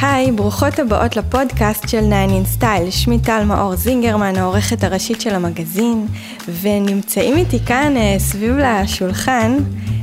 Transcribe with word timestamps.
היי, 0.00 0.32
ברוכות 0.32 0.78
הבאות 0.78 1.16
לפודקאסט 1.16 1.88
של 1.88 2.00
9 2.00 2.26
in 2.26 2.62
Style. 2.62 2.90
שמי 2.90 3.18
טל 3.18 3.44
מאור 3.44 3.76
זינגרמן, 3.76 4.36
העורכת 4.36 4.84
הראשית 4.84 5.20
של 5.20 5.34
המגזין, 5.34 6.06
ונמצאים 6.60 7.36
איתי 7.36 7.58
כאן 7.66 7.96
אה, 7.96 8.14
סביב 8.18 8.56
לשולחן, 8.56 9.56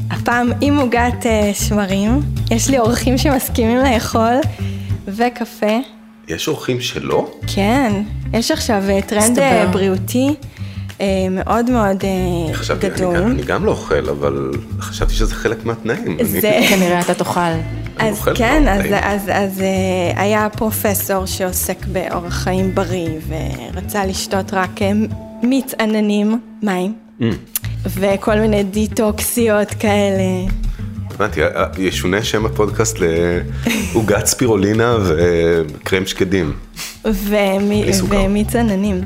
הפעם 0.09 0.51
עם 0.61 0.77
עוגת 0.77 1.25
אה, 1.25 1.51
שמרים. 1.53 2.19
יש 2.51 2.69
לי 2.69 2.79
אורחים 2.79 3.17
שמסכימים 3.17 3.77
לאכול, 3.77 4.35
וקפה. 5.07 5.77
יש 6.27 6.47
אורחים 6.47 6.81
שלא? 6.81 7.31
כן, 7.55 8.03
יש 8.33 8.51
עכשיו 8.51 8.83
אה, 8.89 9.01
טרנד. 9.01 9.39
בריאותי 9.71 10.35
מאוד 11.31 11.69
מאוד 11.71 12.03
אה, 12.03 12.09
אני, 12.71 12.79
גדול. 12.89 13.15
גם- 13.15 13.31
אני 13.31 13.41
גם 13.43 13.65
לא 13.65 13.71
אוכל, 13.71 14.09
אבל 14.09 14.51
חשבתי 14.79 15.13
שזה 15.13 15.35
חלק 15.35 15.65
מהתנאים. 15.65 16.17
זה... 16.23 16.59
כנראה 16.69 17.01
אתה. 17.01 17.57
אני 17.99 18.09
אז 18.09 18.21
כן, 18.35 18.67
אז, 18.67 18.81
טעים. 18.81 18.93
אז, 18.93 19.21
אז 19.33 19.61
אה, 19.61 20.21
היה 20.21 20.47
פרופסור 20.57 21.25
שעוסק 21.25 21.85
באורח 21.85 22.33
חיים 22.33 22.75
בריא 22.75 23.09
ורצה 23.73 24.05
לשתות 24.05 24.53
רק 24.53 24.81
אה, 24.81 24.91
מיץ 25.43 25.73
עננים, 25.79 26.39
מים, 26.63 26.93
Mm, 27.19 27.23
וכל 27.89 28.39
מיני 28.39 28.63
דיטוקסיות 28.63 29.69
כאלה. 29.71 30.23
הבנתי, 31.15 31.43
אה, 31.43 31.47
ישונה 31.77 32.23
שם 32.23 32.45
הפודקאסט 32.45 32.97
לעוגת 32.99 34.25
ספירולינה 34.25 34.97
וקרם 35.05 36.05
שקדים. 36.05 36.53
ומיץ 37.05 38.55
עננים. 38.55 39.01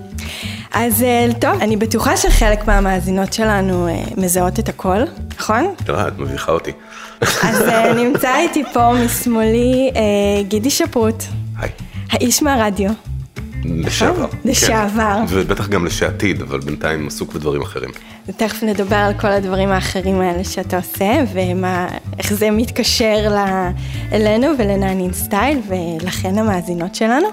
אז 0.74 1.04
אה, 1.04 1.28
טוב, 1.40 1.62
אני 1.62 1.78
בטוחה 1.78 2.18
שחלק 2.18 2.68
מהמאזינות 2.68 3.34
שלנו 3.34 3.88
אה, 3.88 3.94
מזהות 4.18 4.60
את 4.60 4.70
הכל, 4.70 4.98
נכון? 5.40 5.74
לא, 5.88 6.08
את 6.08 6.20
מביכה 6.20 6.52
אותי. 6.52 6.72
אז 7.22 7.62
אה, 7.62 7.94
נמצא 8.04 8.38
איתי 8.38 8.64
פה 8.74 8.94
משמאלי 9.06 9.92
גידי 10.48 10.70
שפרוט, 10.70 11.24
היי. 11.59 11.70
האיש 12.12 12.44
מהרדיו. 12.44 12.92
לשעבר. 13.66 14.28
כן. 14.28 14.38
לשעבר. 14.50 15.18
ובטח 15.30 15.68
גם 15.68 15.86
לשעתיד, 15.86 16.42
אבל 16.42 16.59
בינתיים 16.59 17.08
עסוק 17.08 17.34
בדברים 17.34 17.62
אחרים. 17.62 17.90
תכף 18.38 18.64
נדבר 18.64 18.96
על 18.96 19.14
כל 19.14 19.28
הדברים 19.28 19.70
האחרים 19.70 20.22
האלה 20.22 20.44
שאתה 20.44 20.78
עושה, 20.78 21.24
ואיך 21.34 22.34
זה 22.34 22.52
מתקשר 22.52 23.28
ל- 23.36 23.70
אלינו 24.14 24.48
ולנענין 24.58 25.14
סטייל, 25.14 25.59
ולכן 25.68 26.38
המאזינות 26.38 26.96
שלנו. 26.96 27.28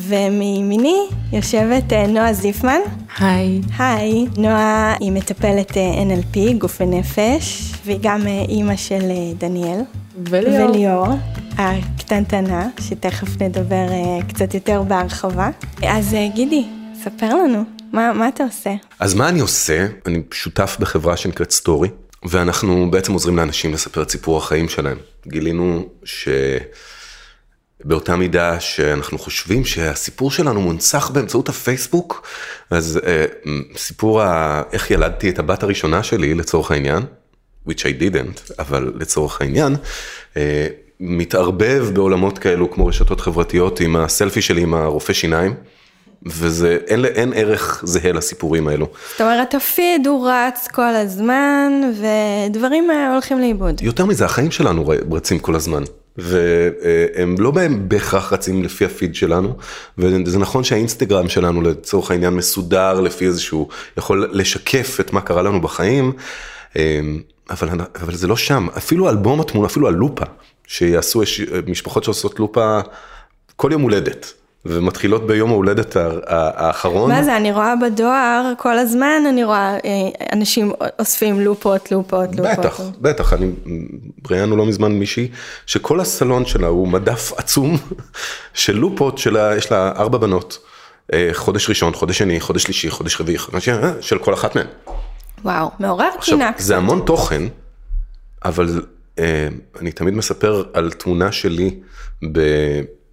ומימיני 0.00 1.08
יושבת 1.32 1.92
אה, 1.92 2.06
נועה 2.06 2.32
זיפמן. 2.32 2.80
היי. 3.18 3.60
היי, 3.78 4.26
נועה 4.36 4.96
היא 5.00 5.12
מטפלת 5.12 5.76
אה, 5.76 5.92
NLP, 6.02 6.58
גוף 6.58 6.80
ונפש, 6.80 7.72
והיא 7.84 7.98
גם 8.02 8.26
אה, 8.26 8.44
אימא 8.48 8.76
של 8.76 9.02
דניאל. 9.38 9.80
וליאור. 10.30 10.70
וליאור, 10.70 11.06
הקטנטנה, 11.58 12.68
שתכף 12.80 13.42
נדבר 13.42 13.86
קצת 14.28 14.54
יותר 14.54 14.82
בהרחבה. 14.82 15.50
אז 15.82 16.16
גידי, 16.34 16.64
ספר 17.04 17.34
לנו, 17.34 17.64
מה, 17.92 18.12
מה 18.12 18.28
אתה 18.28 18.44
עושה? 18.44 18.74
אז 19.00 19.14
מה 19.14 19.28
אני 19.28 19.40
עושה? 19.40 19.86
אני 20.06 20.22
שותף 20.32 20.76
בחברה 20.80 21.16
שנקראת 21.16 21.50
סטורי, 21.50 21.88
ואנחנו 22.24 22.90
בעצם 22.90 23.12
עוזרים 23.12 23.36
לאנשים 23.36 23.72
לספר 23.72 24.02
את 24.02 24.10
סיפור 24.10 24.36
החיים 24.38 24.68
שלהם. 24.68 24.96
גילינו 25.26 25.84
שבאותה 27.82 28.16
מידה 28.16 28.60
שאנחנו 28.60 29.18
חושבים 29.18 29.64
שהסיפור 29.64 30.30
שלנו 30.30 30.60
מונצח 30.60 31.10
באמצעות 31.10 31.48
הפייסבוק, 31.48 32.26
אז 32.70 33.00
אה, 33.06 33.24
סיפור 33.76 34.22
ה... 34.22 34.62
איך 34.72 34.90
ילדתי 34.90 35.30
את 35.30 35.38
הבת 35.38 35.62
הראשונה 35.62 36.02
שלי 36.02 36.34
לצורך 36.34 36.70
העניין, 36.70 37.02
which 37.68 37.80
I 37.80 38.02
didn't, 38.02 38.52
אבל 38.58 38.92
לצורך 39.00 39.40
העניין, 39.40 39.76
אה, 40.36 40.66
מתערבב 41.00 41.90
בעולמות 41.92 42.38
כאלו 42.38 42.70
כמו 42.70 42.86
רשתות 42.86 43.20
חברתיות 43.20 43.80
עם 43.80 43.96
הסלפי 43.96 44.42
שלי 44.42 44.62
עם 44.62 44.74
הרופא 44.74 45.12
שיניים. 45.12 45.54
וזה, 46.26 46.78
אין, 46.86 47.04
אין 47.04 47.32
ערך 47.36 47.82
זהה 47.86 48.12
לסיפורים 48.12 48.68
האלו. 48.68 48.88
זאת 49.12 49.20
אומרת, 49.20 49.54
הפיד 49.54 50.06
הוא 50.06 50.30
רץ 50.30 50.68
כל 50.72 50.94
הזמן, 50.94 51.72
ודברים 52.00 52.90
אה, 52.90 53.12
הולכים 53.12 53.40
לאיבוד. 53.40 53.82
יותר 53.82 54.06
מזה, 54.06 54.24
החיים 54.24 54.50
שלנו 54.50 54.92
רצים 55.10 55.38
כל 55.38 55.54
הזמן. 55.54 55.82
והם 56.18 57.34
לא 57.38 57.50
בהם 57.50 57.88
בהכרח 57.88 58.32
רצים 58.32 58.62
לפי 58.62 58.84
הפיד 58.84 59.14
שלנו, 59.14 59.56
וזה 59.98 60.38
נכון 60.38 60.64
שהאינסטגרם 60.64 61.28
שלנו 61.28 61.62
לצורך 61.62 62.10
העניין 62.10 62.34
מסודר 62.34 63.00
לפי 63.00 63.26
איזשהו, 63.26 63.68
יכול 63.96 64.30
לשקף 64.32 65.00
את 65.00 65.12
מה 65.12 65.20
קרה 65.20 65.42
לנו 65.42 65.60
בחיים, 65.60 66.12
אמ, 66.76 67.20
אבל, 67.50 67.68
אבל 68.00 68.14
זה 68.14 68.26
לא 68.26 68.36
שם, 68.36 68.66
אפילו 68.76 69.08
אלבום 69.08 69.40
התמונה, 69.40 69.66
אפילו 69.66 69.88
הלופה, 69.88 70.24
שיעשו, 70.66 71.22
יש 71.22 71.40
משפחות 71.66 72.04
שעושות 72.04 72.38
לופה 72.38 72.80
כל 73.56 73.68
יום 73.72 73.82
הולדת, 73.82 74.32
ומתחילות 74.64 75.26
ביום 75.26 75.50
ההולדת 75.50 75.96
האחרון. 76.26 77.10
מה 77.10 77.22
זה, 77.22 77.36
אני 77.36 77.52
רואה 77.52 77.74
בדואר, 77.82 78.52
כל 78.58 78.78
הזמן 78.78 79.22
אני 79.28 79.44
רואה 79.44 79.76
אה, 79.84 79.90
אנשים 80.32 80.72
אוספים 80.98 81.40
לופות, 81.40 81.92
לופות, 81.92 82.28
לופות. 82.36 82.58
בטח, 82.58 82.80
בטח, 83.00 83.32
אני 83.32 83.50
ראיינו 84.30 84.56
לא 84.56 84.66
מזמן 84.66 84.92
מישהי 84.92 85.28
שכל 85.66 86.00
הסלון 86.00 86.46
שלה 86.46 86.66
הוא 86.66 86.88
מדף 86.88 87.32
עצום 87.36 87.76
של 88.54 88.76
לופות 88.76 89.18
שלה, 89.18 89.56
יש 89.56 89.72
לה 89.72 89.92
ארבע 89.96 90.18
בנות, 90.18 90.58
אה, 91.12 91.30
חודש 91.32 91.68
ראשון, 91.68 91.94
חודש 91.94 92.18
שני, 92.18 92.40
חודש 92.40 92.62
שלישי, 92.62 92.90
חודש 92.90 93.20
רביעי, 93.20 93.38
חודש 93.38 93.68
אה, 93.68 93.92
של 94.00 94.18
כל 94.18 94.34
אחת 94.34 94.56
מהן. 94.56 94.66
וואו, 95.44 95.70
מעורר 95.80 96.10
קינה. 96.20 96.50
זה 96.58 96.76
המון 96.76 97.02
תוכן, 97.06 97.42
אבל 98.44 98.82
אני 99.80 99.92
תמיד 99.92 100.14
מספר 100.14 100.64
על 100.72 100.90
תמונה 100.90 101.32
שלי 101.32 101.78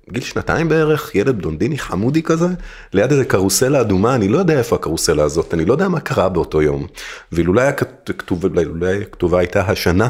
בגיל 0.07 0.23
שנתיים 0.23 0.69
בערך, 0.69 1.15
ילד 1.15 1.37
בלונדיני 1.41 1.77
חמודי 1.77 2.23
כזה, 2.23 2.47
ליד 2.93 3.11
איזה 3.11 3.25
קרוסלה 3.25 3.81
אדומה, 3.81 4.15
אני 4.15 4.27
לא 4.27 4.37
יודע 4.37 4.57
איפה 4.57 4.75
הקרוסלה 4.75 5.23
הזאת, 5.23 5.53
אני 5.53 5.65
לא 5.65 5.73
יודע 5.73 5.87
מה 5.89 5.99
קרה 5.99 6.29
באותו 6.29 6.61
יום. 6.61 6.87
ואילולא 7.31 7.61
היה 7.61 7.71
כת- 7.71 8.11
כתוב, 8.17 8.45
אולי 8.45 9.01
הכתובה 9.01 9.39
הייתה 9.39 9.61
השנה 9.61 10.07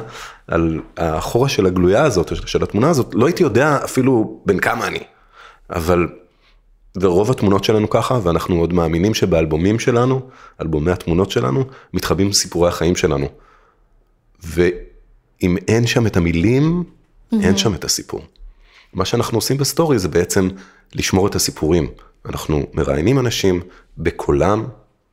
על 0.48 0.80
האחורה 0.98 1.50
של 1.50 1.66
הגלויה 1.66 2.04
הזאת, 2.04 2.48
של- 2.48 2.64
התמונה 2.64 2.90
הזאת, 2.90 3.10
לא 3.14 3.26
הייתי 3.26 3.44
יודע 3.44 3.80
אפילו 3.84 4.42
בן 4.46 4.60
כמה 4.60 4.88
אני. 4.88 5.00
אבל 5.70 6.08
ורוב 7.02 7.32
התמונות 7.32 7.64
שלנו 7.64 7.90
ככה, 7.90 8.20
ואנחנו 8.24 8.60
עוד 8.60 8.74
מאמינים 8.74 9.14
שבאלבומים 9.14 9.80
שלנו, 9.80 10.22
אלבומי 10.62 10.92
התמונות 10.92 11.32
שלנו, 11.32 11.64
מתחבאים 11.94 12.34
סיפורי 12.34 12.70
החיים 12.70 12.96
שלנו. 12.96 13.28
ואם 14.44 15.58
אין 15.68 15.88
שם 15.88 16.08
את 16.08 16.18
המילים, 16.18 16.84
אין 17.42 17.58
שם 17.58 17.74
את 17.74 17.84
הסיפור. 17.84 18.22
מה 18.96 19.06
שאנחנו 19.06 19.38
עושים 19.38 19.58
ב 19.58 19.65
Story 19.65 20.00
זה 20.00 20.08
בעצם 20.08 20.50
לשמור 20.94 21.28
את 21.28 21.36
הסיפורים. 21.36 21.88
אנחנו 22.26 22.68
מראיינים 22.74 23.20
אנשים 23.20 23.62
בקולם, 23.98 24.66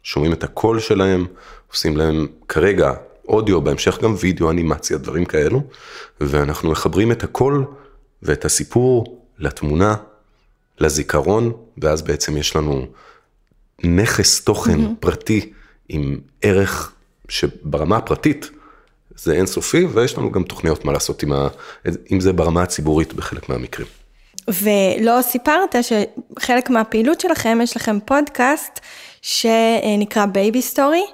שומעים 0.03 0.32
את 0.32 0.44
הקול 0.44 0.81
שלהם, 0.81 1.26
עושים 1.72 1.97
להם 1.97 2.26
כרגע 2.48 2.92
אודיו, 3.28 3.60
בהמשך 3.60 3.98
גם 4.03 4.15
וידאו, 4.19 4.50
אנימציה, 4.50 4.98
דברים 4.98 5.25
כאלו, 5.25 5.62
ואנחנו 6.21 6.71
מחברים 6.71 7.12
את 7.12 7.25
הקול 7.25 7.65
ואת 8.22 8.44
הסיפור 8.44 9.22
לתמונה, 9.38 9.94
לזיכרון, 10.78 11.53
ואז 11.78 12.03
בעצם 12.03 12.37
יש 12.37 12.56
לנו 12.56 12.87
נכס 13.84 14.44
תוכן 14.44 14.81
mm-hmm. 14.81 15.00
פרטי 15.00 15.53
עם 15.88 16.19
ערך 16.42 16.92
שברמה 17.28 17.97
הפרטית 17.97 18.50
זה 19.17 19.33
אינסופי, 19.33 19.84
ויש 19.84 20.19
לנו 20.19 20.33
גם 20.33 20.43
תוכניות 20.43 20.84
מה 20.84 20.93
לעשות 20.93 21.23
עם, 21.23 21.33
ה... 21.33 21.49
עם 22.06 22.21
זה 22.21 22.33
ברמה 22.33 22.62
הציבורית 22.62 23.15
בחלק 23.15 23.49
מהמקרים. 23.49 23.89
ולא 24.49 25.23
סיפרת 25.23 25.75
שחלק 25.83 26.71
מהפעילות 26.71 27.21
שלכם, 27.21 27.59
יש 27.62 27.77
לכם 27.77 27.99
פודקאסט 28.05 28.81
שנקרא 29.22 30.27
Baby 30.27 30.62
Story, 30.62 31.05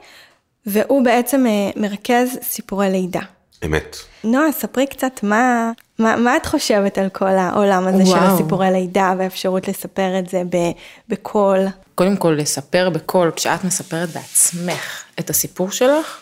והוא 0.66 1.04
בעצם 1.04 1.46
אה, 1.46 1.70
מרכז 1.76 2.38
סיפורי 2.42 2.90
לידה. 2.90 3.20
אמת. 3.64 3.96
נועה, 4.24 4.52
ספרי 4.52 4.86
קצת 4.86 5.20
מה, 5.22 5.72
מה, 5.98 6.16
מה 6.16 6.36
את 6.36 6.46
חושבת 6.46 6.98
על 6.98 7.08
כל 7.08 7.28
העולם 7.28 7.86
הזה 7.86 8.06
של 8.06 8.12
וואו. 8.12 8.34
הסיפורי 8.34 8.70
לידה 8.70 9.14
והאפשרות 9.18 9.68
לספר 9.68 10.18
את 10.18 10.28
זה 10.28 10.42
ב- 10.50 10.70
בקול. 11.08 11.58
קודם 11.94 12.16
כל, 12.16 12.36
לספר 12.38 12.90
בקול, 12.90 13.30
כשאת 13.36 13.64
מספרת 13.64 14.08
בעצמך 14.08 15.02
את 15.18 15.30
הסיפור 15.30 15.70
שלך, 15.70 16.20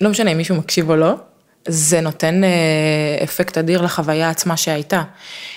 לא 0.00 0.10
משנה 0.10 0.32
אם 0.32 0.36
מישהו 0.36 0.56
מקשיב 0.56 0.90
או 0.90 0.96
לא, 0.96 1.14
זה 1.68 2.00
נותן 2.00 2.44
אה, 2.44 3.24
אפקט 3.24 3.58
אדיר 3.58 3.82
לחוויה 3.82 4.30
עצמה 4.30 4.56
שהייתה. 4.56 5.02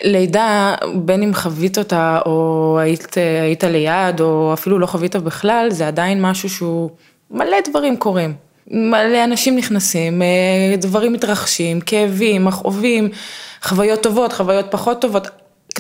לידה, 0.04 0.76
בין 0.96 1.24
אם 1.24 1.34
חווית 1.34 1.78
אותה 1.78 2.20
או 2.26 2.78
היית, 2.82 3.18
אה, 3.18 3.42
היית 3.42 3.64
ליד, 3.64 4.22
או 4.22 4.54
אפילו 4.54 4.80
לא 4.80 4.86
חווית 4.86 5.16
בכלל, 5.16 5.68
זה 5.72 5.88
עדיין 5.88 6.22
משהו 6.22 6.50
שהוא, 6.50 6.90
מלא 7.32 7.58
דברים 7.70 7.98
קורים. 7.98 8.34
מלא 8.68 9.24
אנשים 9.24 9.56
נכנסים, 9.56 10.22
אה, 10.22 10.78
דברים 10.78 11.14
מתרחשים, 11.14 11.82
כאבים, 11.82 12.46
מכאובים, 12.46 13.10
חוויות 13.64 14.04
טובות, 14.04 14.34
חוויות 14.34 14.66
פחות 14.70 15.02
טובות. 15.02 15.28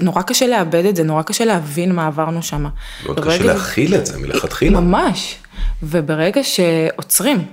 נורא 0.01 0.21
קשה 0.21 0.47
לאבד 0.47 0.85
את 0.85 0.95
זה, 0.95 1.03
נורא 1.03 1.21
קשה 1.21 1.45
להבין 1.45 1.91
מה 1.91 2.07
עברנו 2.07 2.43
שם. 2.43 2.65
מאוד 3.05 3.19
קשה 3.19 3.43
להכיל 3.43 3.95
את 3.95 4.05
זה 4.05 4.17
מלכתחילה. 4.17 4.79
ממש. 4.79 5.35
וברגע 5.83 6.43
שעוצרים 6.43 7.45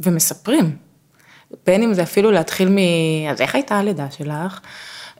ומספרים, 0.00 0.76
בין 1.66 1.82
אם 1.82 1.94
זה 1.94 2.02
אפילו 2.02 2.30
להתחיל 2.30 2.68
מ... 2.68 2.78
אז 3.30 3.40
איך 3.40 3.54
הייתה 3.54 3.78
הלידה 3.78 4.10
שלך? 4.10 4.60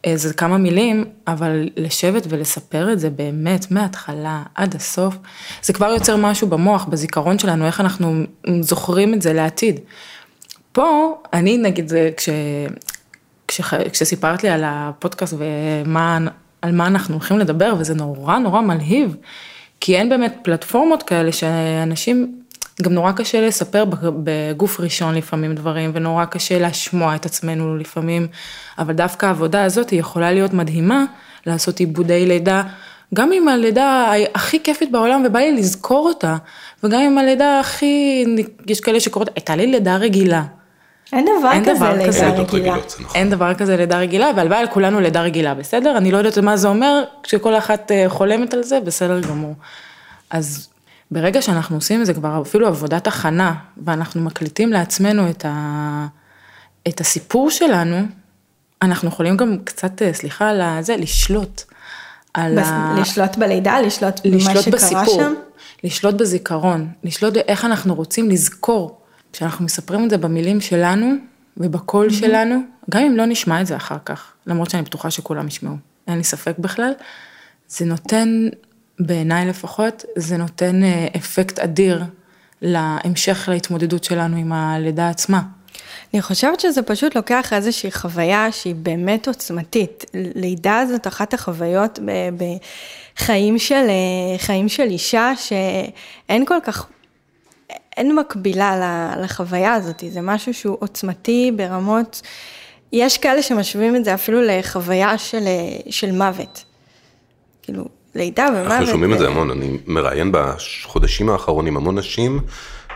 איזה 0.05 0.35
כמה 0.35 0.59
מילים, 0.59 1.05
אבל 1.27 1.69
לשבת 1.77 2.27
ולספר 2.29 2.93
את 2.93 3.00
זה 3.00 3.11
באמת 3.11 3.71
מההתחלה 3.71 4.43
עד 4.55 4.75
הסוף, 4.75 5.17
זה 5.62 5.73
כבר 5.73 5.87
יוצר 5.87 6.17
משהו 6.17 6.49
במוח, 6.49 6.85
בזיכרון 6.85 7.38
שלנו, 7.38 7.67
איך 7.67 7.81
אנחנו 7.81 8.23
זוכרים 8.61 9.15
את 9.15 9.23
זה 9.23 9.32
לעתיד. 9.32 9.81
פה, 10.73 11.15
אני 11.32 11.59
נגיד, 11.59 11.93
כש, 12.17 12.29
כש, 13.49 13.61
כשסיפרת 13.93 14.43
לי 14.43 14.49
על 14.49 14.62
הפודקאסט 14.65 15.35
ומה, 15.38 16.19
על 16.62 16.73
מה 16.73 16.87
אנחנו 16.87 17.15
הולכים 17.15 17.38
לדבר, 17.38 17.75
וזה 17.79 17.94
נורא 17.94 18.38
נורא 18.38 18.61
מלהיב, 18.61 19.17
כי 19.81 19.97
אין 19.97 20.09
באמת 20.09 20.35
פלטפורמות 20.43 21.03
כאלה 21.03 21.32
שאנשים 21.32 22.39
גם 22.82 22.93
נורא 22.93 23.12
קשה 23.12 23.41
לספר 23.41 23.85
בגוף 24.03 24.81
ראשון 24.81 25.15
לפעמים 25.15 25.55
דברים, 25.55 25.91
ונורא 25.94 26.25
קשה 26.25 26.59
לשמוע 26.59 27.15
את 27.15 27.27
עצמנו 27.27 27.77
לפעמים, 27.77 28.29
אבל 28.79 28.94
דווקא 28.94 29.27
העבודה 29.27 29.65
הזאת 29.65 29.91
היא 29.91 30.00
יכולה 30.00 30.32
להיות 30.32 30.53
מדהימה, 30.53 31.05
לעשות 31.47 31.81
עיבודי 31.81 32.27
לידה, 32.27 32.62
גם 33.15 33.32
עם 33.32 33.49
הלידה 33.49 34.12
הכי 34.35 34.62
כיפית 34.62 34.93
בעולם, 34.93 35.23
ובא 35.27 35.38
לי 35.38 35.53
לזכור 35.53 36.09
אותה, 36.09 36.37
וגם 36.85 37.00
עם 37.00 37.19
הלידה 37.19 37.61
הכי, 37.61 38.25
יש 38.67 38.81
כאלה 38.81 39.00
שקוראות, 39.00 39.31
הייתה 39.35 39.56
לי 39.56 39.67
לידה 39.67 39.97
רגילה. 39.97 40.43
אין 41.12 41.27
דבר 41.38 41.53
אין 41.53 41.65
כזה 41.65 41.75
דבר 41.75 41.93
לידה 41.93 42.06
כזה. 42.06 42.29
רגילה. 42.29 42.77
נכון. 42.77 43.06
אין 43.15 43.31
דבר 43.31 43.55
כזה 43.55 43.77
לידה 43.77 43.99
רגילה, 43.99 44.31
והלוואי 44.37 44.59
על 44.59 44.67
כולנו 44.67 45.00
לידה 45.00 45.23
רגילה, 45.23 45.55
בסדר? 45.55 45.97
אני 45.97 46.12
לא 46.12 46.19
יודעת 46.19 46.38
מה 46.38 46.56
זה 46.56 46.69
אומר, 46.69 47.03
כשכל 47.23 47.59
אחת 47.59 47.93
אה, 47.93 48.05
חולמת 48.09 48.55
על 48.55 48.62
זה, 48.62 48.81
בסדר 48.81 49.21
גמור. 49.21 49.55
אז 50.31 50.69
ברגע 51.10 51.42
שאנחנו 51.42 51.76
עושים 51.76 52.00
את 52.00 52.06
זה 52.06 52.14
כבר 52.14 52.42
אפילו 52.42 52.66
עבודת 52.66 53.06
הכנה, 53.06 53.54
ואנחנו 53.84 54.20
מקליטים 54.20 54.72
לעצמנו 54.72 55.30
את, 55.30 55.44
ה... 55.44 56.06
את 56.88 57.00
הסיפור 57.00 57.50
שלנו, 57.50 57.96
אנחנו 58.82 59.08
יכולים 59.08 59.36
גם 59.36 59.56
קצת, 59.64 60.02
אה, 60.02 60.12
סליחה 60.12 60.48
על 60.48 60.82
זה, 60.82 60.96
לשלוט. 60.96 61.62
על 62.34 62.60
בס... 62.60 62.66
ה... 62.66 62.94
לשלוט 63.00 63.36
בלידה, 63.36 63.80
לשלוט, 63.80 64.20
לשלוט 64.24 64.54
במה 64.54 64.62
שקרה 64.62 64.72
בסיפור, 64.72 65.20
שם? 65.20 65.34
לשלוט 65.84 66.14
בזיכרון, 66.14 66.88
לשלוט 67.04 67.34
באיך 67.34 67.64
אנחנו 67.64 67.94
רוצים 67.94 68.30
לזכור. 68.30 69.00
כשאנחנו 69.32 69.64
מספרים 69.64 70.04
את 70.04 70.10
זה 70.10 70.18
במילים 70.18 70.60
שלנו 70.60 71.14
ובקול 71.56 72.08
mm-hmm. 72.08 72.12
שלנו, 72.12 72.60
גם 72.90 73.02
אם 73.02 73.16
לא 73.16 73.26
נשמע 73.26 73.60
את 73.60 73.66
זה 73.66 73.76
אחר 73.76 73.96
כך, 74.04 74.32
למרות 74.46 74.70
שאני 74.70 74.82
בטוחה 74.82 75.10
שכולם 75.10 75.48
ישמעו, 75.48 75.76
אין 76.08 76.18
לי 76.18 76.24
ספק 76.24 76.54
בכלל, 76.58 76.92
זה 77.68 77.84
נותן 77.84 78.48
בעיניי 79.00 79.47
לפחות, 79.47 80.05
זה 80.17 80.37
נותן 80.37 80.85
אה, 80.85 81.06
אפקט 81.17 81.58
אדיר 81.58 82.05
להמשך 82.62 83.49
להתמודדות 83.52 84.05
שלנו 84.05 84.37
עם 84.37 84.52
הלידה 84.52 85.08
עצמה. 85.08 85.43
אני 86.14 86.23
חושבת 86.23 86.61
שזה 86.61 86.82
פשוט 86.82 87.17
לוקח 87.17 87.52
איזושהי 87.52 87.93
חוויה 87.93 88.52
שהיא 88.52 88.75
באמת 88.75 89.29
עוצמתית. 89.29 90.05
לידה 90.14 90.82
זאת 90.88 91.06
אחת 91.06 91.35
החוויות 91.35 91.99
בחיים 92.37 93.58
של, 93.58 93.87
אה, 93.88 94.38
חיים 94.38 94.69
של 94.69 94.82
אישה 94.82 95.32
שאין 95.37 96.44
כל 96.46 96.58
כך, 96.64 96.87
אין 97.96 98.17
מקבילה 98.17 99.12
לחוויה 99.23 99.75
הזאת, 99.75 100.05
זה 100.08 100.20
משהו 100.20 100.55
שהוא 100.55 100.76
עוצמתי 100.81 101.53
ברמות, 101.56 102.23
יש 102.93 103.19
כאלה 103.19 103.43
שמשווים 103.43 103.96
את 103.96 104.05
זה 104.05 104.14
אפילו 104.14 104.43
לחוויה 104.43 105.19
של, 105.19 105.46
אה, 105.46 105.91
של 105.91 106.12
מוות. 106.12 106.64
כאילו, 107.62 107.85
לידה 108.14 108.48
ומוות. 108.52 108.72
אנחנו 108.72 108.86
שומעים 108.86 109.12
את 109.12 109.18
זה 109.18 109.28
המון, 109.28 109.50
אני 109.50 109.78
מראיין 109.86 110.32
בחודשים 110.32 111.30
האחרונים 111.30 111.76
המון 111.76 111.98
נשים, 111.98 112.40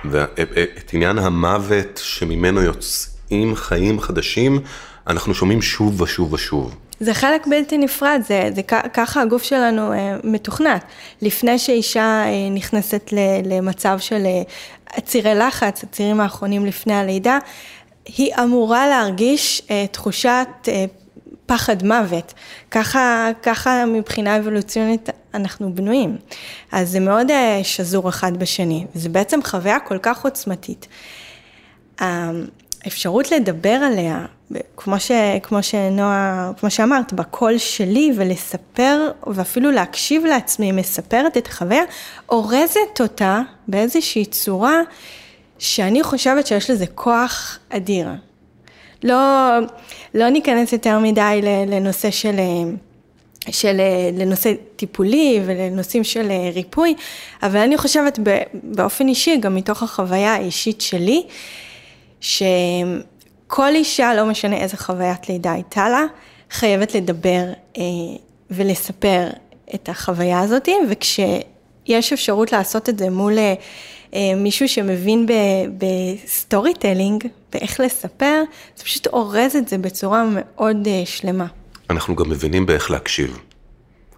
ואת 0.04 0.90
עניין 0.92 1.18
המוות 1.18 2.00
שממנו 2.04 2.62
יוצאים 2.62 3.56
חיים 3.56 4.00
חדשים, 4.00 4.60
אנחנו 5.06 5.34
שומעים 5.34 5.62
שוב 5.62 6.00
ושוב 6.00 6.32
ושוב. 6.32 6.74
זה 7.00 7.14
חלק 7.14 7.46
בלתי 7.46 7.78
נפרד, 7.78 8.20
זה, 8.28 8.50
זה 8.54 8.62
ככה 8.92 9.22
הגוף 9.22 9.42
שלנו 9.42 9.92
אה, 9.92 10.16
מתוכנת. 10.24 10.84
לפני 11.22 11.58
שאישה 11.58 12.22
אה, 12.26 12.50
נכנסת 12.50 13.10
למצב 13.44 13.98
של 13.98 14.22
אה, 14.26 15.00
צירי 15.00 15.34
לחץ, 15.34 15.84
הצירים 15.84 16.20
האחרונים 16.20 16.66
לפני 16.66 16.94
הלידה, 16.94 17.38
היא 18.06 18.34
אמורה 18.42 18.88
להרגיש 18.88 19.62
תחושת 19.90 20.48
פחד 21.46 21.82
מוות. 21.82 22.34
ככה, 22.70 23.28
ככה 23.42 23.84
מבחינה 23.86 24.38
אבולוציונית 24.38 25.08
אנחנו 25.34 25.74
בנויים. 25.74 26.16
אז 26.72 26.90
זה 26.90 27.00
מאוד 27.00 27.30
אה, 27.30 27.60
שזור 27.62 28.08
אחד 28.08 28.36
בשני, 28.36 28.86
וזה 28.94 29.08
בעצם 29.08 29.40
חוויה 29.42 29.80
כל 29.80 29.98
כך 30.02 30.24
עוצמתית. 30.24 30.88
האפשרות 31.98 33.30
לדבר 33.30 33.70
עליה, 33.70 34.26
כמו, 34.76 35.00
ש, 35.00 35.10
כמו 35.42 35.62
שנועה, 35.62 36.50
כמו 36.60 36.70
שאמרת, 36.70 37.12
בקול 37.12 37.58
שלי 37.58 38.12
ולספר, 38.16 39.10
ואפילו 39.26 39.70
להקשיב 39.70 40.24
לעצמי 40.24 40.72
מספרת 40.72 41.36
את 41.36 41.46
החוויה, 41.46 41.82
אורזת 42.28 43.00
אותה 43.00 43.40
באיזושהי 43.68 44.24
צורה 44.24 44.80
שאני 45.58 46.02
חושבת 46.02 46.46
שיש 46.46 46.70
לזה 46.70 46.86
כוח 46.86 47.58
אדיר. 47.70 48.08
לא, 49.04 49.50
לא 50.14 50.28
ניכנס 50.28 50.72
יותר 50.72 50.98
מדי 50.98 51.40
לנושא 51.66 52.10
של, 52.10 52.36
של, 53.50 53.80
לנושא 54.12 54.52
טיפולי 54.76 55.40
ולנושאים 55.46 56.04
של 56.04 56.32
ריפוי, 56.54 56.94
אבל 57.42 57.60
אני 57.60 57.78
חושבת 57.78 58.18
באופן 58.62 59.08
אישי, 59.08 59.36
גם 59.36 59.54
מתוך 59.54 59.82
החוויה 59.82 60.34
האישית 60.34 60.80
שלי, 60.80 61.22
שכל 62.20 63.74
אישה, 63.74 64.14
לא 64.14 64.26
משנה 64.26 64.56
איזה 64.56 64.76
חוויית 64.76 65.28
לידה 65.28 65.52
הייתה 65.52 65.88
לה, 65.88 66.04
חייבת 66.50 66.94
לדבר 66.94 67.44
אה, 67.78 67.82
ולספר 68.50 69.26
את 69.74 69.88
החוויה 69.88 70.40
הזאת, 70.40 70.68
וכשיש 70.88 72.12
אפשרות 72.12 72.52
לעשות 72.52 72.88
את 72.88 72.98
זה 72.98 73.10
מול 73.10 73.38
אה, 73.38 73.54
מישהו 74.36 74.68
שמבין 74.68 75.26
ב 75.78 76.74
storytelling, 76.74 77.24
באיך 77.52 77.80
לספר, 77.80 78.42
זה 78.76 78.84
פשוט 78.84 79.06
אורז 79.06 79.56
את 79.56 79.68
זה 79.68 79.78
בצורה 79.78 80.24
מאוד 80.34 80.86
אה, 80.86 81.02
שלמה. 81.04 81.46
אנחנו 81.90 82.16
גם 82.16 82.30
מבינים 82.30 82.66
באיך 82.66 82.90
להקשיב. 82.90 83.38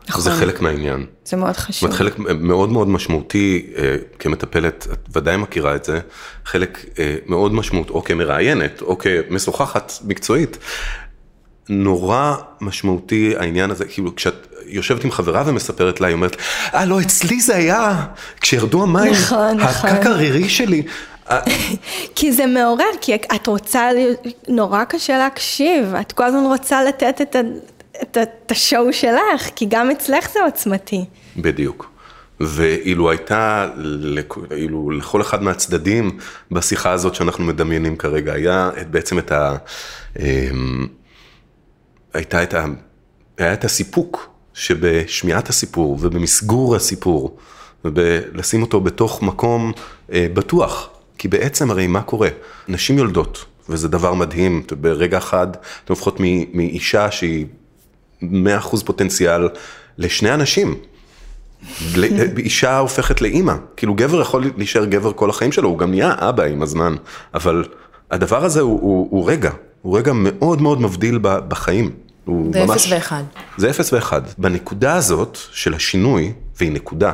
נכון. 0.09 0.23
זה 0.23 0.31
חלק 0.31 0.61
מהעניין. 0.61 1.07
זה 1.25 1.37
מאוד 1.37 1.57
חשוב. 1.57 1.73
זאת 1.75 1.83
אומרת, 1.83 1.97
חלק 1.97 2.19
מאוד 2.41 2.73
מאוד 2.73 2.89
משמעותי 2.89 3.67
אה, 3.77 3.97
כמטפלת, 4.19 4.87
את 4.93 5.17
ודאי 5.17 5.37
מכירה 5.37 5.75
את 5.75 5.85
זה, 5.85 6.01
חלק 6.45 6.85
מאוד 7.27 7.55
משמעות, 7.55 7.91
או 7.91 8.05
כמראיינת, 8.05 8.83
או 8.83 8.99
כמשוחחת 8.99 9.93
מקצועית. 10.05 10.59
נורא 11.69 12.35
משמעותי 12.61 13.35
העניין 13.39 13.71
הזה, 13.71 13.85
כאילו 13.85 14.17
כשאת 14.17 14.47
יושבת 14.67 15.05
עם 15.05 15.11
חברה 15.11 15.43
ומספרת 15.47 16.01
לה, 16.01 16.07
היא 16.07 16.15
אומרת, 16.15 16.37
אה 16.75 16.85
לא, 16.85 17.01
אצלי 17.01 17.41
זה 17.41 17.57
היה, 17.57 18.07
כשירדו 18.41 18.83
המים, 18.83 19.13
נכון, 19.13 19.57
נכון. 19.57 19.91
הקק 19.91 20.07
הרירי 20.07 20.49
שלי. 20.49 20.83
כי 22.17 22.33
זה 22.33 22.47
מעורר, 22.47 22.85
כי 23.01 23.15
את 23.15 23.47
רוצה, 23.47 23.91
נורא 24.49 24.85
קשה 24.85 25.19
להקשיב, 25.19 25.95
את 26.01 26.13
כל 26.13 26.25
הזמן 26.25 26.45
רוצה 26.45 26.85
לתת 26.85 27.21
את, 27.23 27.37
ה, 27.37 27.41
את, 28.03 28.19
את 28.23 28.51
השואו 28.51 28.93
שלך, 28.93 29.49
כי 29.57 29.67
גם 29.69 29.91
אצלך 29.91 30.29
זה 30.33 30.45
עוצמתי. 30.45 31.05
בדיוק. 31.37 31.91
ואילו 32.41 33.11
הייתה, 33.11 33.69
אילו 34.51 34.91
לכל 34.91 35.21
אחד 35.21 35.43
מהצדדים 35.43 36.19
בשיחה 36.51 36.91
הזאת 36.91 37.15
שאנחנו 37.15 37.45
מדמיינים 37.45 37.97
כרגע, 37.97 38.33
היה 38.33 38.71
בעצם 38.91 39.19
את 39.19 39.33
ה... 39.33 39.57
הייתה 42.17 42.43
את 42.43 42.55
ה... 42.55 42.65
היה 43.39 43.53
את 43.53 43.65
הסיפוק 43.65 44.29
שבשמיעת 44.55 45.49
הסיפור 45.49 45.99
ובמסגור 46.01 46.77
הסיפור 46.77 47.37
ובלשים 47.85 48.63
אותו 48.63 48.81
בתוך 48.81 49.23
מקום 49.23 49.73
אה, 50.13 50.27
בטוח, 50.35 50.89
כי 51.19 51.29
בעצם 51.29 51.71
הרי 51.71 51.87
מה 51.87 52.03
קורה? 52.03 52.29
נשים 52.69 52.99
יולדות, 52.99 53.45
וזה 53.69 53.89
דבר 53.89 54.15
מדהים, 54.15 54.63
ברגע 54.81 55.19
אחד 55.19 55.47
אתם 55.53 55.93
הופכות 55.93 56.21
מאישה 56.53 57.11
שהיא 57.11 57.47
100% 58.23 58.27
פוטנציאל 58.85 59.49
לשני 59.99 60.35
אנשים. 60.35 60.75
אישה 62.39 62.79
הופכת 62.79 63.21
לאימא, 63.21 63.55
כאילו 63.77 63.95
גבר 63.95 64.21
יכול 64.21 64.45
להישאר 64.57 64.85
גבר 64.85 65.13
כל 65.13 65.31
החיים 65.31 65.53
שלו, 65.53 65.69
הוא 65.69 65.79
גם 65.79 65.91
נהיה 65.91 66.15
אבא 66.19 66.43
עם 66.43 66.63
הזמן, 66.63 66.95
אבל 67.35 67.65
הדבר 68.11 68.45
הזה 68.45 68.61
הוא, 68.61 68.81
הוא, 68.81 69.09
הוא 69.11 69.31
רגע, 69.31 69.51
הוא 69.83 69.99
רגע 69.99 70.13
מאוד 70.15 70.63
מאוד 70.63 70.81
מבדיל 70.81 71.19
בחיים. 71.23 72.06
זה 72.27 72.65
ממש... 72.65 72.71
אפס 72.71 72.93
ואחד. 72.93 73.23
זה 73.57 73.71
אפס 73.71 73.93
ואחד. 73.93 74.23
בנקודה 74.39 74.95
הזאת 74.95 75.39
של 75.53 75.75
השינוי, 75.75 76.33
והיא 76.59 76.73
נקודה, 76.73 77.13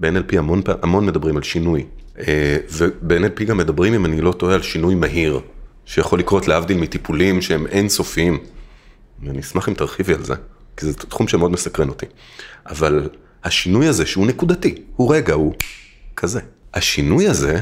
ב-NLP 0.00 0.38
המון, 0.38 0.62
המון 0.82 1.06
מדברים 1.06 1.36
על 1.36 1.42
שינוי, 1.42 1.84
אה, 2.18 2.56
וב-NLP 2.70 3.44
גם 3.44 3.56
מדברים, 3.56 3.94
אם 3.94 4.06
אני 4.06 4.20
לא 4.20 4.32
טועה, 4.32 4.54
על 4.54 4.62
שינוי 4.62 4.94
מהיר, 4.94 5.40
שיכול 5.84 6.18
לקרות 6.18 6.48
להבדיל 6.48 6.78
מטיפולים 6.78 7.42
שהם 7.42 7.66
אינסופיים. 7.66 8.38
אני 9.28 9.40
אשמח 9.40 9.68
אם 9.68 9.74
תרחיבי 9.74 10.14
על 10.14 10.24
זה, 10.24 10.34
כי 10.76 10.86
זה 10.86 10.94
תחום 10.94 11.28
שמאוד 11.28 11.50
מסקרן 11.50 11.88
אותי. 11.88 12.06
אבל 12.66 13.08
השינוי 13.44 13.88
הזה, 13.88 14.06
שהוא 14.06 14.26
נקודתי, 14.26 14.74
הוא 14.96 15.14
רגע, 15.14 15.34
הוא 15.34 15.54
כזה. 16.16 16.40
השינוי 16.74 17.28
הזה, 17.28 17.60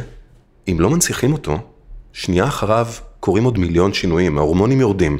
אם 0.68 0.76
לא 0.80 0.90
מנציחים 0.90 1.32
אותו, 1.32 1.58
שנייה 2.12 2.44
אחריו 2.44 2.86
קורים 3.20 3.44
עוד 3.44 3.58
מיליון 3.58 3.92
שינויים, 3.92 4.38
ההורמונים 4.38 4.80
יורדים, 4.80 5.18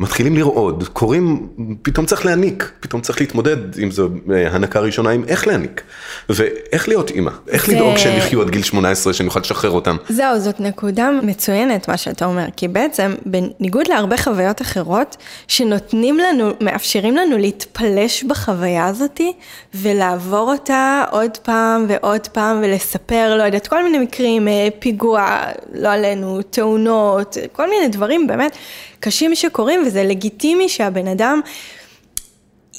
מתחילים 0.00 0.36
לרעוד, 0.36 0.88
קוראים, 0.92 1.48
פתאום 1.82 2.06
צריך 2.06 2.26
להניק, 2.26 2.70
פתאום 2.80 3.00
צריך 3.00 3.20
להתמודד 3.20 3.78
אם 3.82 3.90
זו 3.90 4.08
אה, 4.32 4.48
הנקה 4.50 4.80
ראשונה 4.80 5.10
עם 5.10 5.24
איך 5.28 5.46
להניק. 5.46 5.82
ואיך 6.28 6.88
להיות 6.88 7.10
אימא, 7.10 7.30
איך 7.48 7.66
זה- 7.66 7.72
לדאוג 7.74 7.96
שהם 7.96 8.18
יחיו 8.18 8.42
עד 8.42 8.50
גיל 8.50 8.62
18, 8.62 9.12
שאני 9.12 9.26
אוכל 9.28 9.40
לשחרר 9.40 9.70
אותם. 9.70 9.96
זהו, 10.08 10.38
זאת 10.40 10.60
נקודה 10.60 11.10
מצוינת 11.22 11.88
מה 11.88 11.96
שאתה 11.96 12.24
אומר, 12.24 12.44
כי 12.56 12.68
בעצם 12.68 13.14
בניגוד 13.26 13.88
להרבה 13.88 14.16
חוויות 14.16 14.62
אחרות, 14.62 15.16
שנותנים 15.48 16.18
לנו, 16.18 16.50
מאפשרים 16.60 17.16
לנו 17.16 17.38
להתפלש 17.38 18.24
בחוויה 18.24 18.86
הזאתי, 18.86 19.32
ולעבור 19.74 20.52
אותה 20.52 21.04
עוד 21.10 21.36
פעם 21.42 21.86
ועוד 21.88 22.26
פעם, 22.32 22.60
ולספר, 22.62 23.34
לא 23.38 23.42
יודעת, 23.42 23.66
כל 23.66 23.82
מיני 23.84 23.98
מקרים, 23.98 24.48
אה, 24.48 24.68
פיגוע, 24.78 25.38
לא 25.74 25.88
עלינו, 25.88 26.40
תאונות, 26.50 27.36
כל 27.52 27.70
מיני 27.70 27.88
דברים 27.88 28.26
באמת 28.26 28.56
קשים 29.00 29.34
שקורים, 29.34 29.84
וזה 29.90 30.04
לגיטימי 30.04 30.68
שהבן 30.68 31.06
אדם... 31.06 31.40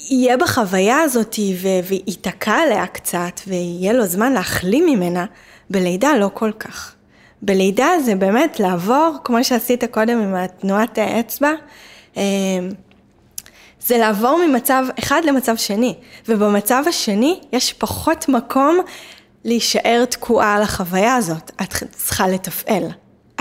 יהיה 0.10 0.38
בחוויה 0.38 1.02
הזאת 1.02 1.36
וייתקע 1.84 2.52
עליה 2.52 2.88
קצת 2.88 3.42
ויהיה 3.48 3.94
לו 3.94 4.06
זמן 4.06 4.34
להחלים 4.34 4.86
ממנה, 4.86 5.26
בלידה 5.70 6.18
לא 6.18 6.30
כל 6.34 6.52
כך. 6.60 6.96
בלידה 7.42 7.90
זה 8.06 8.16
באמת 8.16 8.60
לעבור, 8.60 9.18
כמו 9.24 9.44
שעשית 9.44 9.84
קודם 9.84 10.20
עם 10.20 10.36
התנועת 10.36 10.98
האצבע, 10.98 11.52
אה, 12.18 12.24
זה 13.82 13.98
לעבור 13.98 14.40
ממצב 14.48 14.86
אחד 15.00 15.22
למצב 15.26 15.58
שני, 15.58 15.96
ובמצב 16.28 16.84
השני 16.88 17.40
יש 17.54 17.74
פחות 17.74 18.30
מקום 18.30 18.80
להישאר 19.46 20.06
תקועה 20.10 20.56
על 20.56 20.62
החוויה 20.62 21.16
הזאת. 21.16 21.52
את 21.62 21.74
צריכה 21.92 22.28
לתפעל. 22.28 22.84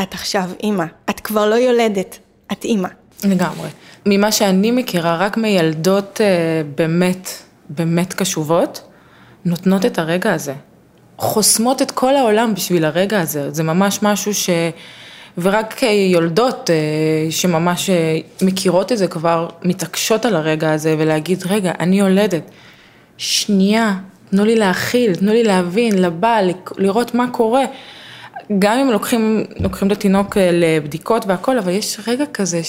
את 0.03 0.15
עכשיו 0.15 0.51
אימא, 0.63 0.85
את 1.11 1.21
כבר 1.21 1.49
לא 1.49 1.55
יולדת, 1.55 2.19
את 2.53 2.65
אימא. 2.65 2.89
לגמרי. 3.25 3.69
ממה 4.07 4.33
שאני 4.33 4.71
מכירה, 4.71 5.17
רק 5.17 5.37
מילדות 5.37 6.21
אה, 6.21 6.27
באמת, 6.75 7.29
באמת 7.69 8.15
קשובות, 8.15 8.83
נותנות 9.45 9.87
את 9.87 9.99
הרגע 9.99 10.33
הזה. 10.33 10.55
חוסמות 11.19 11.83
את 11.83 11.91
כל 11.91 12.17
העולם 12.17 12.55
בשביל 12.55 12.85
הרגע 12.85 13.21
הזה. 13.21 13.51
זה 13.51 13.63
ממש 13.63 13.99
משהו 14.03 14.35
ש... 14.35 14.51
ורק 15.39 15.85
אה, 15.85 15.89
יולדות 15.89 16.71
אה, 16.71 17.31
שממש 17.31 17.91
מכירות 18.43 18.93
את 18.93 18.99
זה 18.99 19.09
כבר, 19.09 19.49
מתעקשות 19.65 20.25
על 20.25 20.37
הרגע 20.37 20.73
הזה 20.73 20.97
ולהגיד, 20.99 21.43
רגע, 21.47 21.73
אני 21.81 21.99
יולדת. 21.99 22.43
שנייה, 23.17 23.95
תנו 24.31 24.45
לי 24.45 24.57
להכיל, 24.57 25.15
תנו 25.15 25.33
לי 25.33 25.45
להבין, 25.45 26.03
לבעל, 26.03 26.51
לראות 26.77 27.15
מה 27.15 27.31
קורה. 27.31 27.65
גם 28.59 28.79
אם 28.79 28.91
לוקחים, 28.91 29.45
לוקחים 29.61 29.89
את 29.89 29.93
התינוק 29.93 30.37
לבדיקות 30.37 31.27
והכל, 31.27 31.59
אבל 31.59 31.73
יש 31.73 32.01
רגע 32.07 32.25
כזה 32.35 32.63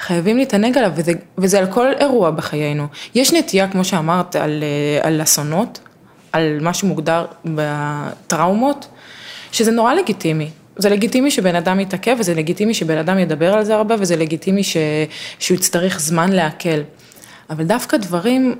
שחייבים 0.00 0.36
להתענג 0.36 0.78
עליו, 0.78 0.92
וזה, 0.94 1.12
וזה 1.38 1.58
על 1.58 1.66
כל 1.66 1.86
אירוע 2.00 2.30
בחיינו. 2.30 2.86
יש 3.14 3.32
נטייה, 3.32 3.68
כמו 3.68 3.84
שאמרת, 3.84 4.36
על, 4.36 4.62
אה, 4.62 5.08
על 5.08 5.22
אסונות, 5.22 5.80
על 6.32 6.58
מה 6.60 6.74
שמוגדר 6.74 7.24
בטראומות, 7.44 8.88
שזה 9.52 9.70
נורא 9.70 9.94
לגיטימי. 9.94 10.50
זה 10.76 10.88
לגיטימי 10.88 11.30
שבן 11.30 11.54
אדם 11.54 11.80
יתעכב, 11.80 12.16
וזה 12.18 12.34
לגיטימי 12.34 12.74
שבן 12.74 12.98
אדם 12.98 13.18
ידבר 13.18 13.54
על 13.54 13.64
זה 13.64 13.74
הרבה, 13.74 13.94
וזה 13.98 14.16
לגיטימי 14.16 14.64
ש, 14.64 14.76
שהוא 15.38 15.56
יצטרך 15.56 16.00
זמן 16.00 16.32
לעכל. 16.32 16.80
אבל 17.50 17.64
דווקא 17.64 17.96
דברים 17.96 18.54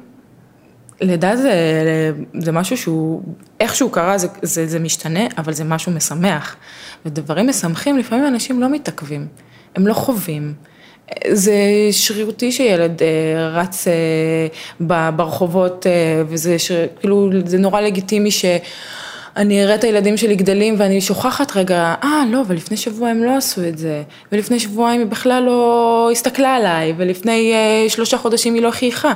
לידה 1.00 1.36
זה, 1.36 1.52
זה 2.38 2.52
משהו 2.52 2.76
שהוא, 2.76 3.22
איך 3.60 3.74
שהוא 3.74 3.92
קרה 3.92 4.18
זה, 4.18 4.28
זה, 4.42 4.66
זה 4.66 4.78
משתנה, 4.78 5.20
אבל 5.38 5.52
זה 5.52 5.64
משהו 5.64 5.92
משמח. 5.92 6.56
ודברים 7.06 7.48
משמחים, 7.48 7.98
לפעמים 7.98 8.26
אנשים 8.26 8.60
לא 8.60 8.68
מתעכבים, 8.68 9.26
הם 9.76 9.86
לא 9.86 9.94
חווים. 9.94 10.54
זה 11.32 11.54
שרירותי 11.90 12.52
שילד 12.52 13.02
אה, 13.02 13.48
רץ 13.48 13.88
אה, 13.88 15.10
ברחובות, 15.10 15.86
אה, 15.86 16.22
וזה 16.28 16.58
ש... 16.58 16.72
כאילו, 17.00 17.30
זה 17.44 17.58
נורא 17.58 17.80
לגיטימי 17.80 18.30
ש... 18.30 18.44
אני 19.36 19.64
אראה 19.64 19.74
את 19.74 19.84
הילדים 19.84 20.16
שלי 20.16 20.36
גדלים 20.36 20.74
ואני 20.78 21.00
שוכחת 21.00 21.56
רגע, 21.56 21.94
אה, 22.04 22.22
לא, 22.30 22.42
ולפני 22.46 22.76
שבוע 22.76 23.08
הם 23.08 23.24
לא 23.24 23.36
עשו 23.36 23.68
את 23.68 23.78
זה, 23.78 24.02
ולפני 24.32 24.60
שבועיים 24.60 25.00
היא 25.00 25.08
בכלל 25.08 25.42
לא 25.42 26.08
הסתכלה 26.12 26.54
עליי, 26.54 26.94
ולפני 26.96 27.52
אה, 27.54 27.90
שלושה 27.90 28.18
חודשים 28.18 28.54
היא 28.54 28.62
לא 28.62 28.70
חייכה. 28.70 29.12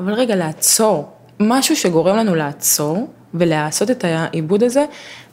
אבל 0.00 0.12
רגע, 0.12 0.36
לעצור. 0.36 1.08
משהו 1.40 1.76
שגורם 1.76 2.16
לנו 2.16 2.34
לעצור 2.34 3.08
ולעשות 3.34 3.90
את 3.90 4.04
העיבוד 4.04 4.62
הזה, 4.62 4.84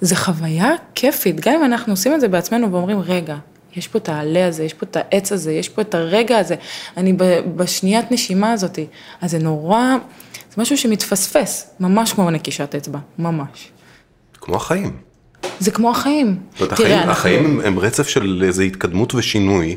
זה 0.01 0.15
חוויה 0.15 0.71
כיפית. 0.95 1.39
גם 1.39 1.53
אם 1.53 1.63
אנחנו 1.65 1.93
עושים 1.93 2.13
את 2.13 2.21
זה 2.21 2.27
בעצמנו 2.27 2.71
ואומרים, 2.71 2.99
רגע, 2.99 3.35
יש 3.75 3.87
פה 3.87 3.97
את 3.97 4.09
העלה 4.09 4.47
הזה, 4.47 4.63
יש 4.63 4.73
פה 4.73 4.85
את 4.91 4.97
העץ 4.99 5.31
הזה, 5.31 5.51
יש 5.51 5.69
פה 5.69 5.81
את 5.81 5.95
הרגע 5.95 6.37
הזה, 6.37 6.55
אני 6.97 7.13
בשניית 7.55 8.11
נשימה 8.11 8.51
הזאת. 8.51 8.79
אז 9.21 9.31
זה 9.31 9.39
נורא, 9.39 9.95
זה 10.55 10.61
משהו 10.61 10.77
שמתפספס, 10.77 11.69
ממש 11.79 12.13
כמו 12.13 12.31
נקישת 12.31 12.75
אצבע, 12.75 12.99
ממש. 13.19 13.71
כמו 14.41 14.55
החיים. 14.55 14.97
זה 15.59 15.71
כמו 15.71 15.91
החיים. 15.91 16.39
זאת 16.51 16.61
אומרת, 16.61 16.73
החיים, 16.73 16.91
אנחנו- 16.97 17.11
החיים 17.11 17.45
הם, 17.45 17.59
הם 17.65 17.79
רצף 17.79 18.07
של 18.07 18.43
איזו 18.45 18.61
התקדמות 18.61 19.15
ושינוי, 19.15 19.75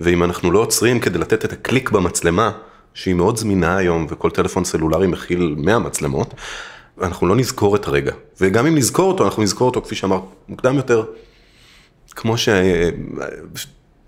ואם 0.00 0.24
אנחנו 0.24 0.50
לא 0.50 0.58
עוצרים 0.58 1.00
כדי 1.00 1.18
לתת 1.18 1.44
את 1.44 1.52
הקליק 1.52 1.90
במצלמה, 1.90 2.50
שהיא 2.94 3.14
מאוד 3.14 3.36
זמינה 3.36 3.76
היום, 3.76 4.06
וכל 4.10 4.30
טלפון 4.30 4.64
סלולרי 4.64 5.06
מכיל 5.06 5.54
100 5.58 5.78
מצלמות, 5.78 6.34
אנחנו 7.02 7.26
לא 7.26 7.36
נזכור 7.36 7.76
את 7.76 7.86
הרגע. 7.86 8.12
וגם 8.40 8.66
אם 8.66 8.74
נזכור 8.74 9.12
אותו, 9.12 9.24
אנחנו 9.24 9.42
נזכור 9.42 9.66
אותו, 9.68 9.82
כפי 9.82 9.94
שאמרת, 9.94 10.20
מוקדם 10.48 10.76
יותר, 10.76 11.04
כמו 12.16 12.34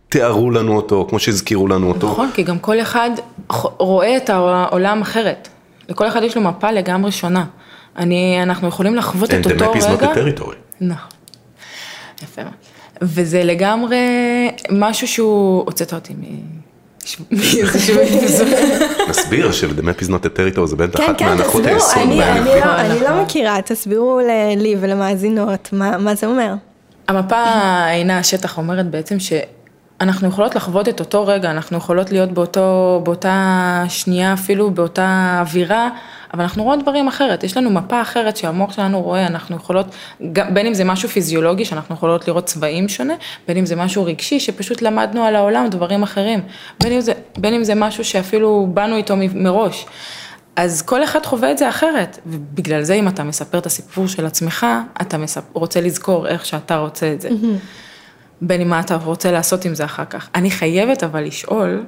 שתיארו 0.08 0.50
לנו 0.50 0.76
אותו, 0.76 1.06
כמו 1.08 1.18
שהזכירו 1.18 1.68
לנו 1.68 1.88
אותו. 1.88 2.06
נכון, 2.10 2.30
כי 2.34 2.42
גם 2.42 2.58
כל 2.58 2.80
אחד 2.80 3.10
רואה 3.78 4.16
את 4.16 4.30
העולם 4.30 5.02
אחרת. 5.02 5.48
לכל 5.88 6.08
אחד 6.08 6.22
יש 6.22 6.36
לו 6.36 6.42
מפה 6.42 6.70
לגמרי 6.70 7.12
שונה. 7.12 7.44
אני, 7.96 8.42
אנחנו 8.42 8.68
יכולים 8.68 8.94
לחוות 8.94 9.34
את 9.34 9.46
And 9.46 9.48
the 9.48 9.52
אותו 9.52 9.72
map 9.72 9.76
is 9.76 9.82
not 9.82 9.88
רגע. 9.88 10.12
a 10.12 10.16
territory. 10.16 10.56
נכון. 10.80 11.10
יפה 12.22 12.42
מאוד. 12.42 12.54
וזה 13.02 13.44
לגמרי 13.44 13.96
משהו 14.70 15.08
שהוא, 15.08 15.62
הוצאת 15.66 15.94
אותי 15.94 16.14
מ... 16.14 16.64
נסביר 19.08 19.52
ש-The 19.52 19.82
map 19.82 20.04
is 20.04 20.08
not 20.08 20.24
a 20.24 20.38
territory 20.38 20.64
זה 20.66 20.76
בטח 20.76 20.98
כן, 20.98 21.04
אחת 21.04 21.18
כן, 21.18 21.24
מהנחות 21.24 21.66
היסוד 21.66 22.02
אני, 22.02 22.16
לא, 22.46 22.80
אני. 22.80 23.00
לא 23.00 23.22
מכירה, 23.22 23.62
תסבירו 23.62 24.20
לי 24.56 24.76
ולמאזינות 24.80 25.68
מה 25.72 26.14
זה 26.14 26.26
אומר. 26.26 26.54
המפה 27.08 27.44
אינה 27.90 28.18
השטח 28.18 28.58
אומרת 28.58 28.86
בעצם 28.86 29.16
שאנחנו 29.20 30.28
יכולות 30.28 30.54
לחוות 30.54 30.88
את 30.88 31.00
אותו 31.00 31.26
רגע, 31.26 31.50
אנחנו 31.50 31.76
יכולות 31.78 32.10
להיות 32.12 32.32
באותו, 32.32 33.00
באותה 33.04 33.84
שנייה, 33.88 34.32
אפילו 34.32 34.70
באותה 34.70 35.38
אווירה, 35.40 35.88
אבל 36.34 36.42
אנחנו 36.42 36.62
רואות 36.62 36.82
דברים 36.82 37.08
אחרת, 37.08 37.44
יש 37.44 37.56
לנו 37.56 37.70
מפה 37.70 38.02
אחרת 38.02 38.36
שהמוח 38.36 38.72
שלנו 38.72 39.02
רואה, 39.02 39.26
אנחנו 39.26 39.56
יכולות, 39.56 39.86
בין 40.20 40.66
אם 40.66 40.74
זה 40.74 40.84
משהו 40.84 41.08
פיזיולוגי, 41.08 41.64
שאנחנו 41.64 41.94
יכולות 41.94 42.28
לראות 42.28 42.44
צבעים 42.44 42.88
שונה, 42.88 43.14
בין 43.48 43.56
אם 43.56 43.66
זה 43.66 43.76
משהו 43.76 44.04
רגשי, 44.04 44.40
שפשוט 44.40 44.82
למדנו 44.82 45.24
על 45.24 45.36
העולם 45.36 45.68
דברים 45.68 46.02
אחרים, 46.02 46.40
בין 46.82 46.92
אם 46.92 47.00
זה, 47.00 47.12
בין 47.38 47.54
אם 47.54 47.64
זה 47.64 47.74
משהו 47.74 48.04
שאפילו 48.04 48.66
באנו 48.74 48.96
איתו 48.96 49.14
מראש. 49.34 49.86
אז 50.56 50.82
כל 50.82 51.04
אחד 51.04 51.26
חווה 51.26 51.50
את 51.50 51.58
זה 51.58 51.68
אחרת, 51.68 52.18
ובגלל 52.26 52.82
זה 52.82 52.94
אם 52.94 53.08
אתה 53.08 53.24
מספר 53.24 53.58
את 53.58 53.66
הסיפור 53.66 54.06
של 54.08 54.26
עצמך, 54.26 54.66
אתה 55.00 55.18
מספ... 55.18 55.42
רוצה 55.52 55.80
לזכור 55.80 56.28
איך 56.28 56.46
שאתה 56.46 56.76
רוצה 56.76 57.12
את 57.12 57.20
זה. 57.20 57.28
בין 58.40 58.60
אם 58.60 58.68
מה 58.68 58.80
אתה 58.80 58.96
רוצה 58.96 59.32
לעשות 59.32 59.64
עם 59.64 59.74
זה 59.74 59.84
אחר 59.84 60.04
כך. 60.04 60.28
אני 60.34 60.50
חייבת 60.50 61.04
אבל 61.04 61.24
לשאול, 61.24 61.84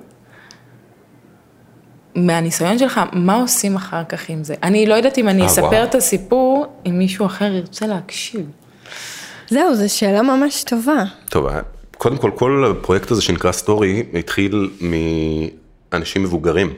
מהניסיון 2.14 2.78
שלך, 2.78 3.00
מה 3.12 3.34
עושים 3.34 3.76
אחר 3.76 4.04
כך 4.08 4.28
עם 4.28 4.44
זה? 4.44 4.54
אני 4.62 4.86
לא 4.86 4.94
יודעת 4.94 5.18
אם 5.18 5.28
אני 5.28 5.42
אה, 5.42 5.46
אספר 5.46 5.66
וואו. 5.66 5.84
את 5.84 5.94
הסיפור, 5.94 6.66
אם 6.86 6.98
מישהו 6.98 7.26
אחר 7.26 7.44
ירצה 7.44 7.86
להקשיב. 7.86 8.46
זהו, 9.50 9.74
זו 9.74 9.94
שאלה 9.94 10.22
ממש 10.22 10.64
טובה. 10.64 11.04
טוב, 11.30 11.46
קודם 11.98 12.16
כל, 12.16 12.30
כל 12.34 12.64
הפרויקט 12.70 13.10
הזה 13.10 13.22
שנקרא 13.22 13.52
סטורי 13.52 14.02
התחיל 14.14 14.70
מאנשים 15.92 16.22
מבוגרים. 16.22 16.72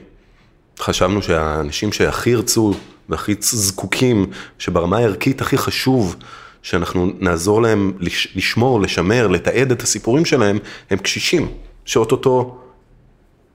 חשבנו 0.78 1.22
שהאנשים 1.22 1.92
שהכי 1.92 2.30
ירצו 2.30 2.74
והכי 3.08 3.34
זקוקים, 3.40 4.26
שברמה 4.58 4.98
הערכית 4.98 5.40
הכי 5.40 5.58
חשוב 5.58 6.16
שאנחנו 6.62 7.10
נעזור 7.18 7.62
להם 7.62 7.92
לש, 7.98 8.36
לשמור, 8.36 8.80
לשמר, 8.80 9.26
לתעד 9.26 9.70
את 9.72 9.82
הסיפורים 9.82 10.24
שלהם, 10.24 10.58
הם 10.90 10.98
קשישים, 10.98 11.48
שאו-טו-טו 11.84 12.58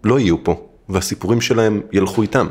לא 0.04 0.20
יהיו 0.20 0.44
פה, 0.44 0.68
והסיפורים 0.90 1.42
שלהם 1.42 1.82
ילכו 1.92 2.22
איתם. 2.22 2.48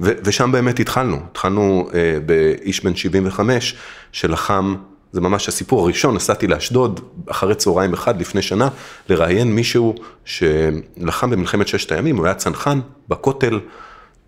ו- 0.00 0.12
ושם 0.24 0.52
באמת 0.52 0.80
התחלנו, 0.80 1.16
התחלנו 1.30 1.88
אה, 1.94 2.18
באיש 2.26 2.84
בן 2.84 2.96
75 2.96 3.76
שלחם, 4.12 4.74
זה 5.12 5.20
ממש 5.20 5.48
הסיפור 5.48 5.82
הראשון, 5.82 6.14
נסעתי 6.14 6.46
לאשדוד 6.46 7.00
אחרי 7.26 7.54
צהריים 7.54 7.92
אחד 7.92 8.20
לפני 8.20 8.42
שנה, 8.42 8.68
לראיין 9.08 9.54
מישהו 9.54 9.94
שלחם 10.24 11.30
במלחמת 11.30 11.68
ששת 11.68 11.92
הימים, 11.92 12.16
הוא 12.16 12.26
היה 12.26 12.34
צנחן 12.34 12.80
בכותל, 13.08 13.60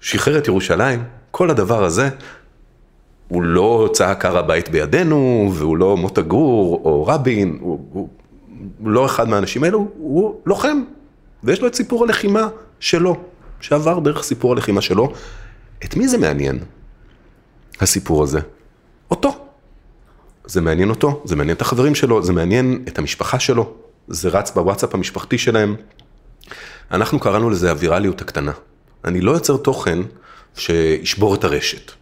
שחרר 0.01 0.39
את 0.39 0.47
ירושלים, 0.47 1.05
כל 1.31 1.51
הדבר 1.51 1.85
הזה. 1.85 2.09
הוא 3.29 3.43
לא 3.43 3.91
צעק 3.93 4.25
הר 4.25 4.39
הבית 4.39 4.69
בידינו, 4.69 5.51
והוא 5.55 5.77
לא 5.77 5.97
מוטה 5.97 6.23
גור 6.23 6.81
או 6.85 7.07
רבין, 7.07 7.59
הוא, 7.61 7.81
הוא, 7.93 8.09
הוא 8.79 8.91
לא 8.91 9.07
אחד 9.07 9.29
מהאנשים 9.29 9.65
האלו, 9.65 9.89
הוא 9.99 10.41
לוחם 10.47 10.83
ויש 11.45 11.61
לו 11.61 11.67
את 11.67 11.75
סיפור 11.75 12.05
הלחימה 12.05 12.49
שלו, 12.81 13.17
שעבר 13.61 13.99
דרך 13.99 14.23
סיפור 14.23 14.53
הלחימה 14.53 14.81
שלו. 14.81 15.13
את 15.85 15.97
מי 15.97 16.09
זה 16.09 16.19
מעניין, 16.19 16.59
הסיפור 17.81 18.23
הזה? 18.23 18.41
אותו. 19.11 19.45
זה 20.45 20.61
מעניין 20.61 20.91
אותו, 20.91 21.23
זה 21.25 21.37
מעניין 21.37 21.57
את 21.57 21.61
החברים 21.61 21.95
שלו, 21.95 22.23
זה 22.23 22.33
מעניין 22.33 22.85
את 22.89 22.99
המשפחה 22.99 23.39
שלו, 23.39 23.73
זה 24.09 24.29
רץ 24.29 24.51
בוואטסאפ 24.51 24.95
המשפחתי 24.95 25.39
שלהם. 25.39 25.77
אנחנו 26.91 27.21
קראנו 27.21 27.51
לזה 27.51 27.71
הווירליות 27.71 28.21
הקטנה. 28.21 28.53
אני 29.05 29.21
לא 29.21 29.31
יוצר 29.33 29.57
תוכן 29.57 29.99
שישבור 30.57 31.35
את 31.35 31.45
הרשת. 31.45 31.93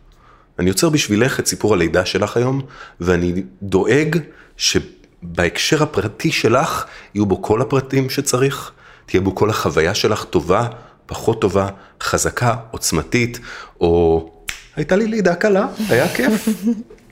אני 0.58 0.68
יוצר 0.68 0.88
בשבילך 0.88 1.40
את 1.40 1.46
סיפור 1.46 1.74
הלידה 1.74 2.06
שלך 2.06 2.36
היום, 2.36 2.60
ואני 3.00 3.42
דואג 3.62 4.18
שבהקשר 4.56 5.82
הפרטי 5.82 6.32
שלך 6.32 6.84
יהיו 7.14 7.26
בו 7.26 7.42
כל 7.42 7.62
הפרטים 7.62 8.10
שצריך, 8.10 8.70
תהיה 9.06 9.20
בו 9.20 9.34
כל 9.34 9.50
החוויה 9.50 9.94
שלך 9.94 10.24
טובה, 10.24 10.68
פחות 11.06 11.40
טובה, 11.40 11.68
חזקה, 12.02 12.54
עוצמתית, 12.70 13.40
או 13.80 14.30
הייתה 14.76 14.96
לי 14.96 15.06
לידה 15.06 15.34
קלה, 15.34 15.66
היה 15.88 16.14
כיף. 16.14 16.48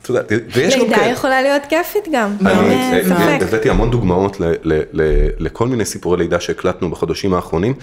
את 0.05 0.09
יודעת, 0.09 0.33
ויש 0.55 0.77
לו 0.77 0.85
לידה 0.85 0.97
כן. 0.97 1.11
יכולה 1.13 1.43
להיות 1.43 1.63
כיפית 1.69 2.09
גם, 2.13 2.37
הבאתי 3.41 3.71
המון 3.71 3.91
דוגמאות 3.91 4.37
לכל 5.39 5.69
מיני 5.69 5.85
סיפורי 5.85 6.19
לידה 6.19 6.41
שהקלטנו 6.41 6.91
בחודשים 6.91 7.35
האחרונים, 7.35 7.75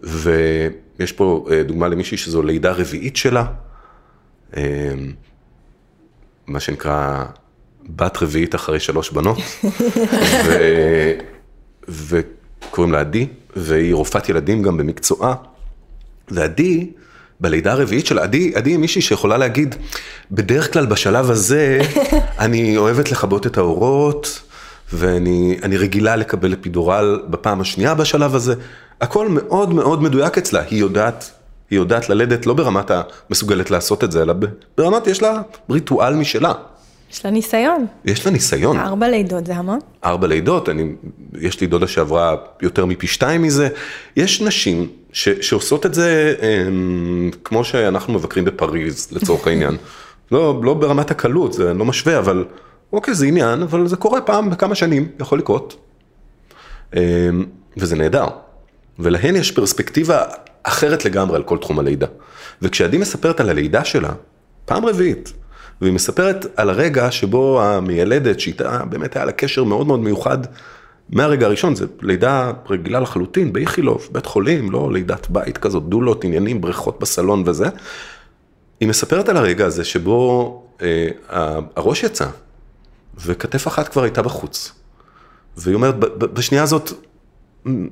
ויש 0.00 1.12
פה 1.12 1.46
אה, 1.50 1.62
דוגמה 1.62 1.88
למישהי 1.88 2.16
שזו 2.16 2.42
לידה 2.42 2.72
רביעית 2.72 3.16
שלה, 3.16 3.44
אה, 4.56 4.62
מה 6.46 6.60
שנקרא 6.60 7.24
בת 7.88 8.22
רביעית 8.22 8.54
אחרי 8.54 8.80
שלוש 8.80 9.10
בנות, 9.10 9.38
וקוראים 11.88 12.92
לה 12.92 13.00
עדי, 13.00 13.26
והיא 13.56 13.94
רופאת 13.94 14.28
ילדים 14.28 14.62
גם 14.62 14.76
במקצועה, 14.76 15.34
ועדי, 16.28 16.90
בלידה 17.40 17.72
הרביעית 17.72 18.06
שלה, 18.06 18.22
עדי, 18.22 18.52
עדי 18.54 18.70
היא 18.70 18.78
מישהי 18.78 19.02
שיכולה 19.02 19.36
להגיד, 19.36 19.74
בדרך 20.30 20.72
כלל 20.72 20.86
בשלב 20.86 21.30
הזה, 21.30 21.80
אני 22.38 22.76
אוהבת 22.76 23.10
לכבות 23.10 23.46
את 23.46 23.58
האורות, 23.58 24.42
ואני 24.92 25.58
אני 25.62 25.76
רגילה 25.76 26.16
לקבל 26.16 26.52
אפידורל 26.52 27.22
בפעם 27.30 27.60
השנייה 27.60 27.94
בשלב 27.94 28.34
הזה. 28.34 28.54
הכל 29.00 29.28
מאוד 29.28 29.74
מאוד 29.74 30.02
מדויק 30.02 30.38
אצלה, 30.38 30.60
היא 30.70 30.80
יודעת, 30.80 31.30
היא 31.70 31.78
יודעת 31.78 32.08
ללדת 32.08 32.46
לא 32.46 32.54
ברמת 32.54 32.90
המסוגלת 32.90 33.70
לעשות 33.70 34.04
את 34.04 34.12
זה, 34.12 34.22
אלא 34.22 34.34
ברמת, 34.78 35.06
יש 35.06 35.22
לה 35.22 35.42
ריטואל 35.70 36.14
משלה. 36.14 36.52
יש 37.12 37.24
לה 37.24 37.30
ניסיון. 37.30 37.86
יש 38.04 38.26
לה 38.26 38.32
ניסיון. 38.32 38.78
ארבע 38.78 39.08
לידות 39.08 39.46
זה 39.46 39.54
המון. 39.54 39.78
ארבע 40.04 40.26
לידות, 40.26 40.68
אני, 40.68 40.92
יש 41.40 41.60
לי 41.60 41.66
דודה 41.66 41.86
שעברה 41.86 42.36
יותר 42.62 42.86
מפי 42.86 43.06
שתיים 43.06 43.42
מזה. 43.42 43.68
יש 44.16 44.40
נשים 44.40 44.88
ש, 45.12 45.28
שעושות 45.28 45.86
את 45.86 45.94
זה 45.94 46.34
הם, 46.40 47.30
כמו 47.44 47.64
שאנחנו 47.64 48.12
מבקרים 48.12 48.44
בפריז, 48.44 49.08
לצורך 49.12 49.46
העניין. 49.48 49.76
לא, 50.32 50.60
לא 50.64 50.74
ברמת 50.74 51.10
הקלות, 51.10 51.52
זה 51.52 51.74
לא 51.74 51.84
משווה, 51.84 52.18
אבל 52.18 52.44
אוקיי, 52.92 53.14
זה 53.14 53.26
עניין, 53.26 53.62
אבל 53.62 53.88
זה 53.88 53.96
קורה 53.96 54.20
פעם 54.20 54.50
בכמה 54.50 54.74
שנים, 54.74 55.08
יכול 55.20 55.38
לקרות. 55.38 55.76
אמ, 56.96 57.00
וזה 57.76 57.96
נהדר. 57.96 58.26
ולהן 58.98 59.36
יש 59.36 59.50
פרספקטיבה 59.50 60.22
אחרת 60.62 61.04
לגמרי 61.04 61.36
על 61.36 61.42
כל 61.42 61.58
תחום 61.58 61.78
הלידה. 61.78 62.06
וכשעדי 62.62 62.98
מספרת 62.98 63.40
על 63.40 63.48
הלידה 63.48 63.84
שלה, 63.84 64.12
פעם 64.64 64.86
רביעית, 64.86 65.32
והיא 65.80 65.92
מספרת 65.92 66.46
על 66.56 66.70
הרגע 66.70 67.10
שבו 67.10 67.62
המיילדת, 67.62 68.40
שאיתה 68.40 68.84
באמת 68.84 69.16
היה 69.16 69.24
לה 69.24 69.32
קשר 69.32 69.64
מאוד 69.64 69.86
מאוד 69.86 70.00
מיוחד, 70.00 70.38
מהרגע 71.10 71.46
הראשון, 71.46 71.74
זה 71.74 71.86
לידה 72.00 72.52
רגילה 72.70 73.00
לחלוטין, 73.00 73.52
באיכילוב, 73.52 74.08
בית 74.12 74.26
חולים, 74.26 74.70
לא 74.70 74.92
לידת 74.92 75.26
בית 75.30 75.58
כזאת, 75.58 75.88
דולות, 75.88 76.24
עניינים, 76.24 76.60
בריכות 76.60 77.00
בסלון 77.00 77.42
וזה. 77.46 77.66
היא 78.80 78.88
מספרת 78.88 79.28
על 79.28 79.36
הרגע 79.36 79.66
הזה 79.66 79.84
שבו 79.84 80.62
אה, 80.82 81.08
הראש 81.76 82.02
יצא, 82.02 82.26
וכתף 83.24 83.68
אחת 83.68 83.88
כבר 83.88 84.02
הייתה 84.02 84.22
בחוץ. 84.22 84.72
והיא 85.56 85.74
אומרת, 85.74 85.98
"ב- 85.98 86.04
ב- 86.06 86.24
בשנייה 86.24 86.62
הזאת 86.62 86.92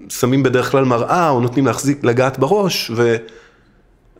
שמים 0.08 0.42
בדרך 0.42 0.70
כלל 0.70 0.84
מראה, 0.84 1.28
או 1.30 1.40
נותנים 1.40 1.66
להחזיק, 1.66 2.04
לגעת 2.04 2.38
בראש, 2.38 2.90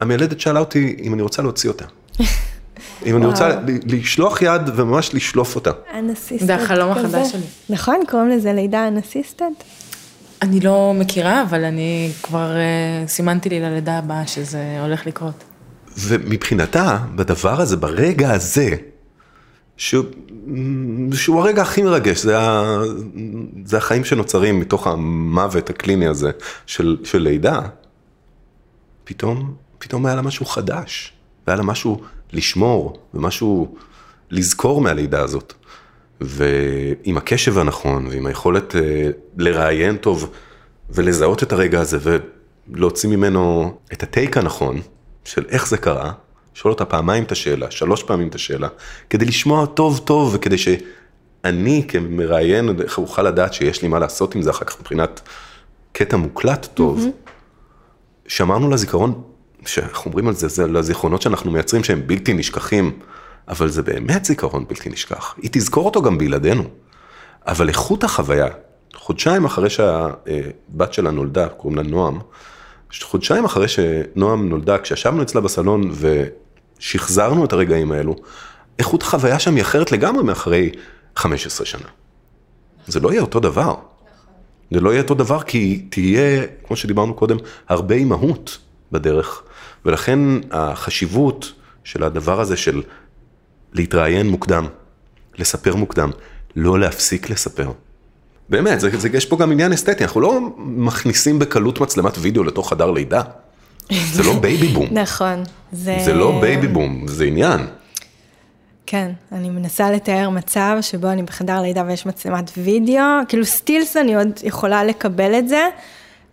והמיילדת 0.01 0.41
שאלה 0.41 0.61
אותי 0.61 0.97
אם 1.03 1.15
אני 1.15 1.23
רוצה 1.23 1.43
להוציא 1.43 1.71
אותה. 1.71 1.85
אם 3.07 3.17
אני 3.17 3.27
רוצה 3.27 3.59
לשלוח 3.87 4.43
יד 4.43 4.63
וממש 4.77 5.15
לשלוף 5.15 5.55
אותה. 5.55 5.71
אנסיסטנט 5.99 6.47
זה 6.47 6.55
החלום. 6.55 6.91
החדש 6.91 7.33
שלי. 7.33 7.43
נכון, 7.71 8.01
קוראים 8.11 8.29
לזה 8.31 8.53
לידה 8.53 8.89
אנסיסטנט? 8.89 9.63
אני 10.43 10.61
לא 10.61 10.93
מכירה, 10.95 11.43
אבל 11.43 11.65
אני 11.65 12.11
כבר 12.23 12.57
אה, 12.57 13.07
סימנתי 13.07 13.49
לי 13.49 13.61
ללידה 13.61 13.99
הבאה 13.99 14.27
שזה 14.27 14.81
הולך 14.83 15.07
לקרות. 15.07 15.45
ומבחינתה, 15.99 16.99
בדבר 17.15 17.61
הזה, 17.61 17.77
ברגע 17.77 18.33
הזה, 18.33 18.71
שהוא, 19.77 20.05
שהוא 21.13 21.41
הרגע 21.41 21.63
הכי 21.63 21.83
מרגש, 21.83 22.23
זה, 22.23 22.39
ה, 22.39 22.79
זה 23.65 23.77
החיים 23.77 24.05
שנוצרים 24.05 24.61
מתוך 24.61 24.87
המוות 24.87 25.71
הקליני 25.71 26.07
הזה 26.07 26.31
של, 26.67 26.97
של 27.05 27.19
לידה, 27.19 27.61
פתאום, 29.05 29.55
פתאום 29.79 30.07
היה 30.07 30.15
לה 30.15 30.23
משהו 30.23 30.47
חדש, 30.47 31.13
והיה 31.47 31.57
לה 31.57 31.63
משהו 31.63 32.01
לשמור, 32.33 32.99
ומשהו 33.15 33.77
לזכור 34.31 34.81
מהלידה 34.81 35.23
הזאת. 35.23 35.53
ועם 36.21 37.17
הקשב 37.17 37.59
הנכון, 37.59 38.07
ועם 38.07 38.27
היכולת 38.27 38.77
אה, 38.77 39.11
לראיין 39.37 39.97
טוב, 39.97 40.31
ולזהות 40.91 41.43
את 41.43 41.53
הרגע 41.53 41.81
הזה, 41.81 42.19
ולהוציא 42.69 43.09
ממנו 43.09 43.75
את 43.93 44.03
הטייק 44.03 44.37
הנכון, 44.37 44.81
של 45.25 45.45
איך 45.49 45.69
זה 45.69 45.77
קרה, 45.77 46.13
לשאול 46.57 46.73
אותה 46.73 46.85
פעמיים 46.85 47.25
את 47.25 47.33
השאלה, 47.33 47.71
שלוש 47.71 48.03
פעמים 48.03 48.29
את 48.29 48.35
השאלה, 48.35 48.69
כדי 49.11 49.25
לשמוע 49.25 49.67
טוב 49.67 50.01
טוב, 50.05 50.35
וכדי 50.35 50.59
שאני 50.59 51.85
כמראיין 51.89 52.69
אוכל 52.99 53.23
לדעת 53.23 53.55
שיש 53.55 53.83
לי 53.83 53.89
מה 53.89 53.99
לעשות 53.99 54.35
עם 54.35 54.43
זה 54.43 54.51
אחר 54.51 54.65
כך 54.65 54.81
מבחינת 54.81 55.21
קטע 55.93 56.17
מוקלט 56.17 56.69
טוב. 56.75 57.05
Mm-hmm. 57.05 57.31
שמרנו 58.29 58.71
לזיכרון, 58.71 59.23
שאנחנו 59.67 60.11
אומרים 60.11 60.29
על 60.29 60.35
זה, 60.35 60.49
זה 60.49 60.67
לזיכרונות 60.67 61.23
שאנחנו 61.23 61.51
מייצרים 61.51 61.85
שהם 61.85 62.07
בלתי 62.07 62.35
נשכחים, 62.35 62.99
אבל 63.49 63.69
זה 63.69 63.83
באמת 63.83 64.25
זיכרון 64.25 64.65
בלתי 64.69 64.91
נשכח. 64.91 65.35
היא 65.43 65.51
תזכור 65.53 65.87
אותו 65.87 66.03
גם 66.03 66.19
בלעדינו. 66.19 66.65
אבל 67.47 67.69
איכות 67.69 68.05
החוויה, 68.05 68.49
חודשיים 68.95 69.45
אחרי 69.45 69.71
שהבת 69.71 70.93
שלה 70.93 71.11
נולדה, 71.11 71.49
קוראים 71.49 71.77
לה 71.77 71.83
נועם, 71.83 72.19
חודשיים 73.03 73.45
אחרי 73.45 73.69
שנועם 73.69 74.49
נולדה, 74.49 74.79
כשישבנו 74.79 75.23
אצלה 75.23 75.41
בסלון 75.41 75.93
ושחזרנו 76.79 77.45
את 77.45 77.53
הרגעים 77.53 77.93
האלו, 77.93 78.17
איכות 78.79 79.03
החוויה 79.03 79.39
שם 79.39 79.55
היא 79.55 79.63
אחרת 79.63 79.93
לגמרי 79.93 80.23
מאחרי 80.25 80.71
15 81.17 81.67
שנה. 81.67 81.89
זה 82.87 83.01
לא 83.01 83.13
יהיה 83.13 83.23
אותו 83.23 83.41
דבר. 83.41 83.75
זה 84.71 84.81
לא 84.81 84.91
יהיה 84.91 85.03
אותו 85.03 85.15
דבר 85.15 85.43
כי 85.43 85.87
תהיה, 85.91 86.47
כמו 86.67 86.77
שדיברנו 86.77 87.15
קודם, 87.15 87.37
הרבה 87.69 87.95
אימהות 87.95 88.59
בדרך. 88.93 89.43
ולכן 89.87 90.19
החשיבות 90.51 91.53
של 91.85 92.03
הדבר 92.03 92.41
הזה 92.41 92.57
של 92.57 92.83
להתראיין 93.73 94.29
מוקדם, 94.29 94.67
לספר 95.39 95.77
מוקדם, 95.77 96.11
לא 96.57 96.81
להפסיק 96.81 97.31
לספר. 97.31 97.73
באמת, 98.49 98.81
זה, 98.81 98.99
זה, 98.99 99.09
יש 99.13 99.27
פה 99.27 99.37
גם 99.37 99.53
עניין 99.53 99.73
אסתטי, 99.73 100.05
אנחנו 100.05 100.21
לא 100.21 100.41
מכניסים 100.59 101.39
בקלות 101.39 101.81
מצלמת 101.81 102.13
וידאו 102.19 102.45
לתוך 102.45 102.71
חדר 102.71 102.91
לידה. 102.91 103.23
זה 104.13 104.23
לא 104.23 104.39
baby 104.41 104.69
boom. 104.69 104.89
נכון. 105.03 105.43
זה... 105.73 105.97
זה 106.05 106.15
לא 106.15 106.41
baby 106.41 106.69
boom, 106.69 107.09
זה 107.09 107.25
עניין. 107.25 107.61
כן, 108.87 109.11
אני 109.33 109.51
מנסה 109.51 109.91
לתאר 109.91 110.31
מצב 110.31 110.79
שבו 110.81 111.11
אני 111.11 111.23
בחדר 111.23 111.63
לידה 111.63 111.85
ויש 111.87 112.07
מצלמת 112.07 112.51
וידאו, 112.59 113.05
כאילו 113.29 113.45
סטילס 113.45 113.97
אני 113.97 114.17
עוד 114.17 114.29
יכולה 114.43 114.85
לקבל 114.85 115.39
את 115.39 115.49
זה, 115.49 115.69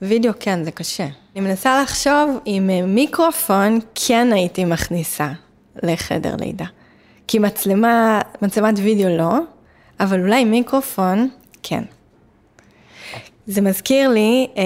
וידאו 0.01 0.31
כן, 0.39 0.63
זה 0.63 0.71
קשה. 0.71 1.07
אני 1.35 1.41
מנסה 1.41 1.81
לחשוב 1.81 2.39
אם 2.47 2.69
אה, 2.69 2.81
מיקרופון 2.81 3.79
כן 3.95 4.27
הייתי 4.33 4.65
מכניסה 4.65 5.31
לחדר 5.83 6.35
לידה. 6.39 6.65
כי 7.27 7.39
מצלמה, 7.39 8.21
מצלמת 8.41 8.75
וידאו 8.77 9.17
לא, 9.17 9.33
אבל 9.99 10.21
אולי 10.21 10.45
מיקרופון, 10.45 11.29
כן. 11.63 11.83
זה 13.47 13.61
מזכיר 13.61 14.09
לי, 14.09 14.47
אה, 14.57 14.63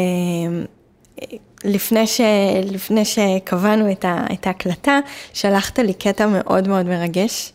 לפני, 1.64 2.08
ש, 2.08 2.22
לפני 2.64 3.06
שקבענו 3.06 3.92
את, 3.92 4.06
ה, 4.06 4.26
את 4.34 4.48
ההקלטה, 4.48 5.00
שלחת 5.34 5.80
לי 5.80 5.94
קטע 5.94 6.28
מאוד 6.28 6.68
מאוד 6.68 6.86
מרגש, 6.86 7.54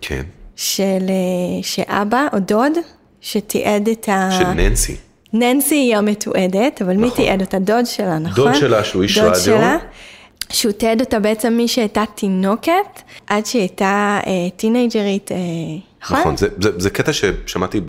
כן. 0.00 0.22
של 0.56 1.06
אה, 1.08 1.62
שאבא 1.62 2.26
או 2.32 2.38
דוד, 2.38 2.72
שתיעד 3.20 3.88
את 3.88 4.08
ה... 4.08 4.28
של 4.38 4.52
ננסי. 4.52 4.96
ננסי 5.38 5.74
היא 5.74 5.96
המתועדת, 5.96 6.82
אבל 6.82 6.96
מי 6.96 7.06
נכון. 7.06 7.16
תיעד 7.16 7.40
אותה? 7.40 7.58
דוד 7.58 7.86
שלה, 7.86 8.18
נכון? 8.18 8.44
דוד 8.44 8.54
שלה, 8.54 8.84
שהוא 8.84 9.02
איש 9.02 9.18
דוד 9.18 9.28
רדיו. 9.28 9.40
שלה, 9.40 9.76
שהוא 10.52 10.72
תיעד 10.72 11.00
אותה 11.00 11.18
בעצם 11.20 11.52
מי 11.52 11.68
שהייתה 11.68 12.04
תינוקת, 12.14 13.02
עד 13.26 13.46
שהיא 13.46 13.62
הייתה 13.62 14.20
אה, 14.26 14.32
טינג'רית, 14.56 15.32
אה, 15.32 15.36
נכון? 16.02 16.18
נכון, 16.18 16.36
זה, 16.36 16.48
זה, 16.60 16.70
זה 16.78 16.90
קטע 16.90 17.12
ששמעתי 17.12 17.80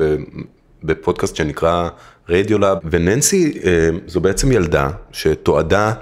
בפודקאסט 0.83 1.36
שנקרא 1.36 1.89
רדיולאב, 2.29 2.77
וננסי 2.91 3.60
אה, 3.65 3.89
זו 4.07 4.21
בעצם 4.21 4.51
ילדה 4.51 4.89
שתועדה 5.12 5.93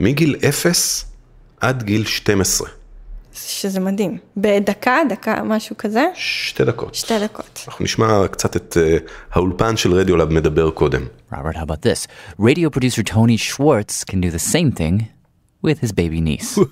מגיל 0.00 0.36
0 0.48 1.04
עד 1.60 1.82
גיל 1.82 2.04
12. 2.04 2.68
שזה 3.35 3.79
מדהים. 3.79 4.17
בדקה, 4.37 4.97
דקה, 5.09 5.43
משהו 5.43 5.77
כזה? 5.77 6.05
שתי 6.15 6.65
דקות. 6.65 6.95
שתי 6.95 7.19
דקות. 7.19 7.63
אנחנו 7.67 7.83
נשמע 7.83 8.27
קצת 8.27 8.55
את 8.55 8.77
אה, 8.81 8.97
האולפן 9.31 9.77
של 9.77 9.93
רדיולאב 9.93 10.29
מדבר 10.29 10.69
קודם. 10.69 11.05
Robert, 11.33 11.55
how 11.55 11.63
about 11.63 11.81
this? 11.81 12.07
Radio 12.39 12.69
producer 12.69 13.03
Tony 13.03 13.37
Schwartz 13.37 14.03
can 14.03 14.19
do 14.21 14.29
the 14.29 14.45
same 14.53 14.71
thing 14.71 15.07
with 15.63 15.79
his 15.79 15.91
baby 15.91 16.21
niece. 16.21 16.59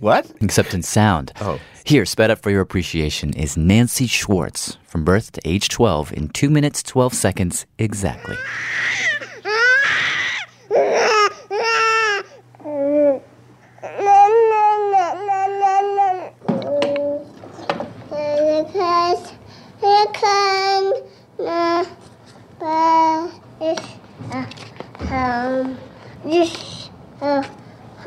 What? 0.00 0.26
except 0.40 0.74
in 0.74 0.82
sound. 0.82 1.30
Oh. 1.40 1.60
Here, 1.84 2.04
sped 2.04 2.30
up 2.32 2.40
for 2.42 2.50
your 2.50 2.60
appreciation, 2.60 3.32
is 3.34 3.56
Nancy 3.56 4.08
Schwartz, 4.08 4.76
from 4.90 5.04
birth 5.04 5.30
to 5.32 5.40
age 5.44 5.68
12 5.68 6.12
in 6.12 6.28
2 6.28 6.50
minutes 6.50 6.82
12 6.82 7.14
seconds 7.14 7.66
exactly. 7.78 8.36
This 21.37 21.87
um 25.11 25.77
this 26.23 26.89
uh, 27.21 27.43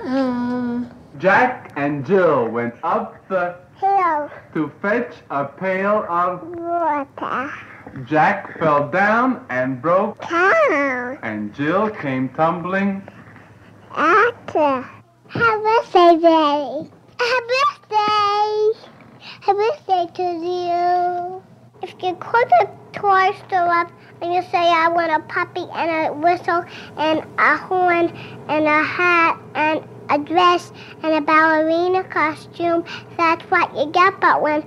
um 0.05 0.91
Jack 1.19 1.73
and 1.77 2.05
Jill 2.05 2.49
went 2.49 2.75
up 2.83 3.17
the 3.29 3.57
hill 3.77 4.31
to 4.55 4.73
fetch 4.83 5.15
a 5.31 5.45
pail 5.45 6.05
of 6.09 6.43
water 6.57 7.51
Jack 8.05 8.59
fell 8.59 8.89
down 8.89 9.45
and 9.51 9.81
broke 9.81 10.21
down 10.29 11.19
and 11.23 11.55
Jill 11.55 11.91
came 11.91 12.29
tumbling 12.31 13.03
after. 13.95 14.89
Happy 15.29 15.63
birthday, 15.63 16.19
Daddy. 16.21 16.91
Happy 17.19 17.47
birthday. 17.89 18.91
Happy 19.41 19.59
birthday 19.59 20.07
to 20.15 20.23
you. 20.23 21.43
If 21.83 22.03
you 22.03 22.15
call 22.17 22.45
the 22.45 22.80
toy 22.93 23.33
store 23.47 23.69
up 23.69 23.93
and 24.23 24.35
you 24.35 24.43
say 24.43 24.59
I 24.59 24.89
want 24.89 25.13
a 25.13 25.21
puppy 25.27 25.67
and 25.75 25.91
a 25.91 26.13
whistle 26.13 26.65
and 26.97 27.25
a 27.39 27.57
horn 27.57 28.09
and 28.49 28.67
a 28.67 28.83
hat 28.83 29.41
and 29.55 29.85
a 30.11 30.19
dress 30.19 30.73
and 31.03 31.15
a 31.15 31.21
ballerina 31.21 32.05
costume, 32.05 32.85
that's 33.17 33.43
what 33.45 33.75
you 33.77 33.87
get. 33.93 34.21
But 34.21 34.43
when 34.43 34.65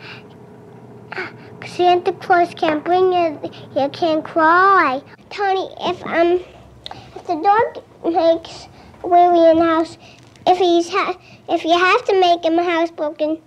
Santa 1.65 2.13
Claus 2.13 2.53
can't 2.55 2.83
bring 2.83 3.13
you, 3.13 3.39
you 3.75 3.89
can't 3.89 4.23
cry. 4.23 5.01
Tony, 5.29 5.67
if 5.81 6.05
um, 6.05 6.39
if 7.15 7.27
the 7.27 7.36
dog 7.36 7.83
makes 8.03 8.67
Willie 9.03 9.53
the 9.53 9.63
house, 9.63 9.97
if 10.47 10.57
he's 10.57 10.89
ha- 10.89 11.17
if 11.49 11.63
you 11.63 11.77
have 11.77 12.05
to 12.05 12.19
make 12.19 12.43
him 12.43 12.53
housebroken, 12.53 13.41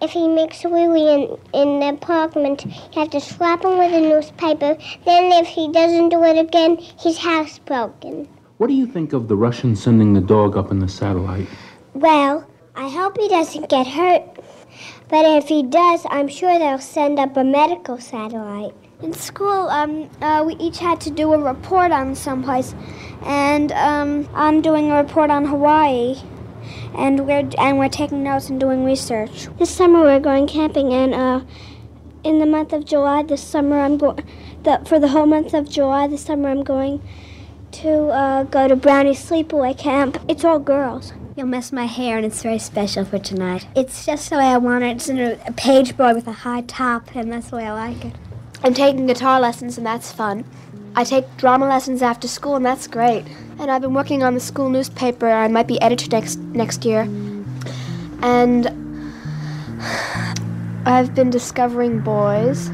if 0.00 0.10
he 0.10 0.28
makes 0.28 0.64
Willie 0.64 1.12
in 1.14 1.38
in 1.52 1.80
the 1.80 1.88
apartment, 1.90 2.64
you 2.64 3.00
have 3.00 3.10
to 3.10 3.20
slap 3.20 3.64
him 3.64 3.78
with 3.78 3.92
a 3.92 4.00
newspaper. 4.00 4.76
Then, 5.04 5.32
if 5.32 5.46
he 5.46 5.70
doesn't 5.72 6.08
do 6.08 6.24
it 6.24 6.38
again, 6.38 6.76
he's 6.76 7.18
housebroken. 7.18 8.28
What 8.58 8.68
do 8.68 8.74
you 8.74 8.86
think 8.86 9.12
of 9.12 9.28
the 9.28 9.36
Russians 9.36 9.82
sending 9.82 10.12
the 10.12 10.20
dog 10.20 10.56
up 10.56 10.70
in 10.70 10.80
the 10.80 10.88
satellite? 10.88 11.48
Well, 11.94 12.46
I 12.76 12.88
hope 12.88 13.18
he 13.18 13.28
doesn't 13.28 13.68
get 13.68 13.86
hurt. 13.86 14.22
But 15.08 15.24
if 15.24 15.48
he 15.48 15.62
does, 15.62 16.06
I'm 16.08 16.28
sure 16.28 16.58
they'll 16.58 16.78
send 16.78 17.18
up 17.18 17.36
a 17.36 17.42
medical 17.42 17.98
satellite. 17.98 18.74
In 19.02 19.12
school, 19.12 19.68
um, 19.68 20.08
uh, 20.20 20.44
we 20.46 20.54
each 20.56 20.78
had 20.78 21.00
to 21.00 21.10
do 21.10 21.32
a 21.32 21.38
report 21.38 21.90
on 21.90 22.14
someplace, 22.14 22.74
and 23.22 23.72
um, 23.72 24.28
I'm 24.34 24.60
doing 24.60 24.90
a 24.90 25.02
report 25.02 25.30
on 25.30 25.46
Hawaii, 25.46 26.16
and 26.94 27.26
we're 27.26 27.48
and 27.58 27.78
we're 27.78 27.88
taking 27.88 28.22
notes 28.22 28.48
and 28.48 28.60
doing 28.60 28.84
research. 28.84 29.48
This 29.58 29.70
summer 29.70 30.00
we're 30.02 30.20
going 30.20 30.46
camping, 30.46 30.92
and 30.92 31.14
uh, 31.14 31.40
in 32.24 32.38
the 32.38 32.46
month 32.46 32.72
of 32.72 32.84
July 32.84 33.22
this 33.22 33.42
summer 33.42 33.80
I'm 33.80 33.96
going. 33.98 34.24
The, 34.62 34.82
for 34.84 34.98
the 34.98 35.08
whole 35.08 35.24
month 35.24 35.54
of 35.54 35.70
July 35.70 36.06
this 36.06 36.22
summer 36.24 36.50
I'm 36.50 36.62
going 36.62 37.02
to 37.72 38.08
uh, 38.08 38.42
go 38.44 38.68
to 38.68 38.76
Brownie 38.76 39.12
Sleepaway 39.12 39.78
Camp. 39.78 40.18
It's 40.28 40.44
all 40.44 40.58
girls. 40.58 41.14
You'll 41.36 41.46
miss 41.46 41.72
my 41.72 41.86
hair, 41.86 42.16
and 42.16 42.26
it's 42.26 42.42
very 42.42 42.58
special 42.58 43.04
for 43.04 43.18
tonight. 43.18 43.66
It's 43.74 44.04
just 44.04 44.28
the 44.28 44.36
way 44.36 44.46
I 44.46 44.58
want 44.58 44.84
it. 44.84 44.96
It's 44.96 45.08
in 45.08 45.18
a, 45.18 45.38
a 45.46 45.52
page 45.52 45.96
boy 45.96 46.14
with 46.14 46.26
a 46.26 46.32
high 46.32 46.62
top, 46.62 47.14
and 47.14 47.32
that's 47.32 47.50
the 47.50 47.56
way 47.56 47.66
I 47.66 47.72
like 47.72 48.04
it. 48.04 48.14
I'm 48.62 48.74
taking 48.74 49.06
guitar 49.06 49.40
lessons, 49.40 49.78
and 49.78 49.86
that's 49.86 50.12
fun. 50.12 50.44
I 50.96 51.04
take 51.04 51.24
drama 51.36 51.68
lessons 51.68 52.02
after 52.02 52.26
school, 52.26 52.56
and 52.56 52.66
that's 52.66 52.86
great. 52.86 53.24
And 53.58 53.70
I've 53.70 53.82
been 53.82 53.94
working 53.94 54.22
on 54.22 54.34
the 54.34 54.40
school 54.40 54.68
newspaper. 54.68 55.28
I 55.28 55.48
might 55.48 55.66
be 55.66 55.80
editor 55.80 56.08
next 56.10 56.38
next 56.38 56.84
year. 56.84 57.02
And 58.22 58.66
I've 60.84 61.14
been 61.14 61.30
discovering 61.30 62.00
boys. 62.00 62.68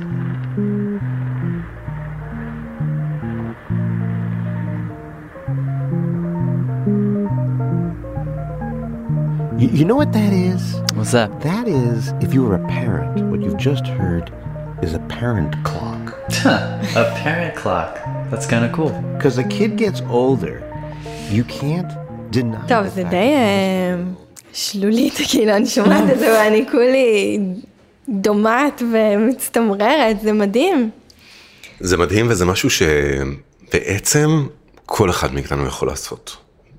You, 9.61 9.69
you 9.69 9.85
know 9.85 9.97
what 9.97 10.13
that 10.13 10.33
is? 10.33 10.81
What's 10.95 11.13
that? 11.13 11.41
That 11.41 11.67
is, 11.67 12.13
if 12.21 12.35
you 12.35 12.43
were 12.43 12.55
a 12.55 12.67
parent, 12.69 13.31
what 13.31 13.43
you've 13.43 13.57
just 13.57 13.87
heard 13.87 14.33
is 14.83 14.95
a 14.95 15.01
parent 15.01 15.63
clock. 15.65 16.06
A 16.45 17.05
parent 17.23 17.55
clock. 17.57 17.99
That's 18.31 18.47
kind 18.47 18.65
of 18.65 18.73
cool. 18.73 18.93
Because 19.17 19.39
a 19.39 19.45
kid 19.45 19.77
gets 19.77 20.01
older, 20.11 20.57
you 21.31 21.45
can't 21.45 21.93
deny 22.31 22.69
טוב, 22.69 22.87
the 22.87 22.89
זה 22.89 23.03
די 23.03 23.17
אה, 23.17 23.97
שלולית, 24.53 25.15
כאילו, 25.29 25.57
אני 25.57 25.67
שומעת 25.67 26.11
את 26.13 26.19
זה 26.19 26.31
ואני 26.39 26.65
כולי 26.71 27.39
דומעת 28.09 28.83
ומצטמררת, 28.93 30.21
זה 30.21 30.33
מדהים. 30.33 30.91
זה 31.81 31.97
מדהים 31.97 32.27
וזה 32.29 32.45
משהו 32.45 32.69
שבעצם 32.71 34.47
כל 34.87 35.11
אחד 35.11 35.35
מאיתנו 35.35 35.67
יכול 35.67 35.89
לעשות. 35.89 36.37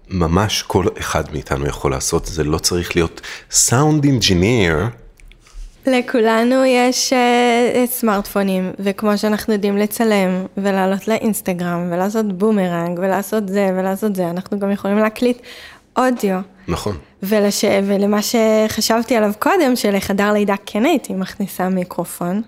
ממש 0.10 0.62
כל 0.62 0.86
אחד 1.00 1.24
מאיתנו 1.34 1.68
יכול 1.68 1.92
לעשות, 1.92 2.26
זה 2.26 2.44
לא 2.44 2.58
צריך 2.58 2.96
להיות 2.96 3.22
sound 3.52 4.04
engineer. 4.04 4.76
לכולנו 5.88 6.66
יש 6.66 7.14
אה, 7.14 7.84
סמארטפונים, 7.88 8.72
וכמו 8.80 9.18
שאנחנו 9.18 9.54
יודעים 9.54 9.78
לצלם, 9.78 10.46
ולעלות 10.58 11.08
לאינסטגרם, 11.08 11.88
ולעשות 11.92 12.38
בומרנג, 12.38 13.00
ולעשות 13.00 13.50
זה 13.50 13.70
ולעשות 13.78 14.16
זה, 14.16 14.30
אנחנו 14.30 14.60
גם 14.60 14.72
יכולים 14.72 14.98
להקליט 14.98 15.38
אודיו. 15.98 16.40
נכון. 16.68 16.98
ולש... 17.24 17.66
ולמה 17.84 18.20
שחשבתי 18.22 19.16
עליו 19.16 19.32
קודם, 19.40 19.76
שלחדר 19.76 20.34
לידה 20.34 20.56
כן 20.66 20.86
הייתי 20.86 21.14
מכניסה 21.14 21.70
מיקרופון, 21.70 22.42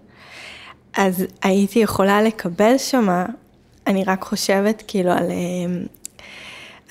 אז 0.98 1.26
הייתי 1.42 1.80
יכולה 1.80 2.22
לקבל 2.22 2.78
שמה, 2.78 3.26
אני 3.88 4.04
רק 4.04 4.24
חושבת 4.24 4.84
כאילו 4.88 5.12
על, 5.12 5.32
אה, 5.32 5.82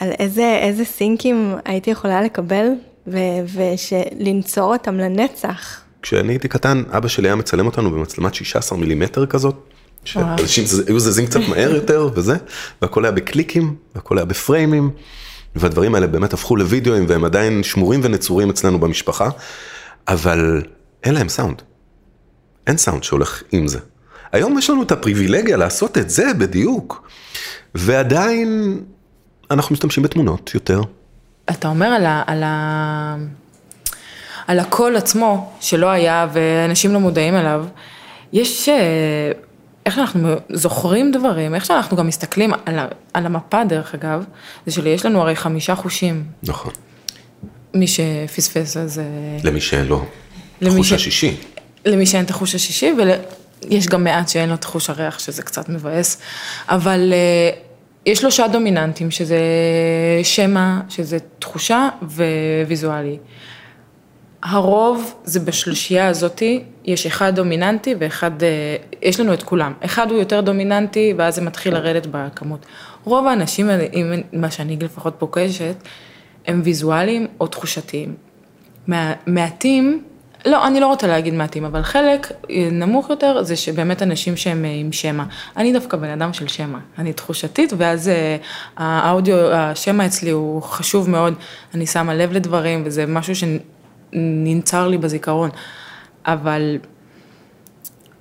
על 0.00 0.10
איזה, 0.18 0.58
איזה 0.62 0.84
סינקים 0.84 1.54
הייתי 1.64 1.90
יכולה 1.90 2.22
לקבל, 2.22 2.68
ו... 3.06 3.18
ושלנצור 3.54 4.72
אותם 4.72 4.94
לנצח. 4.94 5.87
כשאני 6.02 6.32
הייתי 6.32 6.48
קטן, 6.48 6.82
אבא 6.90 7.08
שלי 7.08 7.28
היה 7.28 7.36
מצלם 7.36 7.66
אותנו 7.66 7.90
במצלמת 7.90 8.34
16 8.34 8.78
מילימטר 8.78 9.26
כזאת, 9.26 9.54
שאנשים 10.04 10.64
היו 10.86 11.00
זזים 11.00 11.26
קצת 11.26 11.40
מהר 11.48 11.74
יותר 11.74 12.08
וזה, 12.14 12.36
והכל 12.82 13.04
היה 13.04 13.12
בקליקים, 13.12 13.74
והכל 13.94 14.18
היה 14.18 14.24
בפריימים, 14.24 14.90
והדברים 15.56 15.94
האלה 15.94 16.06
באמת 16.06 16.32
הפכו 16.32 16.56
לוידאוים 16.56 17.04
והם 17.08 17.24
עדיין 17.24 17.62
שמורים 17.62 18.00
ונצורים 18.02 18.50
אצלנו 18.50 18.78
במשפחה, 18.78 19.28
אבל 20.08 20.62
אין 21.04 21.14
להם 21.14 21.28
סאונד. 21.28 21.62
אין 22.66 22.76
סאונד 22.76 23.04
שהולך 23.04 23.42
עם 23.52 23.68
זה. 23.68 23.78
היום 24.32 24.58
יש 24.58 24.70
לנו 24.70 24.82
את 24.82 24.92
הפריבילגיה 24.92 25.56
לעשות 25.56 25.98
את 25.98 26.10
זה 26.10 26.34
בדיוק, 26.38 27.08
ועדיין 27.74 28.80
אנחנו 29.50 29.72
משתמשים 29.72 30.02
בתמונות 30.02 30.50
יותר. 30.54 30.80
אתה 31.50 31.68
אומר 31.68 31.86
על, 31.86 32.06
ה, 32.06 32.22
על, 32.26 32.42
ה, 32.42 33.16
על 34.48 34.58
הקול 34.58 34.96
עצמו, 34.96 35.52
שלא 35.60 35.86
היה 35.86 36.26
ואנשים 36.32 36.92
לא 36.92 37.00
מודעים 37.00 37.36
אליו, 37.36 37.64
יש, 38.32 38.68
אה, 38.68 38.74
איך 39.86 39.94
שאנחנו 39.94 40.34
זוכרים 40.52 41.12
דברים, 41.12 41.54
איך 41.54 41.64
שאנחנו 41.64 41.96
גם 41.96 42.06
מסתכלים 42.06 42.52
על, 42.66 42.78
על 43.14 43.26
המפה 43.26 43.64
דרך 43.64 43.94
אגב, 43.94 44.24
זה 44.66 44.72
שיש 44.72 45.06
לנו 45.06 45.20
הרי 45.20 45.36
חמישה 45.36 45.74
חושים, 45.74 46.24
נכון. 46.42 46.72
מי 47.74 47.86
שפספס 47.86 48.76
אז... 48.76 48.98
אה, 48.98 49.04
למי 49.44 49.60
שאין 49.60 49.86
לו 49.86 50.04
למי 50.60 50.76
חוש 50.76 50.88
ש- 50.88 50.92
השישי. 50.92 51.36
למי 51.86 52.06
שאין 52.06 52.24
את 52.24 52.30
החוש 52.30 52.54
השישי, 52.54 52.92
ויש 53.68 53.86
גם 53.86 54.04
מעט 54.04 54.28
שאין 54.28 54.48
לו 54.48 54.54
את 54.54 54.64
חוש 54.64 54.90
הריח, 54.90 55.18
שזה 55.18 55.42
קצת 55.42 55.68
מבאס, 55.68 56.18
אבל 56.68 57.12
אה, 57.12 57.50
יש 58.06 58.18
שלושה 58.18 58.48
דומיננטים, 58.48 59.10
שזה 59.10 59.38
שמע, 60.22 60.80
שזה 60.88 61.18
תחושה 61.38 61.88
וויזואלי. 62.66 63.18
הרוב 64.42 65.14
זה 65.24 65.40
בשלישייה 65.40 66.08
הזאתי, 66.08 66.62
יש 66.84 67.06
אחד 67.06 67.34
דומיננטי 67.36 67.94
ואחד, 67.98 68.42
אה, 68.42 68.48
יש 69.02 69.20
לנו 69.20 69.34
את 69.34 69.42
כולם. 69.42 69.72
אחד 69.84 70.10
הוא 70.10 70.18
יותר 70.18 70.40
דומיננטי 70.40 71.14
ואז 71.18 71.34
זה 71.34 71.42
מתחיל 71.42 71.74
לרדת 71.74 72.06
בכמות. 72.10 72.66
רוב 73.04 73.26
האנשים, 73.26 73.70
אם- 73.70 74.12
מה 74.32 74.50
שאני 74.50 74.76
לפחות 74.80 75.14
פוגשת, 75.18 75.74
הם 76.46 76.60
ויזואליים 76.64 77.26
או 77.40 77.46
תחושתיים. 77.46 78.14
מעטים, 79.26 80.02
לא, 80.46 80.66
אני 80.66 80.80
לא 80.80 80.86
רוצה 80.86 81.06
להגיד 81.06 81.34
מעטים, 81.34 81.64
אבל 81.64 81.82
חלק 81.82 82.32
אה, 82.50 82.68
נמוך 82.72 83.10
יותר 83.10 83.42
זה 83.42 83.56
שבאמת 83.56 84.02
אנשים 84.02 84.36
שהם 84.36 84.64
אה, 84.64 84.70
עם 84.80 84.92
שמע. 84.92 85.24
אני 85.56 85.72
דווקא 85.72 85.96
בן 85.96 86.08
אדם 86.10 86.32
של 86.32 86.48
שמע, 86.48 86.78
אני 86.98 87.12
תחושתית, 87.12 87.72
ואז 87.76 88.10
האודיו, 88.76 89.36
השמע 89.52 90.06
אצלי 90.06 90.30
הוא 90.30 90.62
חשוב 90.62 91.10
מאוד, 91.10 91.34
אני 91.74 91.86
שמה 91.86 92.14
לב 92.14 92.32
לדברים, 92.32 92.82
וזה 92.86 93.06
משהו 93.06 93.34
שננצר 94.12 94.88
לי 94.88 94.98
בזיכרון. 94.98 95.50
אבל 96.26 96.78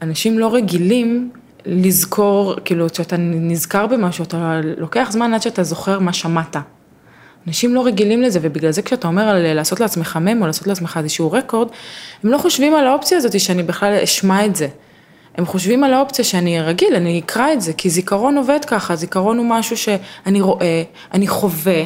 אנשים 0.01 0.39
לא 0.39 0.53
רגילים 0.53 1.31
לזכור, 1.65 2.55
כאילו, 2.65 2.89
כשאתה 2.89 3.15
נזכר 3.19 3.87
במשהו, 3.87 4.23
אתה 4.23 4.59
לוקח 4.77 5.07
זמן 5.11 5.33
עד 5.33 5.41
שאתה 5.41 5.63
זוכר 5.63 5.99
מה 5.99 6.13
שמעת. 6.13 6.55
אנשים 7.47 7.75
לא 7.75 7.85
רגילים 7.85 8.21
לזה, 8.21 8.39
ובגלל 8.41 8.71
זה 8.71 8.81
כשאתה 8.81 9.07
אומר 9.07 9.23
על 9.23 9.53
לעשות 9.53 9.79
לעצמך 9.79 10.17
מם 10.21 10.41
או 10.41 10.47
לעשות 10.47 10.67
לעצמך 10.67 10.99
איזשהו 11.03 11.31
רקורד, 11.31 11.67
הם 12.23 12.29
לא 12.29 12.37
חושבים 12.37 12.75
על 12.75 12.87
האופציה 12.87 13.17
הזאת 13.17 13.39
שאני 13.39 13.63
בכלל 13.63 13.93
אשמע 14.03 14.45
את 14.45 14.55
זה. 14.55 14.67
הם 15.35 15.45
חושבים 15.45 15.83
על 15.83 15.93
האופציה 15.93 16.25
שאני 16.25 16.61
רגיל, 16.61 16.95
אני 16.95 17.19
אקרא 17.19 17.53
את 17.53 17.61
זה, 17.61 17.73
כי 17.73 17.89
זיכרון 17.89 18.37
עובד 18.37 18.65
ככה, 18.67 18.95
זיכרון 18.95 19.37
הוא 19.37 19.45
משהו 19.49 19.77
שאני 19.77 20.41
רואה, 20.41 20.83
אני 21.13 21.27
חווה, 21.27 21.83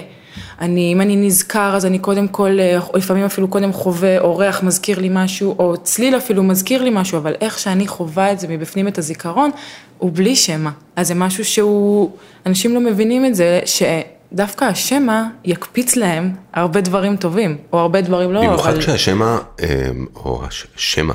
אני, 0.61 0.93
אם 0.93 1.01
אני 1.01 1.15
נזכר, 1.15 1.73
אז 1.75 1.85
אני 1.85 1.99
קודם 1.99 2.27
כל, 2.27 2.59
אה, 2.59 2.79
לפעמים 2.93 3.25
אפילו 3.25 3.47
קודם 3.47 3.73
חווה, 3.73 4.19
או 4.19 4.37
ריח 4.37 4.63
מזכיר 4.63 4.99
לי 4.99 5.09
משהו, 5.11 5.55
או 5.59 5.77
צליל 5.83 6.17
אפילו 6.17 6.43
מזכיר 6.43 6.83
לי 6.83 6.89
משהו, 6.93 7.17
אבל 7.17 7.33
איך 7.41 7.59
שאני 7.59 7.87
חווה 7.87 8.31
את 8.31 8.39
זה 8.39 8.47
מבפנים, 8.47 8.87
את 8.87 8.97
הזיכרון, 8.97 9.51
הוא 9.97 10.11
בלי 10.13 10.35
שמע. 10.35 10.69
אז 10.95 11.07
זה 11.07 11.15
משהו 11.15 11.45
שהוא, 11.45 12.11
אנשים 12.45 12.73
לא 12.73 12.79
מבינים 12.79 13.25
את 13.25 13.35
זה, 13.35 13.59
שדווקא 13.65 14.65
השמע 14.65 15.23
יקפיץ 15.45 15.95
להם 15.95 16.31
הרבה 16.53 16.81
דברים 16.81 17.15
טובים, 17.17 17.57
או 17.73 17.79
הרבה 17.79 18.01
דברים 18.01 18.33
לא, 18.33 18.39
במיוחד 18.41 18.69
אבל... 18.71 18.81
כשהשמע, 18.81 19.37
אה, 19.61 19.67
או 20.15 20.43
השמע, 20.75 21.13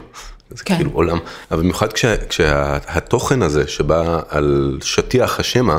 זה 0.50 0.64
כן. 0.64 0.76
כאילו 0.76 0.90
עולם, 0.90 1.18
אבל 1.50 1.60
במיוחד 1.60 1.92
כשה- 1.92 2.26
כשהתוכן 2.28 3.42
הזה 3.42 3.68
שבא 3.68 4.20
על 4.28 4.78
שטיח 4.82 5.40
השמע, 5.40 5.76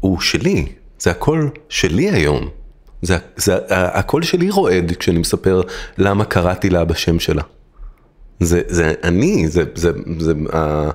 הוא 0.00 0.20
שלי, 0.20 0.66
זה 1.06 1.10
הכל 1.10 1.48
שלי 1.68 2.10
היום. 2.10 2.48
זה, 3.02 3.16
זה, 3.36 3.56
הקול 3.70 4.22
שלי 4.22 4.50
רועד 4.50 4.92
כשאני 4.98 5.18
מספר 5.18 5.62
למה 5.98 6.24
קראתי 6.24 6.70
לה 6.70 6.84
בשם 6.84 7.20
שלה. 7.20 7.42
זה, 8.40 8.60
זה 8.66 8.94
אני, 9.04 9.48
זה, 9.48 9.62
זה, 9.74 9.90
זה, 10.18 10.32
ה- 10.52 10.90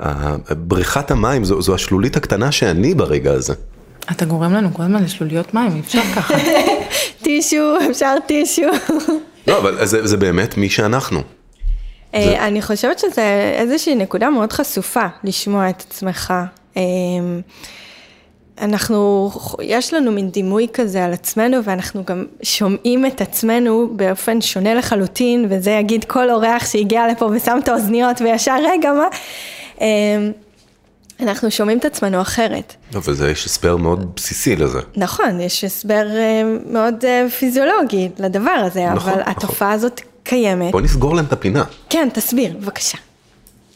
ה- 0.00 0.54
בריכת 0.54 1.10
המים, 1.10 1.44
זו, 1.44 1.62
זו 1.62 1.74
השלולית 1.74 2.16
הקטנה 2.16 2.52
שאני 2.52 2.94
ברגע 2.94 3.32
הזה. 3.32 3.54
אתה 4.10 4.24
גורם 4.24 4.52
לנו 4.52 4.74
כל 4.74 4.82
הזמן 4.82 5.02
לשלוליות 5.02 5.54
מים, 5.54 5.74
אי 5.74 5.80
אפשר 5.80 6.02
ככה. 6.16 6.34
טישו, 7.24 7.74
אפשר 7.90 8.14
טישו. 8.26 8.62
לא, 9.46 9.58
אבל 9.58 9.86
זה, 9.86 10.06
זה 10.06 10.16
באמת 10.16 10.56
מי 10.56 10.68
שאנחנו. 10.68 11.20
אה, 12.14 12.46
אני 12.46 12.62
חושבת 12.62 12.98
שזה 12.98 13.52
איזושהי 13.58 13.94
נקודה 13.94 14.30
מאוד 14.30 14.52
חשופה, 14.52 15.06
לשמוע 15.24 15.70
את 15.70 15.84
עצמך. 15.88 16.34
אנחנו, 18.60 19.30
יש 19.62 19.94
לנו 19.94 20.12
מין 20.12 20.30
דימוי 20.30 20.66
כזה 20.72 21.04
על 21.04 21.12
עצמנו, 21.12 21.64
ואנחנו 21.64 22.04
גם 22.04 22.24
שומעים 22.42 23.06
את 23.06 23.20
עצמנו 23.20 23.88
באופן 23.96 24.40
שונה 24.40 24.74
לחלוטין, 24.74 25.46
וזה 25.50 25.70
יגיד 25.70 26.04
כל 26.04 26.30
אורח 26.30 26.66
שהגיע 26.66 27.08
לפה 27.08 27.30
ושם 27.32 27.58
את 27.62 27.68
האוזניות 27.68 28.20
וישר, 28.20 28.56
רגע, 28.64 28.92
מה? 28.92 29.06
אה, 29.80 29.86
אנחנו 31.20 31.50
שומעים 31.50 31.78
את 31.78 31.84
עצמנו 31.84 32.20
אחרת. 32.20 32.74
לא, 32.94 33.00
וזה, 33.04 33.30
יש 33.30 33.46
הסבר 33.46 33.76
מאוד 33.76 34.12
בסיסי 34.16 34.56
לזה. 34.56 34.80
נכון, 34.96 35.40
יש 35.40 35.64
הסבר 35.64 36.06
אה, 36.10 36.42
מאוד 36.70 37.04
אה, 37.04 37.26
פיזיולוגי 37.38 38.08
לדבר 38.18 38.50
הזה, 38.50 38.86
נכון, 38.90 39.12
אבל 39.12 39.20
נכון. 39.20 39.32
התופעה 39.32 39.72
הזאת 39.72 40.00
קיימת. 40.22 40.72
בוא 40.72 40.80
נסגור 40.80 41.14
להם 41.14 41.24
את 41.24 41.32
הפינה. 41.32 41.64
כן, 41.90 42.08
תסביר, 42.12 42.56
בבקשה. 42.60 42.98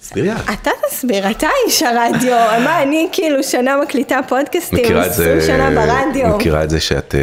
תסבירי 0.09 0.33
את. 0.33 0.37
אתה 0.53 0.71
תסביר, 0.89 1.31
אתה 1.31 1.49
איש 1.67 1.83
הרדיו, 1.83 2.37
מה, 2.65 2.83
אני 2.83 3.09
כאילו 3.13 3.43
שנה 3.43 3.77
מקליטה 3.83 4.21
פודקאסטים, 4.29 4.85
מכירה 4.85 5.07
את 5.07 5.13
זה, 5.13 5.37
20 5.37 5.41
שנה 5.41 5.71
ברדיו. 5.71 6.37
מכירה 6.37 6.65
את 6.65 6.71
זה 6.71 6.81
שאת 6.81 7.15
אה, 7.15 7.21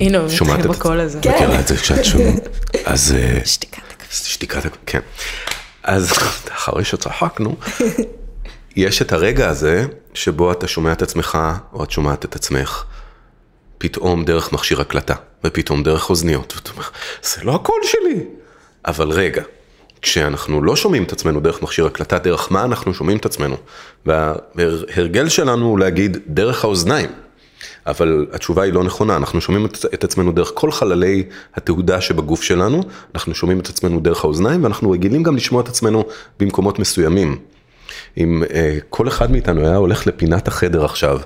הנה, 0.00 0.30
שומעת 0.30 0.60
את 0.60 0.66
בקול 0.66 1.00
הזה. 1.00 1.18
כן. 1.22 1.34
מכירה 1.34 1.60
את 1.60 1.68
זה 1.68 1.76
כשאת 1.76 2.04
שומעת, 2.04 2.48
אז 2.84 3.14
אה, 3.18 3.38
שתיקת 3.44 3.82
הכביש. 3.90 4.34
שתיקת, 4.34 4.62
כן. 4.86 5.00
אז 5.82 6.12
אחרי 6.56 6.84
שצחקנו, 6.84 7.56
יש 8.76 9.02
את 9.02 9.12
הרגע 9.12 9.48
הזה 9.48 9.84
שבו 10.14 10.52
אתה 10.52 10.68
שומע 10.68 10.92
את 10.92 11.02
עצמך 11.02 11.38
או 11.72 11.84
את 11.84 11.90
שומעת 11.90 12.24
את 12.24 12.36
עצמך, 12.36 12.84
פתאום 13.78 14.24
דרך 14.24 14.52
מכשיר 14.52 14.80
הקלטה, 14.80 15.14
ופתאום 15.44 15.82
דרך 15.82 16.10
אוזניות, 16.10 16.52
ואתה 16.56 16.70
אומר, 16.70 16.84
זה 17.22 17.44
לא 17.44 17.54
הקול 17.54 17.80
שלי. 17.84 18.24
אבל 18.86 19.10
רגע, 19.10 19.42
כשאנחנו 20.02 20.62
לא 20.62 20.76
שומעים 20.76 21.02
את 21.02 21.12
עצמנו 21.12 21.40
דרך 21.40 21.62
מכשיר 21.62 21.86
הקלטה, 21.86 22.18
דרך 22.18 22.52
מה 22.52 22.64
אנחנו 22.64 22.94
שומעים 22.94 23.18
את 23.18 23.26
עצמנו? 23.26 23.56
וההרגל 24.06 25.28
שלנו 25.28 25.66
הוא 25.66 25.78
להגיד 25.78 26.16
דרך 26.26 26.64
האוזניים. 26.64 27.10
אבל 27.86 28.26
התשובה 28.32 28.62
היא 28.62 28.72
לא 28.72 28.84
נכונה, 28.84 29.16
אנחנו 29.16 29.40
שומעים 29.40 29.66
את, 29.94 30.04
עצמנו 30.04 30.32
דרך 30.32 30.50
כל 30.54 30.70
חללי 30.70 31.22
התעודה 31.54 32.00
שבגוף 32.00 32.42
שלנו, 32.42 32.82
אנחנו 33.14 33.34
שומעים 33.34 33.60
את 33.60 33.68
עצמנו 33.68 34.00
דרך 34.00 34.24
האוזניים, 34.24 34.64
ואנחנו 34.64 34.90
רגילים 34.90 35.22
גם 35.22 35.36
לשמוע 35.36 35.62
את 35.62 35.68
עצמנו 35.68 36.04
במקומות 36.40 36.78
מסוימים. 36.78 37.38
אם 38.16 38.42
אה, 38.54 38.78
כל 38.90 39.08
אחד 39.08 39.30
מאיתנו 39.30 39.60
היה 39.60 39.76
הולך 39.76 40.06
לפינת 40.06 40.48
החדר 40.48 40.84
עכשיו, 40.84 41.20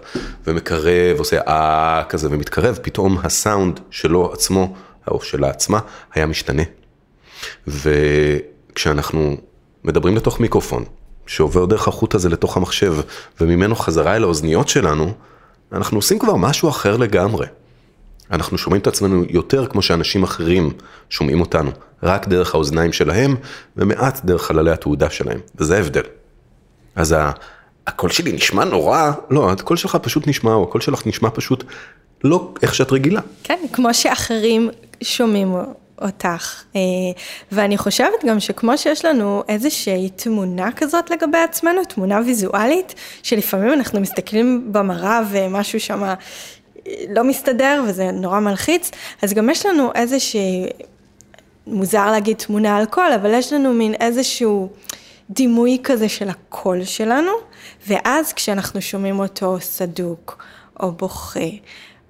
ומקרב, 0.46 1.18
עושה 1.18 1.40
אה 1.48 2.02
כזה 2.08 2.28
ומתקרב, 2.30 2.78
פתאום 2.82 3.18
הסאונד 3.22 3.80
שלו 3.90 4.32
עצמו, 4.32 4.74
או 5.08 5.20
שלה 5.20 5.48
עצמה, 5.48 5.78
היה 6.14 6.26
משתנה. 6.26 6.62
וכשאנחנו 8.76 9.36
מדברים 9.84 10.16
לתוך 10.16 10.40
מיקרופון, 10.40 10.84
שעובר 11.26 11.64
דרך 11.66 11.88
החוט 11.88 12.14
הזה 12.14 12.28
לתוך 12.28 12.56
המחשב, 12.56 12.94
וממנו 13.40 13.76
חזרה 13.76 14.16
אל 14.16 14.22
האוזניות 14.22 14.68
שלנו, 14.68 15.12
אנחנו 15.72 15.98
עושים 15.98 16.18
כבר 16.18 16.36
משהו 16.36 16.68
אחר 16.68 16.96
לגמרי. 16.96 17.46
אנחנו 18.30 18.58
שומעים 18.58 18.82
את 18.82 18.86
עצמנו 18.86 19.24
יותר 19.28 19.66
כמו 19.66 19.82
שאנשים 19.82 20.22
אחרים 20.22 20.70
שומעים 21.10 21.40
אותנו, 21.40 21.70
רק 22.02 22.28
דרך 22.28 22.54
האוזניים 22.54 22.92
שלהם, 22.92 23.36
ומעט 23.76 24.24
דרך 24.24 24.42
חללי 24.42 24.70
התעודה 24.70 25.10
שלהם, 25.10 25.40
וזה 25.58 25.76
ההבדל. 25.76 26.02
אז 26.96 27.12
ה- 27.12 27.30
הקול 27.86 28.10
שלי 28.10 28.32
נשמע 28.32 28.64
נורא, 28.64 29.12
לא, 29.30 29.50
הקול 29.50 29.76
שלך 29.76 29.96
פשוט 30.02 30.28
נשמע, 30.28 30.52
או 30.54 30.62
הקול 30.62 30.80
שלך 30.80 31.06
נשמע 31.06 31.28
פשוט 31.34 31.64
לא 32.24 32.54
איך 32.62 32.74
שאת 32.74 32.92
רגילה. 32.92 33.20
כן, 33.44 33.58
כמו 33.72 33.94
שאחרים 33.94 34.70
שומעים 35.02 35.54
אותך. 36.02 36.62
אה, 36.76 36.80
ואני 37.52 37.78
חושבת 37.78 38.24
גם 38.26 38.40
שכמו 38.40 38.78
שיש 38.78 39.04
לנו 39.04 39.42
איזושהי 39.48 40.10
תמונה 40.10 40.72
כזאת 40.72 41.10
לגבי 41.10 41.38
עצמנו, 41.38 41.84
תמונה 41.84 42.20
ויזואלית, 42.26 42.94
שלפעמים 43.22 43.72
אנחנו 43.72 44.00
מסתכלים 44.00 44.72
במראה 44.72 45.20
ומשהו 45.30 45.80
שם 45.80 46.04
אה, 46.04 46.14
לא 47.08 47.24
מסתדר 47.24 47.84
וזה 47.88 48.10
נורא 48.10 48.40
מלחיץ, 48.40 48.90
אז 49.22 49.32
גם 49.32 49.50
יש 49.50 49.66
לנו 49.66 49.90
איזושהי, 49.94 50.66
מוזר 51.66 52.10
להגיד 52.10 52.36
תמונה 52.36 52.76
על 52.76 52.86
קול, 52.86 53.12
אבל 53.12 53.34
יש 53.34 53.52
לנו 53.52 53.72
מין 53.72 53.94
איזשהו 53.94 54.68
דימוי 55.30 55.78
כזה 55.84 56.08
של 56.08 56.28
הקול 56.28 56.84
שלנו, 56.84 57.32
ואז 57.86 58.32
כשאנחנו 58.32 58.82
שומעים 58.82 59.20
אותו 59.20 59.56
סדוק, 59.60 60.44
או 60.80 60.92
בוכה, 60.92 61.40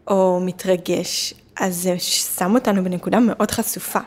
או 0.09 0.41
מתרגש, 0.43 1.35
אז 1.61 1.77
זה 1.77 1.95
שם 1.99 2.55
אותנו 2.55 2.85
בנקודה 2.85 3.21
מאוד 3.21 3.51
חשופה. 3.51 4.01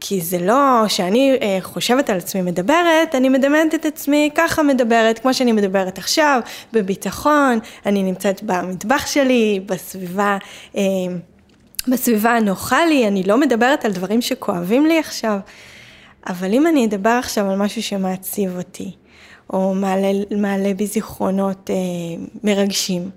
כי 0.00 0.20
זה 0.20 0.38
לא 0.38 0.84
שאני 0.88 1.38
אה, 1.42 1.58
חושבת 1.62 2.10
על 2.10 2.16
עצמי 2.16 2.42
מדברת, 2.42 3.14
אני 3.14 3.28
מדמיינת 3.28 3.74
את 3.74 3.86
עצמי 3.86 4.30
ככה 4.34 4.62
מדברת, 4.62 5.18
כמו 5.18 5.34
שאני 5.34 5.52
מדברת 5.52 5.98
עכשיו, 5.98 6.40
בביטחון, 6.72 7.58
אני 7.86 8.02
נמצאת 8.02 8.42
במטבח 8.42 9.06
שלי, 9.06 9.60
בסביבה, 9.66 10.38
אה, 10.76 10.82
בסביבה 11.88 12.30
הנוחה 12.30 12.86
לי, 12.86 13.08
אני 13.08 13.22
לא 13.22 13.40
מדברת 13.40 13.84
על 13.84 13.92
דברים 13.92 14.22
שכואבים 14.22 14.86
לי 14.86 14.98
עכשיו. 14.98 15.38
אבל 16.26 16.52
אם 16.52 16.66
אני 16.66 16.86
אדבר 16.86 17.10
עכשיו 17.18 17.50
על 17.50 17.56
משהו 17.56 17.82
שמעציב 17.82 18.56
אותי, 18.56 18.90
או 19.52 19.74
מעלה, 19.74 20.08
מעלה 20.30 20.74
בי 20.74 20.86
זיכרונות 20.86 21.70
אה, 21.70 21.74
מרגשים, 22.44 23.10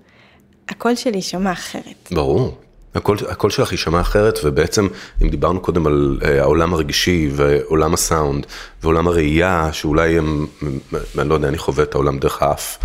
הקול 0.68 0.94
שלי 0.94 1.16
יישמע 1.16 1.52
אחרת. 1.52 2.08
ברור. 2.10 2.63
הקול, 2.94 3.16
הקול 3.28 3.50
שלך 3.50 3.72
יישמע 3.72 4.00
אחרת, 4.00 4.38
ובעצם 4.44 4.86
אם 5.22 5.28
דיברנו 5.28 5.60
קודם 5.60 5.86
על 5.86 6.18
אה, 6.24 6.40
העולם 6.40 6.74
הרגשי 6.74 7.30
ועולם 7.32 7.94
הסאונד 7.94 8.46
ועולם 8.82 9.08
הראייה, 9.08 9.68
שאולי 9.72 10.18
הם, 10.18 10.46
אני 11.18 11.28
לא 11.28 11.34
יודע, 11.34 11.48
אני 11.48 11.58
חווה 11.58 11.84
את 11.84 11.94
העולם 11.94 12.18
דרך 12.18 12.42
האף, 12.42 12.78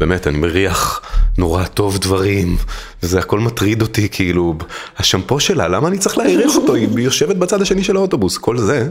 באמת, 0.00 0.26
אני 0.26 0.38
מריח 0.38 1.02
נורא 1.38 1.64
טוב 1.64 1.98
דברים, 1.98 2.56
וזה 3.02 3.18
הכל 3.18 3.40
מטריד 3.40 3.82
אותי, 3.82 4.08
כאילו, 4.08 4.54
השמפו 4.96 5.40
שלה, 5.40 5.68
למה 5.68 5.88
אני 5.88 5.98
צריך 5.98 6.18
להעריך 6.18 6.56
אותו? 6.56 6.74
היא 6.74 6.88
יושבת 6.98 7.36
בצד 7.36 7.62
השני 7.62 7.84
של 7.84 7.96
האוטובוס, 7.96 8.38
כל 8.38 8.58
זה. 8.58 8.88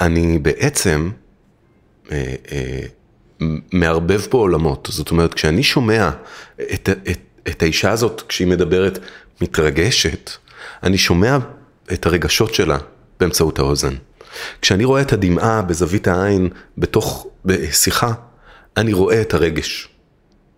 אני 0.00 0.38
בעצם 0.38 1.10
אה, 2.12 2.34
אה, 2.52 2.80
מערבב 3.72 4.20
פה 4.30 4.38
עולמות, 4.38 4.88
זאת 4.90 5.10
אומרת, 5.10 5.34
כשאני 5.34 5.62
שומע 5.62 6.10
את, 6.56 6.88
את, 7.10 7.18
את 7.48 7.62
האישה 7.62 7.90
הזאת, 7.90 8.22
כשהיא 8.28 8.48
מדברת, 8.48 8.98
מתרגשת, 9.40 10.30
אני 10.82 10.98
שומע 10.98 11.38
את 11.92 12.06
הרגשות 12.06 12.54
שלה 12.54 12.78
באמצעות 13.20 13.58
האוזן. 13.58 13.94
כשאני 14.62 14.84
רואה 14.84 15.02
את 15.02 15.12
הדמעה 15.12 15.62
בזווית 15.62 16.08
העין 16.08 16.48
בתוך 16.78 17.26
שיחה, 17.70 18.12
אני 18.76 18.92
רואה 18.92 19.20
את 19.20 19.34
הרגש. 19.34 19.88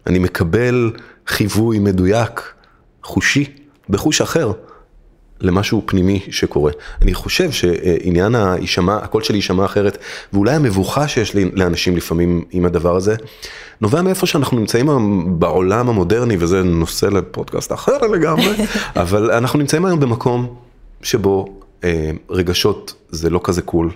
אני 0.07 0.19
מקבל 0.19 0.93
חיווי 1.27 1.79
מדויק, 1.79 2.53
חושי, 3.03 3.45
בחוש 3.89 4.21
אחר, 4.21 4.53
למשהו 5.41 5.83
פנימי 5.87 6.21
שקורה. 6.31 6.73
אני 7.03 7.15
חושב 7.15 7.51
שעניין 7.51 8.35
ההישמע, 8.35 8.97
הקול 8.97 9.23
שלי 9.23 9.37
יישמע 9.37 9.65
אחרת, 9.65 9.99
ואולי 10.33 10.55
המבוכה 10.55 11.09
שיש 11.09 11.35
לי 11.35 11.51
לאנשים 11.55 11.97
לפעמים 11.97 12.45
עם 12.51 12.67
הדבר 12.67 12.97
הזה, 12.97 13.15
נובע 13.81 14.03
מאיפה 14.03 14.27
שאנחנו 14.27 14.59
נמצאים 14.59 14.89
היום 14.89 15.35
בעולם 15.41 15.89
המודרני, 15.89 16.37
וזה 16.41 16.63
נושא 16.63 17.07
לפודקאסט 17.07 17.73
אחר 17.73 17.99
לגמרי, 17.99 18.55
אבל 18.97 19.31
אנחנו 19.31 19.59
נמצאים 19.59 19.85
היום 19.85 20.01
במקום 20.01 20.55
שבו 21.03 21.47
אה, 21.85 22.11
רגשות 22.31 22.95
זה 23.11 23.31
לא 23.31 23.41
כזה 23.45 23.63
cool, 23.63 23.91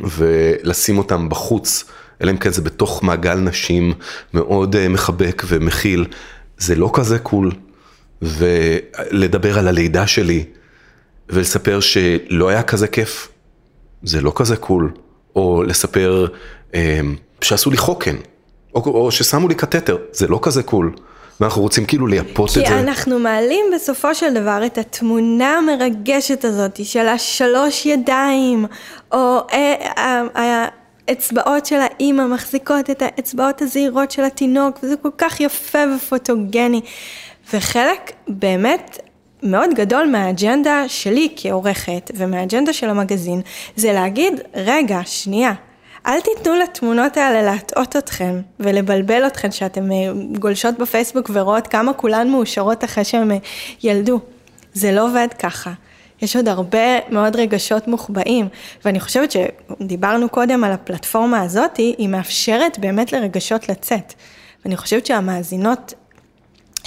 ולשים 0.00 0.98
אותם 0.98 1.28
בחוץ, 1.28 1.84
אלא 2.20 2.30
אם 2.30 2.36
כן 2.36 2.50
זה 2.50 2.62
בתוך 2.62 3.02
מעגל 3.02 3.34
נשים 3.34 3.92
מאוד 4.34 4.76
אה, 4.76 4.88
מחבק 4.88 5.42
ומכיל, 5.46 6.06
זה 6.58 6.74
לא 6.74 6.90
כזה 6.94 7.18
cool. 7.18 7.50
ולדבר 8.22 9.58
על 9.58 9.68
הלידה 9.68 10.06
שלי, 10.06 10.44
ולספר 11.28 11.80
שלא 11.80 12.48
היה 12.48 12.62
כזה 12.62 12.88
כיף, 12.88 13.28
זה 14.02 14.20
לא 14.20 14.32
כזה 14.34 14.56
cool, 14.56 14.92
או 15.36 15.62
לספר 15.62 16.26
אה, 16.74 17.00
שעשו 17.40 17.70
לי 17.70 17.76
חוקן, 17.76 18.16
או, 18.74 18.80
או 18.80 19.10
ששמו 19.10 19.48
לי 19.48 19.54
קטטר, 19.54 19.96
זה 20.12 20.26
לא 20.26 20.38
כזה 20.42 20.62
cool. 20.62 20.94
ואנחנו 21.40 21.62
רוצים 21.62 21.86
כאילו 21.86 22.06
לייפות 22.06 22.48
את 22.48 22.54
זה. 22.54 22.64
כי 22.66 22.72
אנחנו 22.72 23.18
מעלים 23.18 23.64
בסופו 23.74 24.14
של 24.14 24.34
דבר 24.34 24.66
את 24.66 24.78
התמונה 24.78 25.58
המרגשת 25.58 26.44
הזאת 26.44 26.84
של 26.84 27.08
השלוש 27.08 27.86
ידיים, 27.86 28.66
או 29.12 29.38
אה, 29.52 30.22
האצבעות 31.08 31.66
של 31.66 31.80
האימא 31.80 32.26
מחזיקות 32.26 32.90
את 32.90 33.02
האצבעות 33.02 33.62
הזעירות 33.62 34.10
של 34.10 34.24
התינוק, 34.24 34.78
וזה 34.82 34.96
כל 34.96 35.08
כך 35.18 35.40
יפה 35.40 35.78
ופוטוגני. 35.96 36.80
וחלק 37.52 38.12
באמת 38.28 38.98
מאוד 39.42 39.70
גדול 39.74 40.06
מהאג'נדה 40.06 40.84
שלי 40.88 41.28
כעורכת 41.36 42.10
ומהאג'נדה 42.14 42.72
של 42.72 42.88
המגזין, 42.88 43.40
זה 43.76 43.92
להגיד, 43.92 44.40
רגע, 44.54 45.00
שנייה, 45.04 45.52
אל 46.06 46.20
תיתנו 46.20 46.54
לתמונות 46.54 47.16
האלה 47.16 47.42
להטעות 47.42 47.96
אתכם 47.96 48.40
ולבלבל 48.60 49.26
אתכם 49.26 49.50
שאתם 49.50 49.92
אה, 49.92 49.96
גולשות 50.38 50.78
בפייסבוק 50.78 51.30
ורואות 51.32 51.66
כמה 51.66 51.92
כולן 51.92 52.30
מאושרות 52.30 52.84
אחרי 52.84 53.04
שהם 53.04 53.30
אה, 53.30 53.36
ילדו. 53.82 54.20
זה 54.72 54.92
לא 54.92 55.06
עובד 55.06 55.28
ככה. 55.38 55.72
יש 56.22 56.36
עוד 56.36 56.48
הרבה 56.48 56.98
מאוד 57.10 57.36
רגשות 57.36 57.88
מוחבאים, 57.88 58.48
ואני 58.84 59.00
חושבת 59.00 59.30
שדיברנו 59.32 60.28
קודם 60.28 60.64
על 60.64 60.72
הפלטפורמה 60.72 61.42
הזאת, 61.42 61.76
היא 61.76 62.08
מאפשרת 62.08 62.78
באמת 62.78 63.12
לרגשות 63.12 63.68
לצאת. 63.68 64.14
ואני 64.64 64.76
חושבת 64.76 65.06
שהמאזינות 65.06 65.94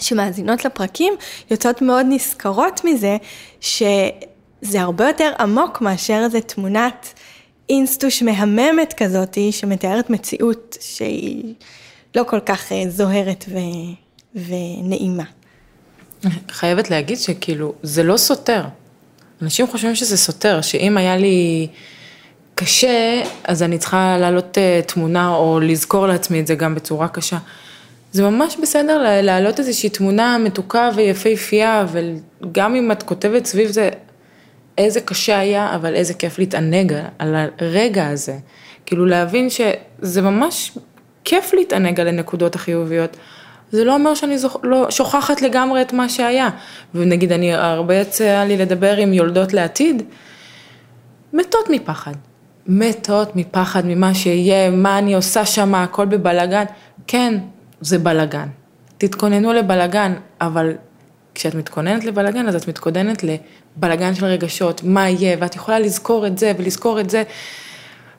שמאזינות 0.01 0.65
לפרקים 0.65 1.13
יוצאות 1.51 1.81
מאוד 1.81 2.05
נשכרות 2.09 2.81
מזה 2.83 3.17
שזה 3.61 4.81
הרבה 4.81 5.07
יותר 5.07 5.31
עמוק 5.39 5.81
מאשר 5.81 6.21
איזה 6.23 6.41
תמונת 6.41 7.13
אינסטוש 7.69 8.23
מהממת 8.23 8.93
כזאתי 8.97 9.51
שמתארת 9.51 10.09
מציאות 10.09 10.77
שהיא 10.81 11.53
לא 12.15 12.23
כל 12.23 12.39
כך 12.39 12.71
אה, 12.71 12.83
זוהרת 12.89 13.45
ו... 13.49 13.57
ונעימה. 14.35 15.23
חייבת 16.51 16.89
להגיד 16.89 17.17
שכאילו 17.17 17.73
זה 17.83 18.03
לא 18.03 18.17
סותר. 18.17 18.63
אנשים 19.41 19.67
חושבים 19.67 19.95
שזה 19.95 20.17
סותר, 20.17 20.61
שאם 20.61 20.97
היה 20.97 21.17
לי 21.17 21.67
קשה, 22.55 23.23
אז 23.43 23.63
אני 23.63 23.77
צריכה 23.77 24.17
להעלות 24.19 24.57
אה, 24.57 24.81
תמונה 24.87 25.29
או 25.35 25.59
לזכור 25.59 26.07
לעצמי 26.07 26.39
את 26.39 26.47
זה 26.47 26.55
גם 26.55 26.75
בצורה 26.75 27.07
קשה. 27.07 27.37
זה 28.17 28.23
ממש 28.23 28.57
בסדר 28.61 29.21
להעלות 29.21 29.59
איזושהי 29.59 29.89
תמונה 29.89 30.37
מתוקה 30.37 30.89
ויפהפייה, 30.95 31.85
וגם 31.91 32.75
אם 32.75 32.91
את 32.91 33.03
כותבת 33.03 33.45
סביב 33.45 33.69
זה, 33.69 33.89
איזה 34.77 35.01
קשה 35.01 35.39
היה, 35.39 35.75
אבל 35.75 35.95
איזה 35.95 36.13
כיף 36.13 36.39
להתענג 36.39 36.93
על 37.19 37.35
הרגע 37.59 38.07
הזה. 38.07 38.37
כאילו 38.85 39.05
להבין 39.05 39.47
שזה 39.49 40.21
ממש 40.21 40.77
כיף 41.23 41.53
להתענג 41.53 41.99
על 41.99 42.07
הנקודות 42.07 42.55
החיוביות. 42.55 43.17
זה 43.71 43.83
לא 43.83 43.93
אומר 43.93 44.13
שאני 44.13 44.37
זוכ... 44.37 44.57
לא, 44.63 44.91
שוכחת 44.91 45.41
לגמרי 45.41 45.81
את 45.81 45.93
מה 45.93 46.09
שהיה. 46.09 46.49
ונגיד, 46.95 47.31
אני 47.31 47.53
הרבה 47.53 47.95
יצא 47.95 48.43
לי 48.47 48.57
לדבר 48.57 48.97
עם 48.97 49.13
יולדות 49.13 49.53
לעתיד, 49.53 50.03
מתות 51.33 51.69
מפחד. 51.69 52.13
מתות 52.67 53.35
מפחד 53.35 53.85
ממה 53.85 54.13
שיהיה, 54.13 54.69
מה 54.69 54.97
אני 54.97 55.15
עושה 55.15 55.45
שם, 55.45 55.75
הכל 55.75 56.05
בבלאגן. 56.05 56.63
כן, 57.07 57.33
זה 57.81 57.99
בלאגן. 57.99 58.47
תתכוננו 58.97 59.53
לבלאגן, 59.53 60.13
אבל 60.41 60.73
כשאת 61.35 61.55
מתכוננת 61.55 62.05
לבלאגן, 62.05 62.47
אז 62.47 62.55
את 62.55 62.67
מתכוננת 62.67 63.23
לבלאגן 63.23 64.15
של 64.15 64.25
רגשות, 64.25 64.83
מה 64.83 65.09
יהיה, 65.09 65.37
ואת 65.39 65.55
יכולה 65.55 65.79
לזכור 65.79 66.27
את 66.27 66.37
זה 66.37 66.51
ולזכור 66.57 66.99
את 66.99 67.09
זה. 67.09 67.23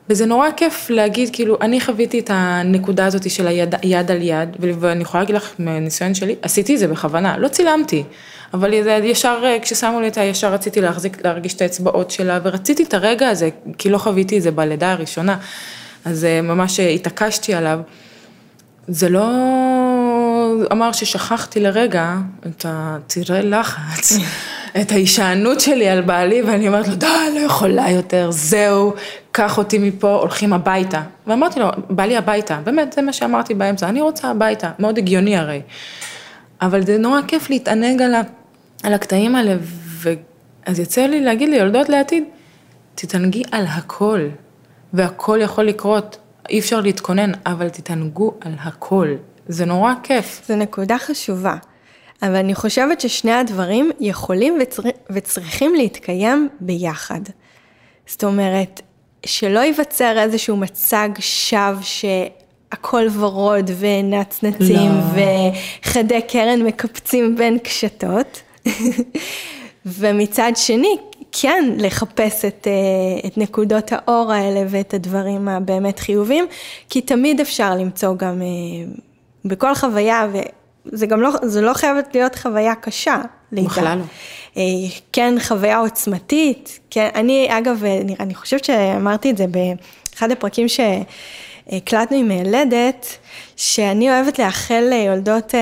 וזה 0.09 0.25
נורא 0.25 0.47
כיף 0.57 0.89
להגיד, 0.89 1.29
כאילו, 1.33 1.57
אני 1.61 1.81
חוויתי 1.81 2.19
את 2.19 2.29
הנקודה 2.33 3.05
הזאת 3.05 3.29
של 3.29 3.47
היד 3.47 3.75
יד 3.83 4.11
על 4.11 4.21
יד, 4.21 4.49
ואני 4.59 5.01
יכולה 5.01 5.23
להגיד 5.23 5.35
לך 5.35 5.53
מהניסיון 5.59 6.13
שלי, 6.13 6.35
עשיתי 6.41 6.73
את 6.73 6.79
זה 6.79 6.87
בכוונה, 6.87 7.37
לא 7.37 7.47
צילמתי, 7.47 8.03
אבל 8.53 8.73
ישר, 9.03 9.43
כששמו 9.61 10.01
לי 10.01 10.07
את 10.07 10.17
ה... 10.17 10.23
ישר 10.23 10.53
רציתי 10.53 10.81
להחזיק, 10.81 11.25
להרגיש 11.25 11.53
את 11.53 11.61
האצבעות 11.61 12.11
שלה, 12.11 12.39
ורציתי 12.43 12.83
את 12.83 12.93
הרגע 12.93 13.29
הזה, 13.29 13.49
כי 13.77 13.89
לא 13.89 13.97
חוויתי 13.97 14.37
את 14.37 14.41
זה 14.41 14.51
בלידה 14.51 14.91
הראשונה, 14.91 15.37
אז 16.05 16.25
אה, 16.25 16.41
ממש 16.41 16.79
התעקשתי 16.79 17.53
עליו. 17.53 17.79
זה 18.91 19.09
לא 19.09 19.29
אמר 20.71 20.91
ששכחתי 20.91 21.59
לרגע 21.59 22.15
את 22.47 22.65
הצירי 22.69 23.41
לחץ, 23.41 24.11
את 24.81 24.91
ההישענות 24.91 25.59
שלי 25.59 25.89
על 25.89 26.01
בעלי, 26.01 26.41
ואני 26.41 26.67
אומרת 26.67 26.87
לו, 26.87 26.95
די, 26.95 27.07
לא 27.35 27.39
יכולה 27.39 27.89
יותר, 27.89 28.31
זהו, 28.31 28.93
קח 29.31 29.57
אותי 29.57 29.77
מפה, 29.77 30.15
הולכים 30.15 30.53
הביתה. 30.53 31.01
ואמרתי 31.27 31.59
לו, 31.59 31.67
בא 31.89 32.03
לי 32.03 32.17
הביתה, 32.17 32.59
באמת, 32.63 32.93
זה 32.93 33.01
מה 33.01 33.13
שאמרתי 33.13 33.53
באמצע, 33.53 33.89
אני 33.89 34.01
רוצה 34.01 34.29
הביתה, 34.29 34.71
מאוד 34.79 34.97
הגיוני 34.97 35.37
הרי. 35.37 35.61
אבל 36.61 36.85
זה 36.85 36.97
נורא 36.97 37.21
כיף 37.27 37.49
להתענג 37.49 38.01
על, 38.01 38.15
ה, 38.15 38.21
על 38.83 38.93
הקטעים 38.93 39.35
האלה, 39.35 39.55
ואז 40.01 40.79
יצא 40.79 41.01
לי 41.01 41.21
להגיד 41.21 41.49
ליולדות 41.49 41.89
לעתיד, 41.89 42.23
תתענגי 42.95 43.43
על 43.51 43.65
הכל, 43.67 44.27
והכל 44.93 45.39
יכול 45.41 45.65
לקרות. 45.65 46.17
אי 46.49 46.59
אפשר 46.59 46.81
להתכונן, 46.81 47.31
אבל 47.45 47.69
תתענגו 47.69 48.33
על 48.41 48.53
הכל. 48.59 49.15
זה 49.47 49.65
נורא 49.65 49.93
כיף. 50.03 50.41
זו 50.47 50.55
נקודה 50.55 50.97
חשובה. 50.97 51.55
אבל 52.21 52.35
אני 52.35 52.55
חושבת 52.55 53.01
ששני 53.01 53.31
הדברים 53.31 53.91
יכולים 53.99 54.57
וצר... 54.61 54.83
וצריכים 55.09 55.75
להתקיים 55.75 56.49
ביחד. 56.59 57.21
זאת 58.07 58.23
אומרת, 58.23 58.81
שלא 59.25 59.59
ייווצר 59.59 60.19
איזשהו 60.19 60.57
מצג 60.57 61.09
שווא 61.19 61.81
שהכל 61.81 63.07
ורוד 63.19 63.71
ונצנצים 63.79 64.91
לא. 64.91 65.51
וחדי 65.83 66.21
קרן 66.21 66.61
מקפצים 66.61 67.35
בין 67.35 67.57
קשתות. 67.57 68.41
ומצד 69.85 70.51
שני, 70.55 70.97
כן 71.31 71.63
לחפש 71.77 72.45
את, 72.45 72.67
אה, 72.67 73.27
את 73.29 73.37
נקודות 73.37 73.91
האור 73.91 74.31
האלה 74.31 74.63
ואת 74.69 74.93
הדברים 74.93 75.47
הבאמת 75.47 75.99
חיוביים, 75.99 76.45
כי 76.89 77.01
תמיד 77.01 77.39
אפשר 77.39 77.75
למצוא 77.75 78.15
גם 78.17 78.41
אה, 78.41 78.47
בכל 79.45 79.75
חוויה, 79.75 80.27
וזה 80.31 81.05
גם 81.05 81.21
לא, 81.21 81.29
זה 81.41 81.61
לא 81.61 81.73
חייבת 81.73 82.15
להיות 82.15 82.35
חוויה 82.35 82.75
קשה. 82.75 83.21
בכלל 83.51 83.97
לא. 83.97 84.03
אה, 84.57 84.63
כן, 85.13 85.35
חוויה 85.39 85.77
עוצמתית, 85.77 86.79
כן, 86.89 87.09
אני 87.15 87.47
אגב, 87.49 87.83
אני, 87.83 88.15
אני 88.19 88.35
חושבת 88.35 88.65
שאמרתי 88.65 89.29
את 89.29 89.37
זה 89.37 89.45
באחד 89.47 90.31
הפרקים 90.31 90.67
שהקלטנו 90.67 92.17
עם 92.17 92.27
מילדת, 92.27 93.17
שאני 93.55 94.09
אוהבת 94.09 94.39
לאחל 94.39 94.87
ליולדות 94.89 95.53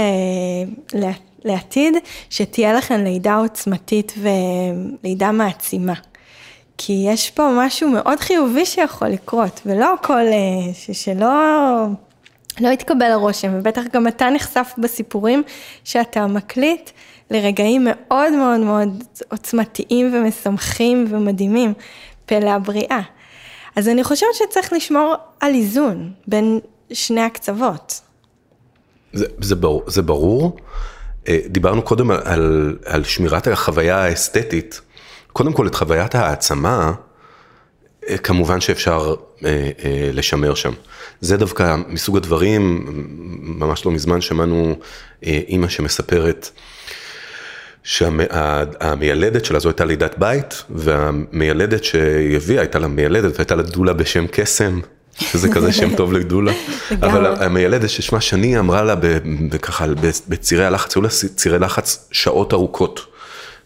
לעתיד, 1.45 1.93
שתהיה 2.29 2.73
לכם 2.73 3.03
לידה 3.03 3.35
עוצמתית 3.35 4.13
ולידה 4.17 5.31
מעצימה. 5.31 5.93
כי 6.77 7.05
יש 7.07 7.31
פה 7.31 7.49
משהו 7.57 7.89
מאוד 7.89 8.19
חיובי 8.19 8.65
שיכול 8.65 9.07
לקרות, 9.07 9.61
ולא 9.65 9.93
הכל, 9.93 10.23
שלא 10.93 11.29
לא 12.59 12.69
התקבל 12.69 13.11
הרושם, 13.11 13.51
ובטח 13.53 13.81
גם 13.93 14.07
אתה 14.07 14.29
נחשף 14.29 14.73
בסיפורים 14.77 15.43
שאתה 15.83 16.27
מקליט 16.27 16.89
לרגעים 17.31 17.87
מאוד 17.89 18.33
מאוד 18.33 18.59
מאוד 18.59 19.03
עוצמתיים 19.31 20.13
ומשמחים 20.13 21.05
ומדהימים, 21.09 21.73
פלא 22.25 22.49
הבריאה. 22.49 23.01
אז 23.75 23.87
אני 23.87 24.03
חושבת 24.03 24.29
שצריך 24.33 24.73
לשמור 24.73 25.15
על 25.39 25.53
איזון 25.53 26.11
בין 26.27 26.59
שני 26.93 27.21
הקצוות. 27.21 28.01
זה, 29.13 29.25
זה, 29.41 29.55
ברור, 29.55 29.83
זה 29.87 30.01
ברור. 30.01 30.57
אה, 31.27 31.39
דיברנו 31.45 31.81
קודם 31.81 32.11
על, 32.11 32.77
על 32.85 33.03
שמירת 33.03 33.47
החוויה 33.47 33.97
האסתטית. 33.97 34.81
קודם 35.33 35.53
כל 35.53 35.67
את 35.67 35.75
חוויית 35.75 36.15
העצמה, 36.15 36.93
אה, 38.09 38.17
כמובן 38.17 38.61
שאפשר 38.61 39.15
אה, 39.45 39.69
לשמר 40.13 40.55
שם. 40.55 40.73
זה 41.21 41.37
דווקא 41.37 41.75
מסוג 41.87 42.17
הדברים, 42.17 42.85
ממש 43.41 43.85
לא 43.85 43.91
מזמן 43.91 44.21
שמענו 44.21 44.75
אימא 45.23 45.67
שמספרת 45.67 46.49
שהמיילדת 47.83 49.45
שלה 49.45 49.59
זו 49.59 49.69
הייתה 49.69 49.85
לידת 49.85 50.17
בית, 50.17 50.63
והמיילדת 50.69 51.83
שהיא 51.83 52.35
הביאה 52.35 52.61
הייתה 52.61 52.79
לה 52.79 52.87
מיילדת 52.87 53.33
והייתה 53.35 53.55
לה 53.55 53.63
דולה 53.63 53.93
בשם 53.93 54.25
קסם. 54.31 54.79
שזה 55.19 55.49
כזה 55.49 55.73
שם 55.73 55.95
טוב 55.95 56.13
לגדולה, 56.13 56.51
אבל 56.91 57.25
המיילדת 57.25 57.89
ששמה 57.89 58.21
שני 58.21 58.59
אמרה 58.59 58.83
לה 58.83 58.95
ככה 59.61 59.85
בצירי 60.27 60.65
הלחץ, 60.65 60.95
היו 60.95 61.01
לה 61.01 61.09
צירי 61.35 61.59
לחץ 61.59 62.07
שעות 62.11 62.53
ארוכות, 62.53 63.05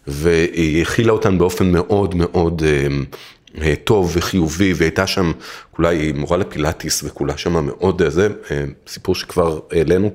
והיא 0.06 0.82
הכילה 0.82 1.12
אותן 1.12 1.38
באופן 1.38 1.72
מאוד 1.72 2.14
מאוד 2.14 2.62
אה, 3.60 3.74
טוב 3.84 4.12
וחיובי, 4.14 4.72
והייתה 4.76 5.06
שם, 5.06 5.32
כולה 5.70 5.88
היא 5.88 6.14
מורה 6.14 6.36
לפילאטיס 6.36 7.02
וכולה 7.04 7.36
שם 7.36 7.66
מאוד, 7.66 8.02
אה, 8.02 8.10
זה 8.10 8.28
אה, 8.50 8.64
סיפור 8.88 9.14
שכבר 9.14 9.60
העלינו 9.72 10.10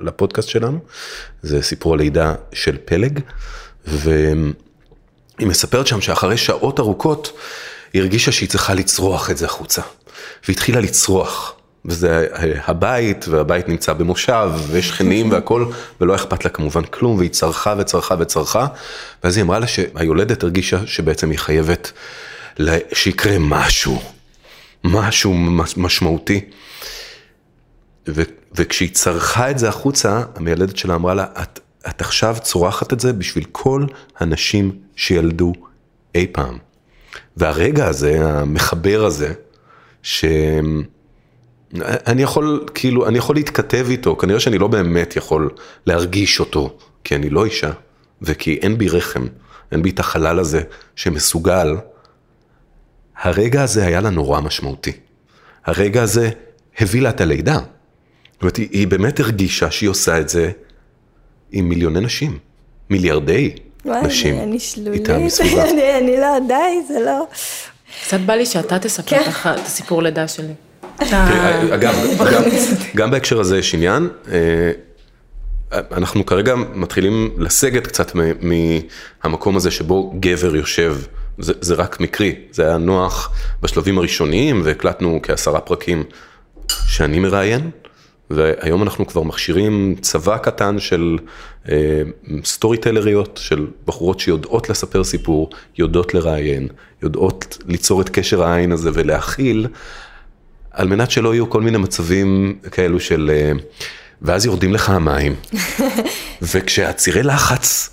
לפודקאסט 0.00 0.48
שלנו, 0.48 0.78
זה 1.42 1.62
סיפור 1.62 1.94
הלידה 1.94 2.34
של 2.52 2.76
פלג, 2.84 3.20
והיא 3.86 4.54
מספרת 5.40 5.86
שם 5.86 6.00
שאחרי 6.00 6.36
שעות 6.36 6.80
ארוכות, 6.80 7.32
היא 7.92 8.02
הרגישה 8.02 8.32
שהיא 8.32 8.48
צריכה 8.48 8.74
לצרוח 8.74 9.30
את 9.30 9.36
זה 9.36 9.46
החוצה, 9.46 9.82
והתחילה 10.48 10.80
לצרוח. 10.80 11.54
וזה 11.84 12.26
הבית, 12.64 13.28
והבית 13.28 13.68
נמצא 13.68 13.92
במושב, 13.92 14.50
ויש 14.68 14.88
שכנים 14.88 15.30
והכל, 15.32 15.66
ולא 16.00 16.14
אכפת 16.14 16.44
לה 16.44 16.50
כמובן 16.50 16.84
כלום, 16.84 17.18
והיא 17.18 17.30
צרחה 17.30 17.74
וצרחה 17.78 18.14
וצרחה, 18.18 18.66
ואז 19.24 19.36
היא 19.36 19.44
אמרה 19.44 19.58
לה 19.58 19.66
שהיולדת 19.66 20.42
הרגישה 20.42 20.86
שבעצם 20.86 21.30
היא 21.30 21.38
חייבת 21.38 21.92
שיקרה 22.92 23.36
משהו, 23.40 24.02
משהו 24.84 25.34
משמעותי. 25.76 26.40
ו, 28.08 28.22
וכשהיא 28.54 28.90
צרכה 28.92 29.50
את 29.50 29.58
זה 29.58 29.68
החוצה, 29.68 30.22
המיילדת 30.34 30.76
שלה 30.76 30.94
אמרה 30.94 31.14
לה, 31.14 31.26
את, 31.42 31.60
את 31.88 32.00
עכשיו 32.00 32.36
צורחת 32.42 32.92
את 32.92 33.00
זה 33.00 33.12
בשביל 33.12 33.44
כל 33.52 33.86
הנשים 34.18 34.78
שילדו 34.96 35.52
אי 36.14 36.26
פעם. 36.32 36.58
והרגע 37.36 37.86
הזה, 37.86 38.18
המחבר 38.24 39.04
הזה, 39.04 39.32
שאני 40.02 40.82
יכול, 42.18 42.64
כאילו, 42.74 43.08
אני 43.08 43.18
יכול 43.18 43.36
להתכתב 43.36 43.86
איתו, 43.90 44.16
כנראה 44.16 44.40
שאני 44.40 44.58
לא 44.58 44.68
באמת 44.68 45.16
יכול 45.16 45.50
להרגיש 45.86 46.40
אותו, 46.40 46.76
כי 47.04 47.14
אני 47.14 47.30
לא 47.30 47.44
אישה, 47.44 47.70
וכי 48.22 48.58
אין 48.62 48.78
בי 48.78 48.88
רחם, 48.88 49.26
אין 49.72 49.82
בי 49.82 49.90
את 49.90 49.98
החלל 49.98 50.38
הזה 50.38 50.62
שמסוגל 50.96 51.76
הרגע 53.22 53.62
הזה 53.62 53.86
היה 53.86 54.00
לה 54.00 54.10
נורא 54.10 54.40
משמעותי. 54.40 54.92
הרגע 55.64 56.02
הזה 56.02 56.30
הביא 56.78 57.02
לה 57.02 57.10
את 57.10 57.20
הלידה. 57.20 57.58
זאת 58.32 58.42
אומרת, 58.42 58.56
היא, 58.56 58.68
היא 58.70 58.88
באמת 58.88 59.20
הרגישה 59.20 59.70
שהיא 59.70 59.90
עושה 59.90 60.20
את 60.20 60.28
זה 60.28 60.50
עם 61.52 61.68
מיליוני 61.68 62.00
נשים, 62.00 62.38
מיליארדי 62.90 63.52
וואי, 63.84 64.06
נשים. 64.06 64.40
אני 64.40 64.58
שלולית, 64.58 65.10
אני, 65.10 65.98
אני 65.98 66.16
לא, 66.20 66.38
די, 66.48 66.82
זה 66.88 67.00
לא... 67.00 67.26
קצת 68.08 68.20
בא 68.20 68.34
לי 68.34 68.46
שאתה 68.46 68.78
תספר 68.78 69.18
כן. 69.18 69.28
לך 69.28 69.48
את 69.60 69.66
הסיפור 69.66 70.02
לידה 70.02 70.28
שלי. 70.28 70.52
אגב, 71.74 71.94
גם, 72.30 72.44
גם 72.96 73.10
בהקשר 73.10 73.40
הזה 73.40 73.58
יש 73.58 73.74
עניין. 73.74 74.08
אה, 74.32 74.70
אנחנו 75.72 76.26
כרגע 76.26 76.54
מתחילים 76.54 77.30
לסגת 77.38 77.86
קצת 77.86 78.12
מהמקום 79.24 79.56
הזה 79.56 79.70
שבו 79.70 80.14
גבר 80.20 80.56
יושב 80.56 80.96
זה, 81.38 81.52
זה 81.60 81.74
רק 81.74 82.00
מקרי, 82.00 82.34
זה 82.50 82.66
היה 82.66 82.76
נוח 82.76 83.30
בשלבים 83.62 83.98
הראשוניים 83.98 84.62
והקלטנו 84.64 85.20
כעשרה 85.22 85.60
פרקים 85.60 86.04
שאני 86.86 87.18
מראיין, 87.18 87.70
והיום 88.30 88.82
אנחנו 88.82 89.06
כבר 89.06 89.22
מכשירים 89.22 89.94
צבא 90.00 90.38
קטן 90.38 90.78
של 90.78 91.18
אה, 91.68 92.02
סטורי 92.44 92.78
טלריות, 92.78 93.40
של 93.42 93.66
בחורות 93.86 94.20
שיודעות 94.20 94.70
לספר 94.70 95.04
סיפור, 95.04 95.50
יודעות 95.78 96.14
לראיין, 96.14 96.68
יודעות 97.02 97.58
ליצור 97.66 98.00
את 98.00 98.08
קשר 98.08 98.42
העין 98.42 98.72
הזה 98.72 98.90
ולהכיל, 98.94 99.66
על 100.70 100.88
מנת 100.88 101.10
שלא 101.10 101.34
יהיו 101.34 101.50
כל 101.50 101.60
מיני 101.60 101.78
מצבים 101.78 102.58
כאלו 102.70 103.00
של... 103.00 103.30
אה, 103.34 103.52
ואז 104.22 104.46
יורדים 104.46 104.72
לך 104.72 104.90
המים, 104.90 105.34
וכשהצירי 106.52 107.22
לחץ, 107.22 107.90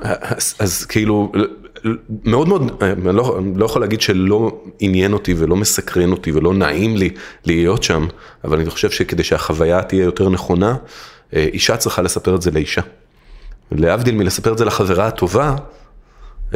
אז, 0.00 0.54
אז 0.58 0.84
כאילו 0.84 1.32
מאוד 2.24 2.48
מאוד, 2.48 2.82
אני 2.82 3.16
לא, 3.16 3.38
אני 3.38 3.52
לא 3.56 3.64
יכול 3.64 3.80
להגיד 3.82 4.00
שלא 4.00 4.60
עניין 4.80 5.12
אותי 5.12 5.34
ולא 5.38 5.56
מסקרן 5.56 6.12
אותי 6.12 6.32
ולא 6.32 6.54
נעים 6.54 6.96
לי 6.96 7.10
להיות 7.44 7.82
שם, 7.82 8.06
אבל 8.44 8.60
אני 8.60 8.70
חושב 8.70 8.90
שכדי 8.90 9.24
שהחוויה 9.24 9.82
תהיה 9.82 10.04
יותר 10.04 10.28
נכונה, 10.28 10.76
אה, 11.34 11.46
אישה 11.52 11.76
צריכה 11.76 12.02
לספר 12.02 12.34
את 12.34 12.42
זה 12.42 12.50
לאישה. 12.50 12.80
להבדיל 13.72 14.14
מלספר 14.14 14.52
את 14.52 14.58
זה 14.58 14.64
לחברה 14.64 15.06
הטובה, 15.06 15.56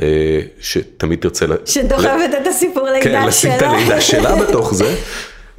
אה, 0.02 0.40
שתמיד 0.60 1.20
תרצה... 1.20 1.46
שדוחפת 1.64 2.30
את 2.42 2.46
הסיפור 2.46 2.88
לידה 2.88 3.04
שלה. 3.04 3.20
כן, 3.20 3.26
לשים 3.26 3.52
את 3.56 3.62
הלידה 3.62 4.00
שלה 4.00 4.36
בתוך 4.42 4.74
זה. 4.74 4.94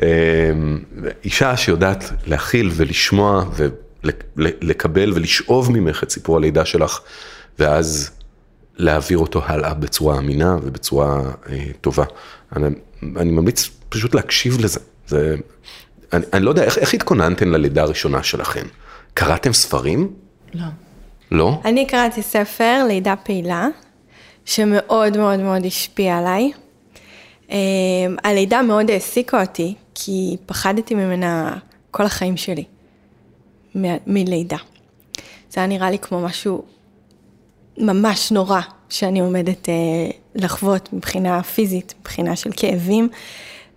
אה, 0.01 0.07
אישה 1.24 1.57
שיודעת 1.57 2.12
להכיל 2.28 2.72
ולשמוע 2.74 3.45
ולקבל 4.38 5.14
ולשאוב 5.14 5.72
ממך 5.72 6.03
את 6.03 6.09
סיפור 6.09 6.38
הלידה 6.38 6.66
שלך, 6.66 6.99
ואז 7.59 8.12
להעביר 8.78 9.17
אותו 9.17 9.41
הלאה 9.45 9.74
בצורה 9.74 10.17
אמינה 10.17 10.57
ובצורה 10.63 11.22
אה, 11.49 11.65
טובה. 11.82 12.03
אני, 12.55 12.67
אני 13.03 13.32
ממליץ 13.32 13.69
פשוט 13.89 14.15
להקשיב 14.15 14.61
לזה. 14.61 14.80
זה, 15.07 15.36
אני, 16.13 16.26
אני 16.34 16.45
לא 16.45 16.49
יודע, 16.49 16.63
איך, 16.63 16.78
איך 16.78 16.93
התכוננתן 16.93 17.47
ללידה 17.49 17.82
הראשונה 17.82 18.24
שלכם? 18.24 18.65
קראתם 19.13 19.53
ספרים? 19.53 20.13
לא. 20.53 20.65
לא? 21.32 21.59
אני 21.65 21.88
קראתי 21.88 22.22
ספר, 22.22 22.86
לידה 22.88 23.15
פעילה, 23.15 23.67
שמאוד 24.45 25.17
מאוד 25.17 25.39
מאוד 25.39 25.65
השפיע 25.65 26.17
עליי. 26.17 26.51
אה, 27.51 27.57
הלידה 28.24 28.61
מאוד 28.61 28.91
העסיקה 28.91 29.41
אותי, 29.41 29.76
כי 29.95 30.38
פחדתי 30.45 30.95
ממנה 30.95 31.57
כל 31.91 32.03
החיים 32.03 32.38
שלי, 32.38 32.63
מ- 33.78 33.97
מלידה. 34.07 34.57
זה 35.49 35.59
היה 35.59 35.67
נראה 35.67 35.91
לי 35.91 35.99
כמו 35.99 36.22
משהו 36.22 36.63
ממש 37.82 38.32
נורא 38.32 38.61
שאני 38.89 39.19
עומדת 39.19 39.69
אה, 39.69 39.73
לחוות 40.36 40.93
מבחינה 40.93 41.43
פיזית, 41.43 41.93
מבחינה 42.01 42.36
של 42.36 42.49
כאבים, 42.55 43.09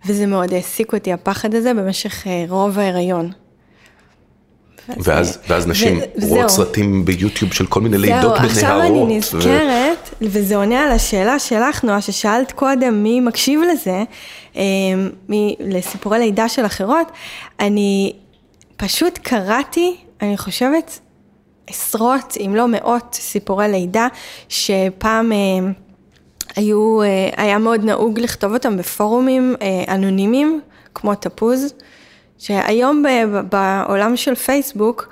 וזה 0.06 0.26
מאוד 0.26 0.52
העסיק 0.52 0.92
אותי 0.92 1.12
הפחד 1.12 1.54
הזה 1.54 1.74
במשך 1.74 2.26
אה, 2.26 2.44
רוב 2.48 2.78
ההיריון. 2.78 3.30
ואז, 4.88 5.38
ואז 5.48 5.66
נשים 5.66 6.00
רואות 6.22 6.48
סרטים 6.48 7.04
ביוטיוב 7.04 7.52
של 7.52 7.66
כל 7.66 7.80
מיני 7.80 7.98
לידות 7.98 8.20
בנהרות. 8.22 8.50
זהו, 8.50 8.50
עכשיו 8.50 8.80
אני 8.82 9.16
נזכרת, 9.16 10.10
ו... 10.22 10.26
וזה 10.30 10.56
עונה 10.56 10.84
על 10.84 10.92
השאלה 10.92 11.38
שלך, 11.38 11.84
נועה, 11.84 12.00
ששאלת 12.00 12.52
קודם 12.52 13.02
מי 13.02 13.20
מקשיב 13.20 13.60
לזה, 13.72 14.02
אה, 14.56 14.62
מי, 15.28 15.56
לסיפורי 15.60 16.18
לידה 16.18 16.48
של 16.48 16.66
אחרות, 16.66 17.12
אני 17.60 18.12
פשוט 18.76 19.18
קראתי, 19.22 19.96
אני 20.22 20.36
חושבת, 20.36 21.00
עשרות, 21.66 22.36
אם 22.46 22.54
לא 22.54 22.68
מאות, 22.68 23.14
סיפורי 23.14 23.68
לידה, 23.68 24.08
שפעם 24.48 25.32
אה, 25.32 25.38
היו, 26.56 27.02
אה, 27.02 27.30
היה 27.36 27.58
מאוד 27.58 27.84
נהוג 27.84 28.20
לכתוב 28.20 28.52
אותם 28.52 28.76
בפורומים 28.76 29.56
אה, 29.62 29.94
אנונימיים, 29.94 30.60
כמו 30.94 31.14
תפוז, 31.14 31.74
שהיום 32.38 33.02
ב, 33.02 33.08
ב, 33.08 33.40
בעולם 33.50 34.16
של 34.16 34.34
פייסבוק, 34.34 35.08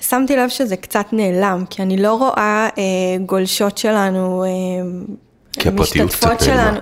שמתי 0.00 0.36
לב 0.36 0.48
שזה 0.48 0.76
קצת 0.76 1.06
נעלם, 1.12 1.64
כי 1.70 1.82
אני 1.82 1.96
לא 1.96 2.14
רואה 2.14 2.68
אה, 2.78 3.24
גולשות 3.26 3.78
שלנו, 3.78 4.44
אה, 4.44 5.70
משתתפות 5.72 6.40
שלנו. 6.40 6.78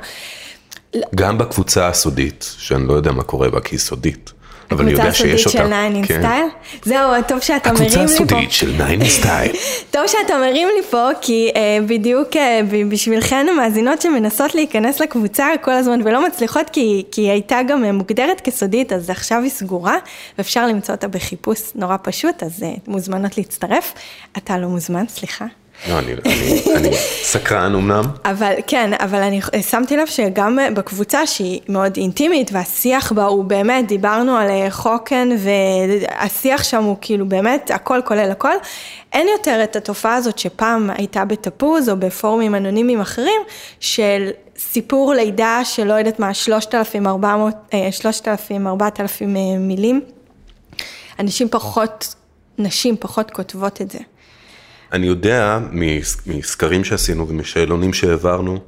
גם 1.15 1.39
בקבוצה 1.39 1.89
הסודית, 1.89 2.55
שאני 2.59 2.87
לא 2.87 2.93
יודע 2.93 3.13
מה 3.13 3.23
קורה 3.23 3.51
בה, 3.51 3.61
כי 3.61 3.75
היא 3.75 3.81
סודית, 3.81 4.33
אבל 4.71 4.83
אני 4.83 4.91
יודע 4.93 5.13
שיש 5.13 5.47
אותה. 5.47 5.59
הסודית 5.63 6.05
של 6.05 6.05
9 6.05 6.15
כן. 6.15 6.21
סטייל? 6.21 6.47
זהו, 6.85 7.23
טוב 7.29 7.41
שאתה 7.41 7.73
מרים 7.73 7.85
לי 7.85 7.91
פה. 7.91 8.03
הקבוצה 8.03 8.15
הסודית 8.15 8.53
של 8.53 8.73
9 8.99 9.09
סטייל. 9.09 9.53
טוב 9.95 10.07
שאתה 10.07 10.39
מרים 10.39 10.69
לי 10.77 10.83
פה, 10.91 11.09
כי 11.21 11.51
אה, 11.57 11.79
בדיוק 11.87 12.37
אה, 12.37 12.61
ב- 12.71 12.89
בשבילכן 12.91 13.47
המאזינות 13.51 14.03
שמנסות 14.03 14.55
להיכנס 14.55 15.01
לקבוצה 15.01 15.47
כל 15.63 15.71
הזמן 15.73 16.01
ולא 16.05 16.27
מצליחות, 16.27 16.71
כי, 16.71 17.05
כי 17.13 17.21
היא 17.21 17.31
הייתה 17.31 17.59
גם 17.69 17.85
אה, 17.85 17.93
מוגדרת 17.93 18.41
כסודית, 18.41 18.93
אז 18.93 19.11
עכשיו 19.11 19.43
היא 19.43 19.51
סגורה, 19.51 19.97
ואפשר 20.39 20.67
למצוא 20.67 20.95
אותה 20.95 21.09
בחיפוש 21.09 21.61
נורא 21.75 21.97
פשוט, 22.03 22.43
אז 22.43 22.63
אה, 22.63 22.73
מוזמנות 22.87 23.39
להצטרף. 23.39 23.93
אתה 24.37 24.59
לא 24.59 24.69
מוזמן, 24.69 25.05
סליחה. 25.09 25.45
לא, 25.89 25.99
אני, 25.99 26.13
אני, 26.13 26.63
אני 26.77 26.91
סקרן 27.23 27.75
אמנם. 27.75 28.05
אבל 28.25 28.53
כן, 28.67 28.91
אבל 29.01 29.23
אני 29.23 29.41
שמתי 29.71 29.97
לב 29.97 30.07
שגם 30.07 30.59
בקבוצה 30.75 31.27
שהיא 31.27 31.61
מאוד 31.69 31.97
אינטימית 31.97 32.51
והשיח 32.53 33.13
בה 33.13 33.25
הוא 33.25 33.45
באמת, 33.45 33.89
דיברנו 33.89 34.37
על 34.37 34.49
אה, 34.49 34.71
חוקן 34.71 35.29
והשיח 35.39 36.63
שם 36.63 36.85
הוא 36.85 36.97
כאילו 37.01 37.29
באמת 37.29 37.71
הכל 37.75 38.01
כולל 38.05 38.31
הכל, 38.31 38.55
אין 39.13 39.29
יותר 39.39 39.61
את 39.65 39.77
התופעה 39.77 40.15
הזאת 40.15 40.39
שפעם 40.39 40.91
הייתה 40.91 41.25
בתפוז 41.25 41.89
או 41.89 41.97
בפורומים 41.97 42.55
אנונימיים 42.55 43.01
אחרים 43.01 43.41
של 43.81 44.31
סיפור 44.59 45.15
לידה 45.15 45.61
של 45.65 45.85
לא 45.85 45.95
יודעת 45.95 46.19
מה, 46.19 46.35
3,400, 46.35 47.55
אה, 47.75 47.93
3,000, 47.93 48.67
4,000 48.67 49.37
אה, 49.37 49.41
מילים. 49.59 50.01
אנשים 51.21 51.49
פחות, 51.49 52.15
נשים 52.59 52.97
פחות 53.01 53.31
כותבות 53.31 53.81
את 53.81 53.91
זה. 53.91 53.99
אני 54.93 55.07
יודע 55.07 55.59
מס- 55.73 56.17
מסקרים 56.27 56.85
שעשינו 56.85 57.29
ומשאלונים 57.29 57.93
שהעברנו, 57.93 58.59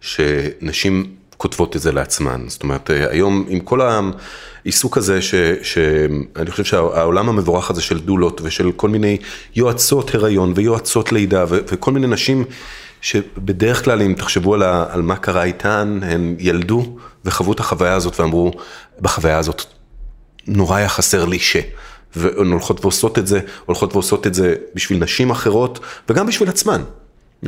שנשים 0.00 1.04
כותבות 1.36 1.76
את 1.76 1.80
זה 1.80 1.92
לעצמן. 1.92 2.44
זאת 2.48 2.62
אומרת, 2.62 2.90
אה, 2.90 3.10
היום 3.10 3.44
עם 3.48 3.60
כל 3.60 3.80
העיסוק 3.80 4.96
הזה, 4.98 5.22
ש- 5.22 5.34
שאני 5.62 6.50
חושב 6.50 6.64
שהעולם 6.64 7.28
המבורך 7.28 7.70
הזה 7.70 7.82
של 7.82 7.98
דולות 8.00 8.40
ושל 8.44 8.72
כל 8.72 8.88
מיני 8.88 9.16
יועצות 9.56 10.14
הריון 10.14 10.52
ויועצות 10.56 11.12
לידה 11.12 11.44
ו- 11.48 11.58
וכל 11.68 11.92
מיני 11.92 12.06
נשים 12.06 12.44
שבדרך 13.00 13.84
כלל 13.84 14.02
אם 14.02 14.14
תחשבו 14.16 14.54
על, 14.54 14.62
ה- 14.62 14.86
על 14.90 15.02
מה 15.02 15.16
קרה 15.16 15.44
איתן, 15.44 16.00
הן 16.02 16.36
ילדו 16.38 16.96
וחוו 17.24 17.52
את 17.52 17.60
החוויה 17.60 17.94
הזאת 17.94 18.20
ואמרו, 18.20 18.52
בחוויה 19.00 19.38
הזאת 19.38 19.62
נורא 20.46 20.76
היה 20.76 20.88
חסר 20.88 21.24
לי 21.24 21.38
ש... 21.38 21.56
והן 22.16 22.52
הולכות 22.52 22.80
ועושות 22.84 23.18
את 23.18 23.26
זה, 23.26 23.40
הולכות 23.66 23.92
ועושות 23.92 24.26
את 24.26 24.34
זה 24.34 24.54
בשביל 24.74 25.02
נשים 25.02 25.30
אחרות 25.30 25.80
וגם 26.08 26.26
בשביל 26.26 26.48
עצמן. 26.48 26.82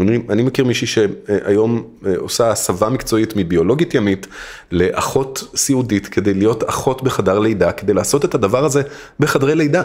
אני, 0.01 0.19
אני 0.31 0.43
מכיר 0.43 0.65
מישהי 0.65 0.87
שהיום 0.87 1.85
אה, 2.07 2.17
עושה 2.17 2.51
הסבה 2.51 2.89
מקצועית 2.89 3.37
מביולוגית 3.37 3.95
ימית 3.95 4.27
לאחות 4.73 5.45
סיעודית 5.57 6.07
כדי 6.07 6.35
להיות 6.35 6.69
אחות 6.69 7.03
בחדר 7.03 7.39
לידה, 7.39 7.73
כדי 7.73 7.95
לעשות 7.95 8.25
את 8.25 8.35
הדבר 8.35 8.65
הזה 8.65 8.83
בחדרי 9.21 9.55
לידה. 9.55 9.83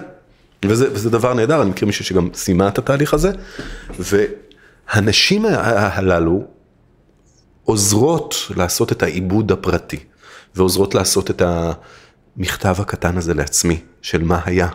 וזה, 0.66 0.88
וזה 0.92 1.10
דבר 1.10 1.34
נהדר, 1.34 1.62
אני 1.62 1.70
מכיר 1.70 1.86
מישהי 1.86 2.06
שגם 2.06 2.30
סיימה 2.34 2.68
את 2.68 2.78
התהליך 2.78 3.14
הזה. 3.14 3.32
והנשים 4.00 5.46
ה- 5.46 5.50
ה- 5.50 5.98
הללו 5.98 6.44
עוזרות 7.64 8.36
לעשות 8.56 8.92
את 8.92 9.04
העיבוד 9.04 9.52
הפרטי, 9.52 10.00
ועוזרות 10.56 10.96
לעשות 10.96 11.30
את 11.30 11.42
המכתב 12.38 12.76
הקטן 12.80 13.18
הזה 13.18 13.34
לעצמי, 13.34 13.82
של 14.02 14.24
מה 14.24 14.42
היה. 14.46 14.68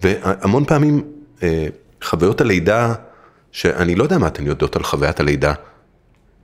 והמון 0.00 0.64
פעמים 0.64 1.12
אה, 1.42 1.66
חוויות 2.02 2.40
הלידה, 2.40 2.94
שאני 3.52 3.94
לא 3.94 4.02
יודע 4.02 4.18
מה 4.18 4.26
אתן 4.26 4.46
יודעות 4.46 4.76
על 4.76 4.82
חוויית 4.82 5.20
הלידה, 5.20 5.54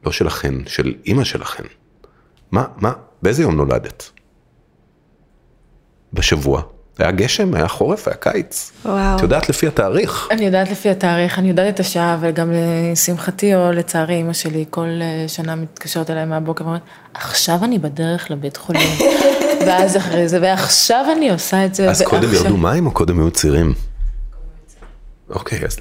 לא 0.05 0.13
שלכן, 0.13 0.55
של 0.67 0.95
אימא 1.07 1.25
שלכן. 1.25 1.65
מה, 2.51 2.65
מה, 2.77 2.93
באיזה 3.23 3.43
יום 3.43 3.57
נולדת? 3.57 4.11
בשבוע. 6.13 6.63
היה 6.99 7.11
גשם, 7.11 7.55
היה 7.55 7.69
חורף, 7.69 8.09
היה 8.09 8.17
קיץ. 8.17 8.73
וואו. 8.85 9.17
את 9.17 9.23
יודעת 9.23 9.49
לפי 9.49 9.67
התאריך. 9.67 10.29
אני 10.31 10.45
יודעת 10.45 10.71
לפי 10.71 10.91
התאריך, 10.91 11.39
אני 11.39 11.49
יודעת 11.49 11.75
את 11.75 11.81
השעה, 11.81 12.17
וגם 12.21 12.53
לשמחתי 12.53 13.55
או 13.55 13.73
לצערי, 13.73 14.21
אמא 14.21 14.33
שלי 14.33 14.65
כל 14.71 14.87
אה, 15.01 15.29
שנה 15.29 15.57
מתקשרת 15.57 16.11
אליי 16.11 16.25
מהבוקר 16.25 16.65
ואומרת, 16.65 16.83
עכשיו 17.15 17.65
אני 17.65 17.79
בדרך 17.79 18.31
לבית 18.31 18.57
חולים. 18.57 18.91
ואז 19.67 19.97
אחרי 19.97 20.29
זה, 20.29 20.39
ועכשיו 20.43 21.07
אני 21.17 21.31
עושה 21.31 21.65
את 21.65 21.75
זה. 21.75 21.91
אז 21.91 22.03
קודם 22.03 22.35
ירדו 22.35 22.57
מים 22.57 22.87
או 22.87 22.91
קודם 22.91 23.21
היו 23.21 23.31
צירים? 23.31 23.75
אוקיי, 25.31 25.59
אז 25.65 25.77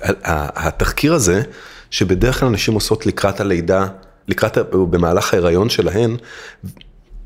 התחקיר 0.56 1.14
הזה, 1.14 1.42
שבדרך 1.90 2.40
כלל 2.40 2.50
נשים 2.50 2.74
עושות 2.74 3.06
לקראת 3.06 3.40
הלידה, 3.40 3.88
לקראת, 4.28 4.58
במהלך 4.72 5.34
ההיריון 5.34 5.70
שלהן, 5.70 6.18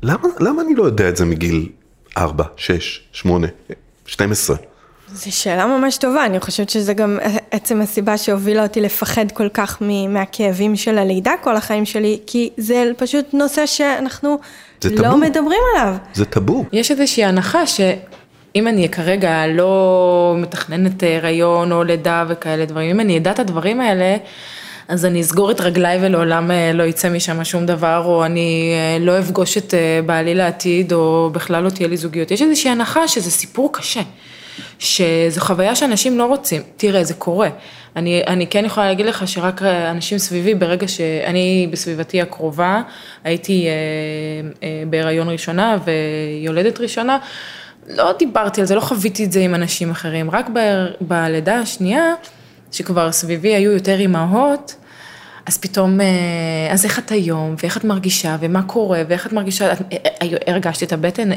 למה, 0.02 0.28
למה 0.40 0.62
אני 0.62 0.74
לא 0.74 0.82
יודע 0.82 1.08
את 1.08 1.16
זה 1.16 1.24
מגיל 1.24 1.68
4, 2.16 2.44
6, 2.56 3.00
8, 3.12 3.46
12? 4.12 4.56
זו 5.14 5.36
שאלה 5.36 5.66
ממש 5.66 5.96
טובה, 5.96 6.26
אני 6.26 6.40
חושבת 6.40 6.70
שזה 6.70 6.94
גם 6.94 7.18
עצם 7.50 7.80
הסיבה 7.80 8.16
שהובילה 8.18 8.62
אותי 8.62 8.80
לפחד 8.80 9.32
כל 9.32 9.48
כך 9.54 9.78
מ- 9.80 10.14
מהכאבים 10.14 10.76
של 10.76 10.98
הלידה 10.98 11.32
כל 11.42 11.56
החיים 11.56 11.84
שלי, 11.84 12.18
כי 12.26 12.50
זה 12.56 12.90
פשוט 12.96 13.34
נושא 13.34 13.66
שאנחנו 13.66 14.38
לא 14.84 14.96
טאבו. 14.96 15.16
מדברים 15.16 15.58
עליו. 15.74 15.94
זה 16.14 16.24
טאבו. 16.24 16.64
יש 16.72 16.90
איזושהי 16.90 17.24
הנחה 17.24 17.66
שאם 17.66 18.68
אני 18.68 18.88
כרגע 18.88 19.46
לא 19.46 20.34
מתכננת 20.38 21.02
הריון 21.02 21.72
או 21.72 21.84
לידה 21.84 22.24
וכאלה 22.28 22.64
דברים, 22.64 22.90
אם 22.90 23.00
אני 23.00 23.18
אדע 23.18 23.30
את 23.30 23.38
הדברים 23.38 23.80
האלה, 23.80 24.16
אז 24.92 25.04
אני 25.04 25.20
אסגור 25.20 25.50
את 25.50 25.60
רגליי 25.60 25.98
ולעולם 26.02 26.50
אה, 26.50 26.72
לא 26.74 26.82
יצא 26.82 27.08
משם 27.08 27.44
שום 27.44 27.66
דבר, 27.66 28.02
או 28.04 28.24
אני 28.24 28.72
אה, 28.74 29.04
לא 29.04 29.18
אפגוש 29.18 29.58
את 29.58 29.74
אה, 29.74 30.00
בעלי 30.06 30.34
לעתיד, 30.34 30.92
או 30.92 31.30
בכלל 31.32 31.62
לא 31.62 31.70
תהיה 31.70 31.88
לי 31.88 31.96
זוגיות. 31.96 32.30
יש 32.30 32.42
איזושהי 32.42 32.70
הנחה 32.70 33.08
שזה 33.08 33.30
סיפור 33.30 33.72
קשה, 33.72 34.00
שזו 34.78 35.40
חוויה 35.40 35.74
שאנשים 35.76 36.18
לא 36.18 36.24
רוצים. 36.24 36.62
תראה, 36.76 37.04
זה 37.04 37.14
קורה. 37.14 37.48
אני, 37.96 38.22
אני 38.26 38.46
כן 38.46 38.64
יכולה 38.64 38.86
להגיד 38.86 39.06
לך 39.06 39.28
שרק 39.28 39.62
אנשים 39.62 40.18
סביבי, 40.18 40.54
ברגע 40.54 40.88
שאני 40.88 41.68
בסביבתי 41.70 42.22
הקרובה, 42.22 42.82
הייתי 43.24 43.66
אה, 43.66 43.72
אה, 44.62 44.82
בהיריון 44.90 45.28
ראשונה 45.28 45.76
ויולדת 45.84 46.80
ראשונה, 46.80 47.18
לא 47.88 48.12
דיברתי 48.18 48.60
על 48.60 48.66
זה, 48.66 48.74
לא 48.74 48.80
חוויתי 48.80 49.24
את 49.24 49.32
זה 49.32 49.40
עם 49.40 49.54
אנשים 49.54 49.90
אחרים, 49.90 50.30
רק 50.30 50.50
ב, 50.52 50.58
בלידה 51.00 51.58
השנייה, 51.58 52.14
שכבר 52.72 53.12
סביבי 53.12 53.54
היו 53.54 53.72
יותר 53.72 53.98
אימהות, 53.98 54.74
אז 55.46 55.58
פתאום, 55.58 56.00
אה, 56.00 56.06
אז 56.70 56.84
איך 56.84 56.98
את 56.98 57.10
היום, 57.10 57.54
ואיך 57.62 57.76
את 57.76 57.84
מרגישה, 57.84 58.36
ומה 58.40 58.62
קורה, 58.62 59.02
ואיך 59.08 59.26
את 59.26 59.32
מרגישה, 59.32 59.68
אה, 59.70 59.74
אה, 59.92 60.26
הרגשתי 60.46 60.84
את 60.84 60.92
הבטן, 60.92 61.30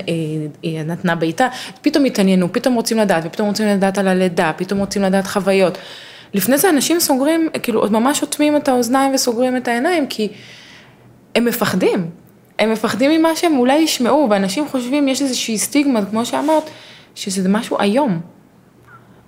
היא 0.61 0.81
נתנה 0.81 1.15
בעיטה, 1.15 1.47
פתאום 1.81 2.05
התעניינו, 2.05 2.53
פתאום 2.53 2.75
רוצים 2.75 2.97
לדעת, 2.97 3.23
ופתאום 3.25 3.47
רוצים 3.47 3.67
לדעת 3.67 3.97
על 3.97 4.07
הלידה, 4.07 4.51
פתאום 4.57 4.79
רוצים 4.79 5.01
לדעת 5.01 5.27
חוויות. 5.27 5.77
לפני 6.33 6.57
זה 6.57 6.69
אנשים 6.69 6.99
סוגרים, 6.99 7.49
כאילו, 7.63 7.79
עוד 7.79 7.91
ממש 7.91 8.21
אוטמים 8.21 8.55
את 8.55 8.67
האוזניים 8.67 9.13
וסוגרים 9.13 9.57
את 9.57 9.67
העיניים, 9.67 10.07
כי 10.07 10.27
הם 11.35 11.45
מפחדים. 11.45 12.09
הם 12.59 12.71
מפחדים 12.71 13.11
ממה 13.19 13.35
שהם 13.35 13.57
אולי 13.57 13.77
ישמעו, 13.77 14.27
ואנשים 14.29 14.67
חושבים, 14.67 15.07
יש 15.07 15.21
איזושהי 15.21 15.57
סטיגמה, 15.57 16.05
כמו 16.05 16.25
שאמרת, 16.25 16.69
שזה 17.15 17.49
משהו 17.49 17.79
איום. 17.79 18.19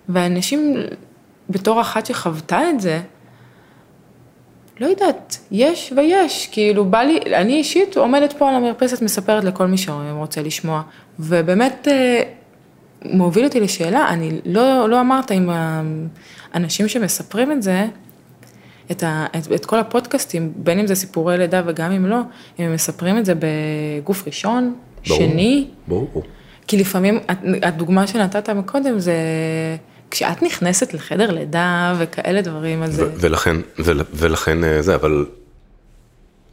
ואנשים, 0.10 0.76
בתור 1.50 1.82
אחת 1.82 2.06
שחוותה 2.06 2.70
את 2.70 2.80
זה, 2.82 3.02
לא 4.80 4.86
יודעת, 4.88 5.38
יש 5.52 5.94
ויש, 5.96 6.50
כאילו 6.52 6.86
בא 6.86 7.02
לי, 7.02 7.20
אני 7.36 7.54
אישית 7.54 7.98
עומדת 7.98 8.34
פה 8.34 8.50
על 8.50 8.56
המרפסת, 8.56 9.02
מספרת 9.02 9.44
לכל 9.44 9.68
מי 9.68 9.78
שרוצה 9.78 10.42
לשמוע, 10.42 10.82
ובאמת 11.20 11.88
אה, 11.92 12.22
מוביל 13.06 13.46
אותי 13.46 13.60
לשאלה, 13.60 14.10
אני 14.10 14.40
לא, 14.46 14.90
לא 14.90 15.02
אמרת 15.02 15.32
אם 15.32 15.50
האנשים 16.54 16.88
שמספרים 16.88 17.52
את 17.52 17.64
זה, 17.64 17.86
את, 18.92 19.04
ה, 19.04 19.26
את, 19.38 19.52
את 19.52 19.66
כל 19.66 19.80
הפודקאסטים, 19.80 20.54
בין 20.56 20.80
אם 20.80 20.88
זה 20.88 20.96
סיפורי 20.96 21.38
לידה 21.38 21.62
וגם 21.66 21.92
אם 21.92 22.06
לא, 22.06 22.20
אם 22.60 22.66
הם 22.66 22.74
מספרים 22.74 23.18
את 23.18 23.26
זה 23.26 23.34
בגוף 23.36 24.28
ראשון, 24.28 24.76
ברור. 25.08 25.20
שני, 25.20 25.68
ברור. 25.88 26.24
כי 26.68 26.78
לפעמים, 26.78 27.20
הדוגמה 27.64 28.08
שנתת 28.08 28.50
מקודם 28.50 29.00
זה, 29.00 29.16
כשאת 30.12 30.44
נכנסת 30.44 30.94
לחדר 30.94 31.32
לידה 31.32 31.96
וכאלה 32.00 32.42
דברים, 32.42 32.84
אז... 32.84 33.00
ו- 33.00 33.14
ולכן, 33.20 33.56
ול- 33.80 34.02
ולכן 34.14 34.64
אה, 34.64 34.82
זה, 34.82 34.96
אבל 34.96 35.26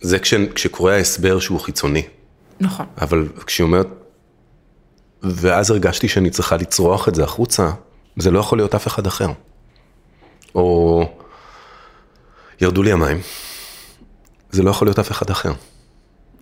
זה 0.00 0.18
כש, 0.18 0.34
כשקורה 0.34 0.94
ההסבר 0.94 1.40
שהוא 1.40 1.60
חיצוני. 1.60 2.02
נכון. 2.60 2.86
אבל 3.00 3.28
כשהיא 3.46 3.64
אומרת, 3.64 3.86
ואז 5.22 5.70
הרגשתי 5.70 6.08
שאני 6.08 6.30
צריכה 6.30 6.56
לצרוח 6.56 7.08
את 7.08 7.14
זה 7.14 7.24
החוצה, 7.24 7.70
זה 8.16 8.30
לא 8.30 8.38
יכול 8.38 8.58
להיות 8.58 8.74
אף 8.74 8.86
אחד 8.86 9.06
אחר. 9.06 9.28
או 10.54 11.04
ירדו 12.60 12.82
לי 12.82 12.92
המים, 12.92 13.20
זה 14.50 14.62
לא 14.62 14.70
יכול 14.70 14.86
להיות 14.86 14.98
אף 14.98 15.10
אחד 15.10 15.30
אחר. 15.30 15.52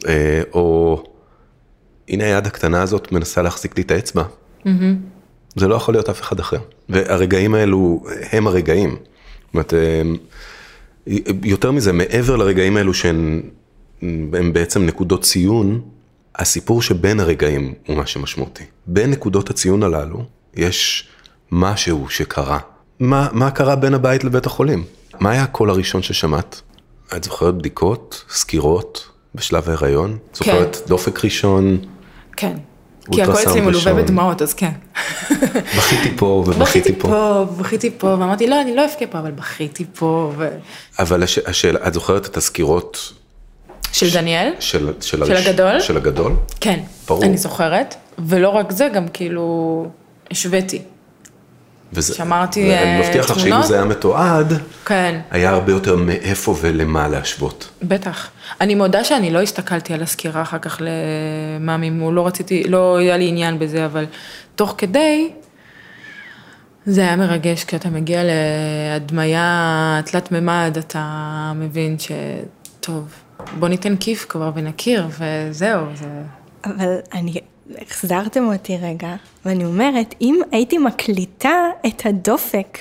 אה, 0.08 0.42
או 0.52 1.02
הנה 2.08 2.24
היד 2.24 2.46
הקטנה 2.46 2.82
הזאת 2.82 3.12
מנסה 3.12 3.42
להחזיק 3.42 3.76
לי 3.76 3.82
את 3.82 3.90
האצבע. 3.90 4.22
זה 5.56 5.68
לא 5.68 5.74
יכול 5.74 5.94
להיות 5.94 6.08
אף 6.08 6.20
אחד 6.20 6.40
אחר. 6.40 6.58
והרגעים 6.88 7.54
האלו 7.54 8.04
הם 8.32 8.46
הרגעים. 8.46 8.90
זאת 8.90 9.54
אומרת, 9.54 9.74
יותר 11.44 11.70
מזה, 11.70 11.92
מעבר 11.92 12.36
לרגעים 12.36 12.76
האלו 12.76 12.94
שהן 12.94 13.42
הם 14.02 14.52
בעצם 14.52 14.86
נקודות 14.86 15.22
ציון, 15.22 15.80
הסיפור 16.36 16.82
שבין 16.82 17.20
הרגעים 17.20 17.74
הוא 17.86 17.96
מה 17.96 18.06
שמשמעותי. 18.06 18.64
בין 18.86 19.10
נקודות 19.10 19.50
הציון 19.50 19.82
הללו 19.82 20.24
יש 20.54 21.08
משהו 21.50 22.08
שקרה. 22.08 22.58
מה, 23.00 23.28
מה 23.32 23.50
קרה 23.50 23.76
בין 23.76 23.94
הבית 23.94 24.24
לבית 24.24 24.46
החולים? 24.46 24.84
מה 25.20 25.30
היה 25.30 25.42
הקול 25.42 25.70
הראשון 25.70 26.02
ששמעת? 26.02 26.60
את 27.16 27.24
זוכרת 27.24 27.54
בדיקות, 27.54 28.24
סקירות 28.30 29.08
בשלב 29.34 29.68
ההיריון? 29.68 30.18
זוכרת 30.34 30.76
דופק 30.86 31.24
ראשון? 31.24 31.78
כן. 32.36 32.56
כי 33.12 33.22
הכל 33.22 33.32
אצלי 33.32 33.60
מלווה. 33.60 33.94
בדמעות, 33.94 34.42
אז 34.42 34.54
כן. 34.54 34.70
בכיתי 35.76 36.16
פה 36.16 36.26
ובכיתי 36.46 36.60
בכיתי 36.62 36.92
פה. 37.00 37.08
פה, 37.08 37.44
בכיתי 37.58 37.90
פה, 37.98 38.06
ואמרתי, 38.06 38.46
לא, 38.46 38.60
אני 38.60 38.76
לא 38.76 38.84
אבכה 38.84 39.06
פה, 39.06 39.18
אבל 39.18 39.30
בכיתי 39.30 39.84
פה, 39.94 40.32
ו... 40.36 40.48
אבל 40.98 41.22
הש, 41.22 41.38
השאלה, 41.38 41.86
את 41.86 41.94
זוכרת 41.94 42.26
את 42.26 42.36
הסקירות 42.36 43.12
של 43.92 44.10
דניאל? 44.10 44.52
של, 44.60 44.92
של, 45.00 45.26
של 45.26 45.36
הגדול? 45.36 45.80
של 45.80 45.96
הגדול? 45.96 46.32
כן. 46.60 46.80
ברור. 47.08 47.24
אני 47.24 47.38
זוכרת, 47.38 47.94
ולא 48.18 48.48
רק 48.48 48.72
זה, 48.72 48.88
גם 48.88 49.08
כאילו, 49.08 49.86
השוויתי. 50.30 50.82
וזה, 51.92 52.14
שמרתי, 52.14 52.60
ואני 52.60 52.74
אה, 52.74 53.00
מבטיח 53.00 53.30
לך 53.30 53.38
שאם 53.40 53.48
תמונות? 53.48 53.66
זה 53.66 53.74
היה 53.74 53.84
מתועד, 53.84 54.52
כן. 54.84 55.20
היה 55.30 55.50
הרבה 55.50 55.72
יותר 55.72 55.96
מאיפה 55.96 56.54
ולמה 56.60 57.08
להשוות. 57.08 57.70
בטח. 57.82 58.30
אני 58.60 58.74
מודה 58.74 59.04
שאני 59.04 59.30
לא 59.30 59.42
הסתכלתי 59.42 59.94
על 59.94 60.02
הסקירה 60.02 60.42
אחר 60.42 60.58
כך 60.58 60.80
למאמי 60.80 61.90
מול, 61.90 62.14
לא 62.14 62.26
רציתי, 62.26 62.64
לא 62.64 62.96
היה 62.96 63.16
לי 63.16 63.28
עניין 63.28 63.58
בזה, 63.58 63.86
אבל 63.86 64.06
תוך 64.54 64.74
כדי, 64.78 65.30
זה 66.86 67.00
היה 67.00 67.16
מרגש, 67.16 67.64
כשאתה 67.64 67.88
מגיע 67.90 68.22
להדמיה 68.24 70.00
תלת 70.04 70.32
מימד, 70.32 70.76
אתה 70.78 71.52
מבין 71.54 71.96
שטוב, 71.98 73.04
בוא 73.58 73.68
ניתן 73.68 73.96
כיף 73.96 74.26
כבר 74.28 74.50
ונכיר, 74.54 75.06
וזהו, 75.18 75.86
זה... 75.94 76.06
אבל 76.64 76.96
אני, 77.14 77.40
החזרתם 77.80 78.52
אותי 78.52 78.76
רגע, 78.76 79.14
ואני 79.44 79.64
אומרת, 79.64 80.14
אם 80.20 80.40
הייתי 80.52 80.78
מקליטה 80.78 81.70
את 81.86 82.06
הדופק, 82.06 82.78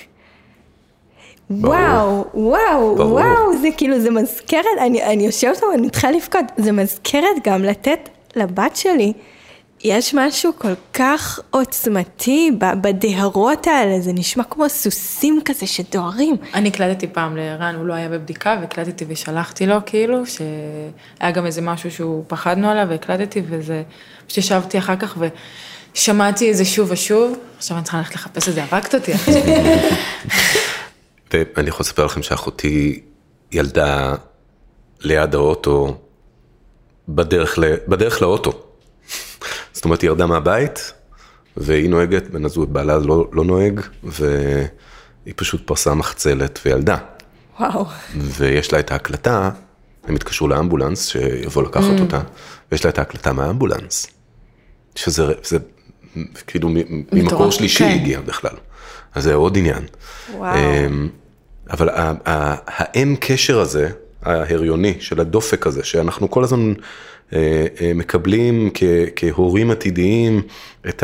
ברור. 1.49 1.75
וואו, 1.75 2.25
וואו, 2.33 2.95
ברור. 2.95 3.11
וואו, 3.11 3.57
זה 3.61 3.67
כאילו, 3.77 3.99
זה 3.99 4.11
מזכרת, 4.11 4.65
אני, 4.81 5.03
אני 5.03 5.25
יושבת 5.25 5.57
פה 5.57 5.65
ואני 5.65 5.87
מתחילה 5.87 6.13
לבכות, 6.13 6.45
זה 6.57 6.71
מזכרת 6.71 7.47
גם 7.47 7.63
לתת 7.63 8.09
לבת 8.35 8.75
שלי, 8.75 9.13
יש 9.83 10.13
משהו 10.13 10.51
כל 10.57 10.73
כך 10.93 11.39
עוצמתי 11.49 12.51
בדהרות 12.81 13.67
האלה, 13.67 13.99
זה 13.99 14.13
נשמע 14.13 14.43
כמו 14.43 14.69
סוסים 14.69 15.39
כזה 15.45 15.67
שדוהרים. 15.67 16.35
אני 16.53 16.69
הקלטתי 16.69 17.07
פעם 17.07 17.37
לערן, 17.37 17.75
הוא 17.75 17.85
לא 17.85 17.93
היה 17.93 18.09
בבדיקה, 18.09 18.57
והקלטתי 18.61 19.05
ושלחתי 19.07 19.65
לו, 19.65 19.75
כאילו, 19.85 20.25
שהיה 20.25 21.31
גם 21.31 21.45
איזה 21.45 21.61
משהו 21.61 21.91
שהוא 21.91 22.23
פחדנו 22.27 22.69
עליו, 22.69 22.85
והקלטתי, 22.89 23.41
וזה, 23.49 23.83
פשוט 24.27 24.37
ישבתי 24.37 24.77
אחר 24.77 24.95
כך 24.95 25.17
ושמעתי 25.93 26.51
את 26.51 26.57
זה 26.57 26.65
שוב 26.65 26.91
ושוב, 26.91 27.37
עכשיו 27.57 27.77
אני 27.77 27.83
צריכה 27.83 27.97
ללכת 27.97 28.15
לחפש 28.15 28.49
את 28.49 28.53
זה, 28.53 28.63
הרגת 28.71 28.95
אותי 28.95 29.13
עכשיו. 29.13 29.33
ואני 31.33 31.69
יכול 31.69 31.83
לספר 31.83 32.05
לכם 32.05 32.23
שאחותי 32.23 32.99
ילדה 33.51 34.15
ליד 35.01 35.35
האוטו 35.35 35.97
בדרך, 37.09 37.59
ל... 37.59 37.63
בדרך 37.87 38.21
לאוטו. 38.21 38.70
זאת 39.81 39.85
אומרת, 39.85 40.01
היא 40.01 40.09
ירדה 40.09 40.25
מהבית, 40.25 40.93
והיא 41.57 41.89
נוהגת, 41.89 42.27
בן 42.29 42.45
הזוג, 42.45 42.73
בעלה 42.73 42.97
לא, 42.97 43.27
לא 43.33 43.43
נוהג, 43.45 43.79
והיא 44.03 45.33
פשוט 45.35 45.67
פרסה 45.67 45.93
מחצלת 45.93 46.59
וילדה. 46.65 46.97
וואו. 47.59 47.85
ויש 48.17 48.73
לה 48.73 48.79
את 48.79 48.91
ההקלטה, 48.91 49.49
הם 50.03 50.15
התקשרו 50.15 50.47
לאמבולנס 50.47 51.07
שיבוא 51.07 51.63
לקחת 51.63 51.99
אותה, 51.99 52.21
ויש 52.71 52.85
לה 52.85 52.89
את 52.91 52.97
ההקלטה 52.97 53.33
מהאמבולנס. 53.33 54.07
שזה 54.95 55.23
זה, 55.43 55.57
כאילו 56.47 56.69
ממקור 57.11 57.51
שלישי 57.51 57.77
כן. 57.83 57.91
הגיע 58.01 58.21
בכלל. 58.21 58.55
אז 59.15 59.23
זה 59.23 59.33
עוד 59.33 59.57
עניין. 59.57 59.83
וואו. 60.35 60.55
אמ, 60.55 61.09
אבל 61.69 61.89
ה- 61.89 62.13
ה- 62.25 62.55
האין 62.67 63.15
קשר 63.19 63.59
הזה, 63.59 63.89
ההריוני, 64.23 64.93
של 64.99 65.19
הדופק 65.19 65.67
הזה, 65.67 65.83
שאנחנו 65.83 66.31
כל 66.31 66.43
הזמן 66.43 66.73
אה, 67.33 67.65
אה, 67.81 67.91
מקבלים 67.95 68.69
כ- 68.73 68.83
כהורים 69.15 69.71
עתידיים 69.71 70.41
את 70.89 71.03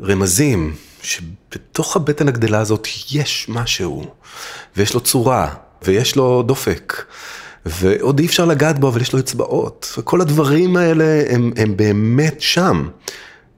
הרמזים, 0.00 0.72
שבתוך 1.02 1.96
הבטן 1.96 2.28
הגדלה 2.28 2.60
הזאת 2.60 2.88
יש 3.12 3.46
משהו, 3.48 4.04
ויש 4.76 4.94
לו 4.94 5.00
צורה, 5.00 5.54
ויש 5.82 6.16
לו 6.16 6.42
דופק. 6.42 7.04
ועוד 7.66 8.18
אי 8.18 8.26
אפשר 8.26 8.44
לגעת 8.44 8.78
בו, 8.78 8.88
אבל 8.88 9.00
יש 9.00 9.12
לו 9.12 9.18
אצבעות, 9.18 9.94
וכל 9.98 10.20
הדברים 10.20 10.76
האלה 10.76 11.22
הם, 11.28 11.52
הם 11.56 11.76
באמת 11.76 12.40
שם. 12.40 12.88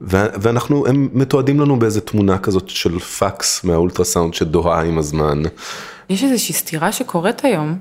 ואנחנו, 0.01 0.87
הם 0.87 1.09
מתועדים 1.13 1.59
לנו 1.59 1.79
באיזה 1.79 2.01
תמונה 2.01 2.37
כזאת 2.37 2.69
של 2.69 2.99
פקס 2.99 3.63
מהאולטרסאונד 3.63 4.33
שדוהה 4.33 4.83
עם 4.83 4.97
הזמן. 4.97 5.41
יש 6.11 6.23
איזושהי 6.23 6.55
סתירה 6.55 6.91
שקורית 6.91 7.45
היום, 7.45 7.77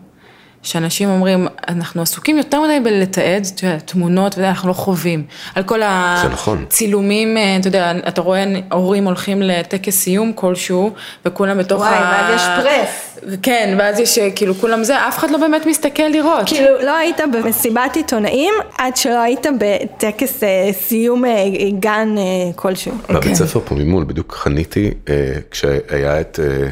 שאנשים 0.62 1.08
אומרים, 1.08 1.46
אנחנו 1.68 2.02
עסוקים 2.02 2.38
יותר 2.38 2.60
מדי 2.60 2.80
בלתעד, 2.84 3.46
תמונות, 3.84 4.32
וזה, 4.32 4.48
אנחנו 4.48 4.68
לא 4.68 4.74
חווים. 4.74 5.24
על 5.54 5.62
כל 5.62 5.80
זה 5.80 6.28
נכון. 6.28 6.64
הצילומים, 6.66 7.36
אה, 7.36 7.56
אתה 7.56 7.68
יודע, 7.68 7.92
אתה 8.08 8.20
רואה 8.20 8.44
הורים 8.72 9.04
הולכים 9.04 9.42
לטקס 9.42 9.94
סיום 9.94 10.32
כלשהו, 10.32 10.90
וכולם 11.24 11.58
בתוך 11.58 11.80
וואי, 11.80 11.94
ה... 11.94 12.12
ואז 12.12 12.34
יש 12.34 12.46
פרס. 12.64 13.10
כן, 13.42 13.76
ואז 13.78 13.98
יש 13.98 14.18
אה, 14.18 14.30
כאילו 14.30 14.54
כולם 14.54 14.84
זה, 14.84 15.08
אף 15.08 15.18
אחד 15.18 15.30
לא 15.30 15.38
באמת 15.38 15.66
מסתכל 15.66 16.02
לראות. 16.02 16.46
כאילו, 16.46 16.82
לא 16.82 16.96
היית 16.96 17.20
במסיבת 17.32 17.96
עיתונאים 17.96 18.54
עד 18.78 18.96
שלא 18.96 19.20
היית 19.22 19.46
בטקס 19.58 20.42
אה, 20.42 20.70
סיום 20.72 21.24
אה, 21.24 21.30
גן 21.78 22.14
אה, 22.18 22.52
כלשהו. 22.56 22.92
בבית 23.08 23.34
ספר 23.34 23.60
פה 23.64 23.74
ממול, 23.74 24.04
בדיוק 24.04 24.34
חניתי 24.34 24.90
אה, 25.08 25.32
כשהיה 25.50 26.20
את 26.20 26.40
אה, 26.42 26.68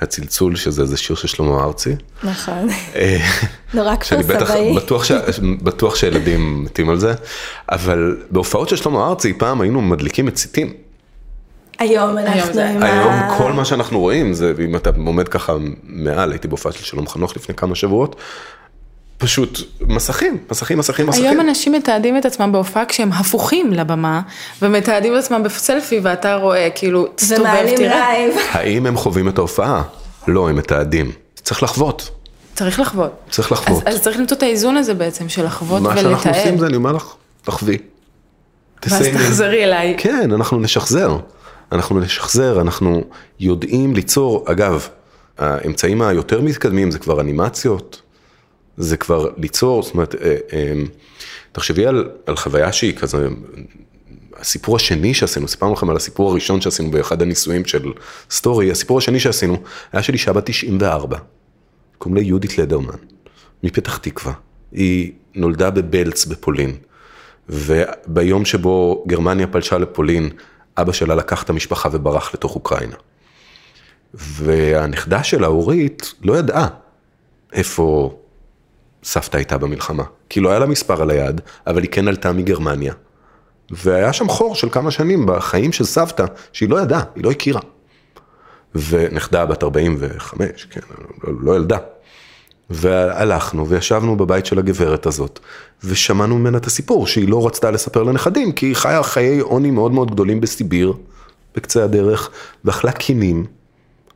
הצלצול, 0.00 0.56
שזה 0.56 0.82
איזה 0.82 0.96
שיר 0.96 1.16
של 1.16 1.28
שלמה 1.28 1.64
ארצי. 1.64 1.96
נכון. 2.22 2.68
אה, 2.94 3.18
נורא 3.74 3.94
שאני 4.02 4.22
בטח, 4.22 4.44
כפר-סבאי. 4.44 4.74
בטוח, 4.76 5.04
ש... 5.04 5.12
בטוח 5.62 5.96
שילדים 5.96 6.64
מתים 6.64 6.90
על 6.90 6.98
זה, 6.98 7.14
אבל 7.70 8.16
בהופעות 8.30 8.68
של 8.68 8.76
שלמה 8.76 9.08
ארצי 9.08 9.32
פעם 9.38 9.60
היינו 9.60 9.80
מדליקים 9.80 10.26
מציתים. 10.26 10.72
היום 11.78 12.18
אנחנו 12.18 12.60
עם 12.60 12.82
היום 12.82 13.08
ה... 13.08 13.38
כל 13.38 13.52
מה 13.52 13.64
שאנחנו 13.64 14.00
רואים 14.00 14.32
זה, 14.32 14.52
אם 14.64 14.76
אתה 14.76 14.90
עומד 15.06 15.28
ככה 15.28 15.56
מעל, 15.82 16.30
הייתי 16.30 16.48
בהופעה 16.48 16.72
של 16.72 16.84
שלום 16.84 17.08
חנוך 17.08 17.36
לפני 17.36 17.54
כמה 17.54 17.74
שבועות, 17.74 18.16
פשוט 19.20 19.58
מסכים, 19.80 20.38
מסכים, 20.50 20.78
מסכים, 20.78 21.06
מסכים. 21.06 21.24
היום 21.24 21.40
אנשים 21.40 21.72
מתעדים 21.72 22.16
את 22.16 22.24
עצמם 22.24 22.52
בהופעה 22.52 22.86
כשהם 22.86 23.12
הפוכים 23.12 23.72
לבמה, 23.72 24.20
ומתעדים 24.62 25.14
את 25.14 25.18
עצמם 25.18 25.42
בסלפי, 25.42 26.00
ואתה 26.02 26.34
רואה, 26.34 26.68
כאילו, 26.74 27.06
תסתובב, 27.14 27.76
תראה. 27.76 28.28
האם 28.50 28.86
הם 28.86 28.96
חווים 28.96 29.28
את 29.28 29.38
ההופעה? 29.38 29.82
לא, 30.28 30.48
הם 30.48 30.56
מתעדים. 30.56 31.12
צריך 31.34 31.62
לחוות, 31.62 32.10
צריך 32.54 32.80
לחוות. 32.80 33.12
צריך 33.30 33.52
אז, 33.52 33.58
לחוות. 33.58 33.86
אז 33.86 34.00
צריך 34.00 34.18
למצוא 34.18 34.36
את 34.36 34.42
האיזון 34.42 34.76
הזה 34.76 34.94
בעצם, 34.94 35.28
של 35.28 35.44
לחוות 35.44 35.82
מה 35.82 35.96
שאנחנו 35.96 36.30
עושים 36.30 36.42
ולתעד. 36.44 36.58
זה, 36.58 36.66
אני 36.66 36.76
אומר 36.76 36.92
לך, 36.92 37.14
תחווי. 37.42 37.78
ואז. 38.86 39.08
תחזרי 39.14 39.64
אליי. 39.64 39.94
כן, 39.98 40.32
אנחנו 40.32 40.60
נשחזר. 40.60 41.16
אנחנו 41.72 42.00
נשחזר, 42.00 42.60
אנחנו 42.60 43.04
יודעים 43.40 43.94
ליצור, 43.94 44.44
אגב, 44.46 44.88
האמצעים 45.38 46.02
היותר 46.02 46.40
מתקדמים 46.40 46.90
זה 46.90 46.98
כבר 46.98 47.20
אנימציות, 47.20 48.02
זה 48.80 48.96
כבר 48.96 49.28
ליצור, 49.36 49.82
זאת 49.82 49.94
אומרת, 49.94 50.14
אה, 50.14 50.36
אה, 50.52 50.72
תחשבי 51.52 51.86
על, 51.86 52.10
על 52.26 52.36
חוויה 52.36 52.72
שהיא 52.72 52.96
כזה, 52.96 53.28
הסיפור 54.36 54.76
השני 54.76 55.14
שעשינו, 55.14 55.48
סיפרנו 55.48 55.72
לכם 55.72 55.90
על 55.90 55.96
הסיפור 55.96 56.30
הראשון 56.30 56.60
שעשינו 56.60 56.90
באחד 56.90 57.22
הניסויים 57.22 57.64
של 57.64 57.92
סטורי, 58.30 58.70
הסיפור 58.70 58.98
השני 58.98 59.20
שעשינו 59.20 59.56
היה 59.92 60.02
של 60.02 60.12
אישה 60.12 60.32
בת 60.32 60.46
94, 60.46 61.18
קוראים 61.98 62.16
לה 62.16 62.22
יהודית 62.22 62.58
לדרמן, 62.58 62.94
מפתח 63.62 63.96
תקווה. 63.96 64.32
היא 64.72 65.12
נולדה 65.34 65.70
בבלץ 65.70 66.26
בפולין, 66.26 66.76
וביום 67.48 68.44
שבו 68.44 69.04
גרמניה 69.08 69.46
פלשה 69.46 69.78
לפולין, 69.78 70.30
אבא 70.78 70.92
שלה 70.92 71.14
לקח 71.14 71.42
את 71.42 71.50
המשפחה 71.50 71.88
וברח 71.92 72.34
לתוך 72.34 72.54
אוקראינה. 72.54 72.96
והנכדה 74.14 75.22
שלה, 75.22 75.46
אורית, 75.46 76.14
לא 76.22 76.38
ידעה 76.38 76.68
איפה 77.52 78.16
סבתא 79.04 79.36
הייתה 79.36 79.58
במלחמה. 79.58 80.04
כי 80.28 80.40
לא 80.40 80.50
היה 80.50 80.58
לה 80.58 80.66
מספר 80.66 81.02
על 81.02 81.10
היד, 81.10 81.40
אבל 81.66 81.82
היא 81.82 81.90
כן 81.90 82.08
עלתה 82.08 82.32
מגרמניה. 82.32 82.94
והיה 83.70 84.12
שם 84.12 84.28
חור 84.28 84.54
של 84.54 84.70
כמה 84.70 84.90
שנים 84.90 85.26
בחיים 85.26 85.72
של 85.72 85.84
סבתא, 85.84 86.24
שהיא 86.52 86.70
לא 86.70 86.80
ידעה, 86.80 87.02
היא 87.14 87.24
לא 87.24 87.30
הכירה. 87.30 87.60
ונכדה 88.74 89.46
בת 89.46 89.62
45, 89.62 90.66
כן, 90.70 90.80
לא, 91.24 91.32
לא 91.40 91.56
ילדה. 91.56 91.78
והלכנו 92.70 93.68
וישבנו 93.68 94.16
בבית 94.16 94.46
של 94.46 94.58
הגברת 94.58 95.06
הזאת, 95.06 95.38
ושמענו 95.84 96.38
ממנה 96.38 96.58
את 96.58 96.66
הסיפור 96.66 97.06
שהיא 97.06 97.28
לא 97.28 97.46
רצתה 97.46 97.70
לספר 97.70 98.02
לנכדים, 98.02 98.52
כי 98.52 98.66
היא 98.66 98.76
חיה 98.76 99.02
חיי 99.02 99.40
עוני 99.40 99.70
מאוד 99.70 99.92
מאוד 99.92 100.10
גדולים 100.10 100.40
בסיביר, 100.40 100.92
בקצה 101.54 101.84
הדרך, 101.84 102.30
ואכלה 102.64 102.92
קינים, 102.92 103.46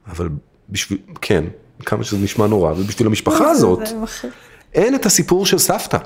אבל 0.06 0.28
בשביל, 0.70 0.98
כן, 1.20 1.44
כמה 1.86 2.04
שזה 2.04 2.18
נשמע 2.18 2.46
נורא, 2.46 2.72
ובשביל 2.72 3.06
המשפחה 3.06 3.50
הזאת. 3.50 3.80
אין 4.74 4.94
את 4.94 5.06
הסיפור 5.06 5.46
של 5.46 5.58
סבתא. 5.58 5.98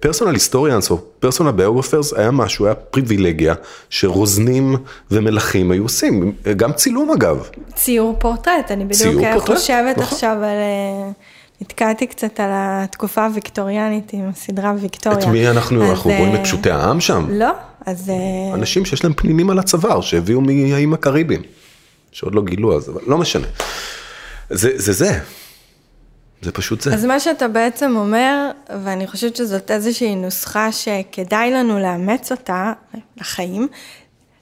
פרסונל 0.00 0.32
היסטוריאנס 0.32 0.90
או 0.90 0.98
פרסונל 1.18 1.50
ביוגרפרס 1.50 2.12
היה 2.12 2.30
משהו, 2.30 2.66
היה 2.66 2.74
פריבילגיה 2.74 3.54
שרוזנים 3.90 4.76
ומלכים 5.10 5.70
היו 5.70 5.82
עושים, 5.82 6.32
גם 6.56 6.72
צילום 6.72 7.10
אגב. 7.10 7.48
ציור 7.74 8.16
פורטרט, 8.18 8.70
אני 8.70 8.84
בדיוק 8.84 9.24
אה, 9.24 9.32
פורטרט, 9.32 9.56
חושבת 9.56 9.98
נכון. 9.98 10.12
עכשיו 10.12 10.36
על... 10.36 10.44
אה, 10.44 11.10
נתקעתי 11.60 12.06
קצת 12.06 12.40
על 12.40 12.50
התקופה 12.52 13.26
הוויקטוריאנית 13.26 14.12
עם 14.12 14.28
הסדרה 14.28 14.74
ויקטוריה. 14.80 15.18
את 15.18 15.24
מי 15.24 15.48
אנחנו, 15.48 15.84
אז, 15.84 15.90
אנחנו 15.90 16.10
רואים 16.10 16.34
אה, 16.34 16.40
את 16.40 16.44
פשוטי 16.44 16.70
העם 16.70 17.00
שם? 17.00 17.26
לא, 17.30 17.50
אז... 17.86 18.12
אנשים 18.54 18.84
שיש 18.84 19.04
להם 19.04 19.12
פנינים 19.12 19.50
על 19.50 19.58
הצוואר, 19.58 20.00
שהביאו 20.00 20.40
מהאיים 20.40 20.94
הקריביים, 20.94 21.42
שעוד 22.12 22.34
לא 22.34 22.42
גילו 22.42 22.76
אז, 22.76 22.88
אבל 22.88 23.00
לא 23.06 23.18
משנה. 23.18 23.46
זה 24.50 24.70
זה 24.74 24.92
זה, 24.92 25.18
זה 26.42 26.52
פשוט 26.52 26.80
זה. 26.80 26.94
אז 26.94 27.04
מה 27.04 27.20
שאתה 27.20 27.48
בעצם 27.48 27.96
אומר, 27.96 28.50
ואני 28.84 29.06
חושבת 29.06 29.36
שזאת 29.36 29.70
איזושהי 29.70 30.16
נוסחה 30.16 30.72
שכדאי 30.72 31.50
לנו 31.50 31.78
לאמץ 31.78 32.32
אותה 32.32 32.72
לחיים, 33.16 33.68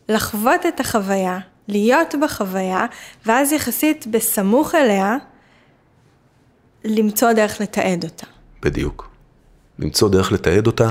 לחוות 0.08 0.66
את 0.68 0.80
החוויה, 0.80 1.38
להיות 1.68 2.14
בחוויה, 2.22 2.86
ואז 3.26 3.52
יחסית 3.52 4.06
בסמוך 4.06 4.74
אליה, 4.74 5.16
למצוא 6.84 7.32
דרך 7.32 7.60
לתעד 7.60 8.04
אותה. 8.04 8.26
בדיוק. 8.62 9.10
למצוא 9.78 10.08
דרך 10.08 10.32
לתעד 10.32 10.66
אותה 10.66 10.90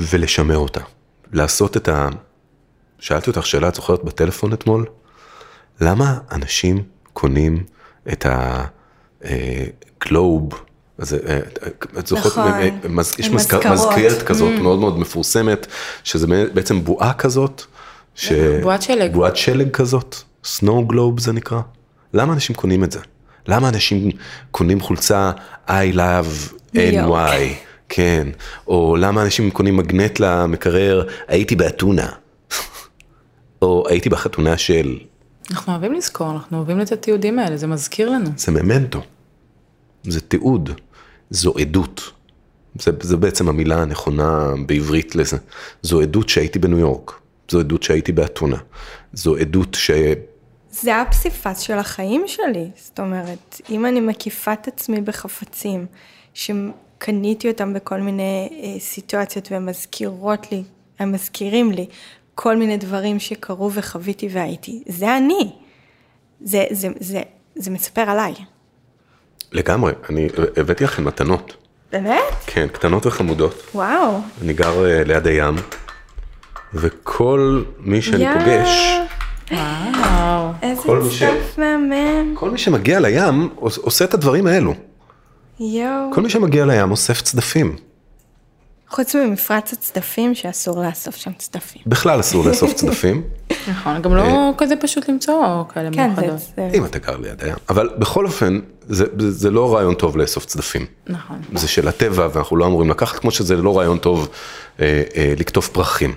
ולשמר 0.00 0.56
אותה. 0.56 0.80
לעשות 1.32 1.76
את 1.76 1.88
ה... 1.88 2.08
שאלתי 2.98 3.30
אותך 3.30 3.46
שאלה, 3.46 3.68
את 3.68 3.74
זוכרת 3.74 4.04
בטלפון 4.04 4.52
אתמול? 4.52 4.86
למה 5.80 6.18
אנשים 6.32 6.82
קונים 7.12 7.64
את 8.12 8.26
הגלוב, 10.04 10.48
אז, 10.98 11.14
אה, 11.14 11.38
את 11.98 12.06
זוכרת, 12.06 12.26
נכון, 12.32 12.52
אה, 12.52 12.68
מז- 12.88 13.14
יש. 13.18 13.30
מזכרת 13.30 14.22
כזאת 14.22 14.52
מאוד 14.60 14.78
מאוד 14.78 14.98
מפורסמת, 14.98 15.66
שזה 16.04 16.26
בעצם 16.54 16.84
בועה 16.84 17.12
כזאת, 17.12 17.62
ש... 18.14 18.32
בועת 18.62 18.82
שלג. 18.82 19.12
בועת 19.12 19.36
שלג 19.36 19.70
כזאת, 19.70 20.16
סנואו 20.44 20.84
גלוב 20.86 21.20
זה 21.20 21.32
נקרא. 21.32 21.60
למה 22.14 22.32
אנשים 22.32 22.56
קונים 22.56 22.84
את 22.84 22.92
זה? 22.92 22.98
למה 23.48 23.68
אנשים 23.68 24.10
קונים 24.50 24.80
חולצה 24.80 25.32
I 25.68 25.94
love. 25.94 26.54
NY, 26.74 27.32
כן, 27.88 28.28
או 28.66 28.96
למה 28.98 29.22
אנשים 29.22 29.50
קונים 29.50 29.76
מגנט 29.76 30.20
למקרר, 30.20 31.06
הייתי 31.28 31.56
באתונה, 31.56 32.08
או 33.62 33.84
הייתי 33.88 34.08
בחתונה 34.08 34.56
של, 34.56 34.98
אנחנו 35.50 35.72
אוהבים 35.72 35.92
לזכור, 35.92 36.30
אנחנו 36.32 36.56
אוהבים 36.56 36.80
את 36.80 36.92
התיעודים 36.92 37.38
האלה, 37.38 37.56
זה 37.56 37.66
מזכיר 37.66 38.10
לנו. 38.10 38.30
זה 38.36 38.52
ממנטו, 38.52 39.02
זה 40.04 40.20
תיעוד, 40.20 40.70
זו 41.30 41.54
עדות. 41.58 42.12
זה, 42.74 42.90
זה 43.00 43.16
בעצם 43.16 43.48
המילה 43.48 43.82
הנכונה 43.82 44.52
בעברית 44.66 45.14
לזה. 45.14 45.36
זו 45.82 46.00
עדות 46.00 46.28
שהייתי 46.28 46.58
בניו 46.58 46.78
יורק, 46.78 47.12
זו 47.50 47.60
עדות 47.60 47.82
שהייתי 47.82 48.12
באתונה, 48.12 48.56
זו 49.12 49.36
עדות 49.36 49.74
ש... 49.74 49.90
זה 50.70 51.00
הפסיפס 51.00 51.58
של 51.58 51.78
החיים 51.78 52.24
שלי, 52.26 52.70
זאת 52.76 53.00
אומרת, 53.00 53.60
אם 53.70 53.86
אני 53.86 54.00
מקיפה 54.00 54.52
את 54.52 54.68
עצמי 54.68 55.00
בחפצים, 55.00 55.86
שקניתי 56.34 57.48
אותם 57.48 57.74
בכל 57.74 58.00
מיני 58.00 58.48
אה, 58.52 58.80
סיטואציות 58.80 59.52
והם 59.52 59.66
מזכירות 59.66 60.52
לי, 60.52 60.62
הם 60.98 61.12
מזכירים 61.12 61.72
לי 61.72 61.86
כל 62.34 62.56
מיני 62.56 62.76
דברים 62.76 63.20
שקרו 63.20 63.72
וחוויתי 63.72 64.28
והייתי, 64.32 64.82
זה 64.88 65.16
אני. 65.16 65.52
זה, 66.40 66.64
זה, 66.70 66.88
זה, 67.00 67.22
זה 67.54 67.70
מספר 67.70 68.00
עליי. 68.00 68.34
לגמרי, 69.52 69.92
אני 70.10 70.28
הבאתי 70.56 70.84
לכם 70.84 71.04
מתנות. 71.04 71.56
באמת? 71.92 72.20
כן, 72.46 72.66
קטנות 72.72 73.06
וחמודות. 73.06 73.62
וואו. 73.74 74.20
אני 74.42 74.52
גר 74.52 74.84
אה, 74.86 75.04
ליד 75.04 75.26
הים, 75.26 75.54
וכל 76.74 77.62
מי 77.78 78.02
שאני 78.02 78.24
יא, 78.24 78.32
פוגש, 78.38 78.98
וואו. 79.52 80.50
איזה 80.62 80.82
כל 80.82 80.98
מי 81.02 81.10
ש- 81.10 81.22
צף 81.22 81.58
מהמם. 81.58 82.34
כל 82.34 82.50
מי 82.50 82.58
שמגיע 82.58 83.00
לים 83.00 83.48
עוש- 83.56 83.78
עושה 83.78 84.04
את 84.04 84.14
הדברים 84.14 84.46
האלו. 84.46 84.74
יואו. 85.60 86.10
כל 86.14 86.20
מי 86.22 86.30
שמגיע 86.30 86.66
לים 86.66 86.90
אוסף 86.90 87.22
צדפים. 87.22 87.76
חוץ 88.90 89.14
ממפרץ 89.14 89.72
הצדפים, 89.72 90.34
שאסור 90.34 90.82
לאסוף 90.82 91.16
שם 91.16 91.30
צדפים. 91.38 91.82
בכלל 91.86 92.20
אסור 92.20 92.44
לאסוף 92.44 92.72
צדפים, 92.72 93.22
נכון, 93.70 94.02
גם 94.02 94.14
לא 94.14 94.52
כזה 94.58 94.76
פשוט 94.76 95.08
למצוא 95.08 95.64
כאלה 95.74 95.90
כן, 95.92 96.14
זה, 96.14 96.20
מיוחדות. 96.20 96.40
זה... 96.56 96.70
אם 96.74 96.84
אתה 96.84 96.98
גר 96.98 97.16
ליד 97.16 97.44
הים. 97.44 97.56
אבל 97.68 97.90
בכל 97.98 98.26
אופן, 98.26 98.60
זה, 98.88 99.04
זה 99.18 99.30
זה 99.30 99.50
לא 99.50 99.74
רעיון 99.74 99.94
טוב 99.94 100.16
לאסוף 100.16 100.46
צדפים. 100.46 100.86
נכון. 101.06 101.38
זה 101.54 101.68
של 101.68 101.88
הטבע 101.88 102.28
ואנחנו 102.32 102.56
לא 102.56 102.66
אמורים 102.66 102.90
לקחת, 102.90 103.18
כמו 103.18 103.30
שזה 103.30 103.56
לא 103.56 103.78
רעיון 103.78 103.98
טוב 103.98 104.28
אה, 104.80 105.02
אה, 105.16 105.34
לקטוף 105.38 105.68
פרחים. 105.68 106.14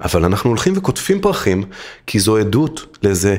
אבל 0.00 0.24
אנחנו 0.24 0.50
הולכים 0.50 0.72
וקוטפים 0.76 1.20
פרחים, 1.20 1.64
כי 2.06 2.18
זו 2.18 2.36
עדות 2.36 2.98
לזה 3.02 3.36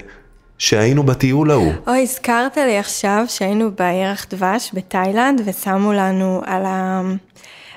שהיינו 0.58 1.04
בטיול 1.04 1.52
ההוא. 1.52 1.74
אוי, 1.88 2.02
הזכרת 2.04 2.58
לי 2.58 2.78
עכשיו 2.78 3.26
שהיינו 3.28 3.72
בירח 3.72 4.26
דבש 4.30 4.72
בתאילנד 4.74 5.42
ושמו 5.46 5.94
לנו 5.94 6.42
על, 6.46 6.66
ה... 6.66 7.02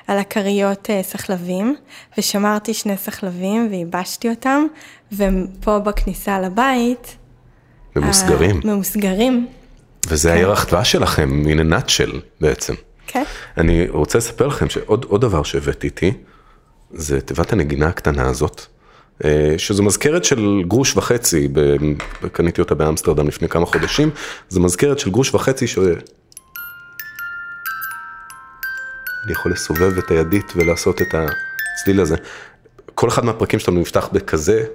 על 0.09 0.17
הכריות 0.17 0.89
אה, 0.89 1.03
סחלבים, 1.03 1.75
ושמרתי 2.17 2.73
שני 2.73 2.97
סחלבים 2.97 3.67
וייבשתי 3.71 4.29
אותם, 4.29 4.63
ופה 5.11 5.79
בכניסה 5.79 6.39
לבית... 6.39 7.17
ממוסגרים. 7.95 8.61
ה- 8.63 8.67
ממוסגרים, 8.67 9.47
וזה 10.07 10.33
הירח 10.33 10.65
דבש 10.65 10.91
שלכם, 10.91 11.43
a 11.45 11.73
nutshell 11.73 12.15
בעצם. 12.41 12.73
כן. 13.07 13.23
אני 13.57 13.89
רוצה 13.89 14.17
לספר 14.17 14.47
לכם 14.47 14.69
שעוד 14.69 15.05
עוד 15.09 15.21
דבר 15.21 15.43
שהבאתי 15.43 15.87
איתי, 15.87 16.13
זה 16.93 17.21
תיבת 17.21 17.53
הנגינה 17.53 17.87
הקטנה 17.87 18.29
הזאת, 18.29 18.61
אה, 19.25 19.53
שזו 19.57 19.83
מזכרת 19.83 20.25
של 20.25 20.61
גרוש 20.67 20.97
וחצי, 20.97 21.47
קניתי 22.31 22.61
אותה 22.61 22.75
באמסטרדם 22.75 23.27
לפני 23.27 23.49
כמה 23.49 23.65
חודשים, 23.65 24.09
זו 24.49 24.59
מזכרת 24.61 24.99
של 24.99 25.09
גרוש 25.09 25.33
וחצי 25.33 25.67
אני 29.29 29.37
יכול 29.37 29.51
לסובב 29.51 29.97
את 29.97 30.11
הידית 30.11 30.53
ולעשות 30.55 31.01
את 31.01 31.07
הצליל 31.13 32.01
הזה. 32.01 32.15
כל 32.95 33.07
אחד 33.07 33.25
מהפרקים 33.25 33.59
שלנו 33.59 33.81
נפתח 33.81 34.09
בכזה, 34.13 34.65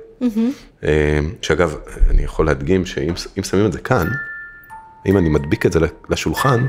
אה, 0.85 1.19
שאגב, 1.43 1.77
אני 2.11 2.23
יכול 2.23 2.47
להדגים 2.47 2.87
שאם 2.87 3.15
אם 3.39 3.43
שמים 3.43 3.67
את 3.67 3.73
זה 3.73 3.79
כאן, 3.79 4.07
אם 5.07 5.19
אני 5.19 5.29
מדביק 5.29 5.67
את 5.67 5.73
זה 5.73 5.81
לשולחן, 6.09 6.67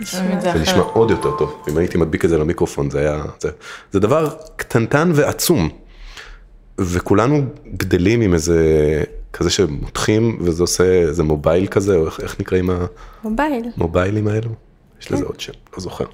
את 0.00 0.06
זה 0.06 0.52
זה 0.52 0.58
נשמע. 0.62 0.82
עוד 0.82 1.10
יותר 1.10 1.36
טוב. 1.36 1.62
אם 1.68 1.78
הייתי 1.78 1.98
מדביק 1.98 2.24
את 2.24 2.30
זה 2.30 2.38
למיקרופון, 2.38 2.90
זה 2.90 3.00
היה... 3.00 3.24
זה, 3.40 3.50
זה 3.92 4.00
דבר 4.00 4.34
קטנטן 4.56 5.10
ועצום. 5.14 5.68
וכולנו 6.78 7.42
גדלים 7.76 8.20
עם 8.20 8.34
איזה 8.34 8.58
כזה 9.32 9.50
שמותחים, 9.50 10.38
וזה 10.40 10.62
עושה 10.62 10.84
איזה 10.84 11.22
מובייל 11.22 11.66
כזה, 11.66 11.96
או 11.96 12.06
איך, 12.06 12.20
איך 12.20 12.40
נקראים 12.40 12.70
מובייל. 13.24 13.64
המוביילים 13.76 14.28
האלו? 14.28 14.50
יש 15.02 15.12
לזה 15.12 15.24
עוד 15.24 15.40
שם, 15.40 15.52
לא 15.76 15.80
זוכר. 15.80 16.04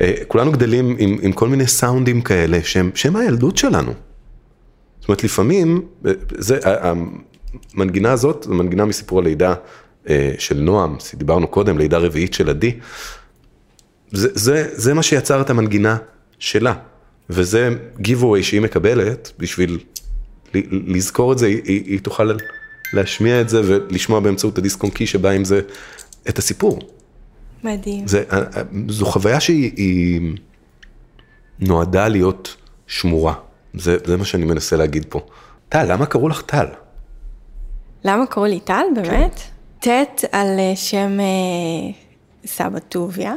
אה, 0.00 0.14
כולנו 0.28 0.52
גדלים 0.52 0.96
עם, 0.98 1.18
עם 1.22 1.32
כל 1.32 1.48
מיני 1.48 1.66
סאונדים 1.66 2.22
כאלה, 2.22 2.58
שהם, 2.62 2.90
שהם 2.94 3.16
הילדות 3.16 3.56
שלנו. 3.56 3.92
זאת 5.00 5.08
אומרת, 5.08 5.24
לפעמים, 5.24 5.82
אה, 6.06 6.12
זה, 6.38 6.58
המנגינה 7.74 8.12
הזאת, 8.12 8.46
זו 8.48 8.54
מנגינה 8.54 8.84
מסיפור 8.84 9.18
הלידה 9.18 9.54
אה, 10.08 10.32
של 10.38 10.60
נועם, 10.60 10.96
דיברנו 11.14 11.48
קודם, 11.48 11.78
לידה 11.78 11.98
רביעית 11.98 12.34
של 12.34 12.50
עדי. 12.50 12.78
זה, 14.12 14.28
זה, 14.34 14.68
זה 14.72 14.94
מה 14.94 15.02
שיצר 15.02 15.40
את 15.40 15.50
המנגינה 15.50 15.96
שלה, 16.38 16.74
וזה 17.30 17.68
giveaway 17.98 18.42
שהיא 18.42 18.60
מקבלת 18.60 19.32
בשביל 19.38 19.78
לזכור 20.70 21.32
את 21.32 21.38
זה, 21.38 21.46
היא, 21.46 21.62
היא 21.64 22.00
תוכל 22.00 22.30
להשמיע 22.92 23.40
את 23.40 23.48
זה 23.48 23.60
ולשמוע 23.64 24.20
באמצעות 24.20 24.58
הדיסק 24.58 24.82
און 24.82 24.90
קי 24.90 25.06
שבא 25.06 25.30
עם 25.30 25.44
זה 25.44 25.60
את 26.28 26.38
הסיפור. 26.38 26.97
מדהים. 27.64 28.08
זה, 28.08 28.24
אה, 28.32 28.38
אה, 28.38 28.62
זו 28.88 29.06
חוויה 29.06 29.40
שהיא 29.40 29.72
היא 29.76 30.20
נועדה 31.60 32.08
להיות 32.08 32.56
שמורה, 32.86 33.34
זה, 33.74 33.96
זה 34.04 34.16
מה 34.16 34.24
שאני 34.24 34.44
מנסה 34.44 34.76
להגיד 34.76 35.06
פה. 35.08 35.20
טל, 35.68 35.92
למה 35.92 36.06
קראו 36.06 36.28
לך 36.28 36.42
טל? 36.42 36.66
למה 38.04 38.26
קראו 38.26 38.46
לי 38.46 38.60
טל, 38.60 38.84
באמת? 38.94 39.40
ט' 39.80 39.88
על 40.32 40.58
אה, 40.58 40.76
שם 40.76 41.18
סבא 42.46 42.78
טוביה, 42.78 43.34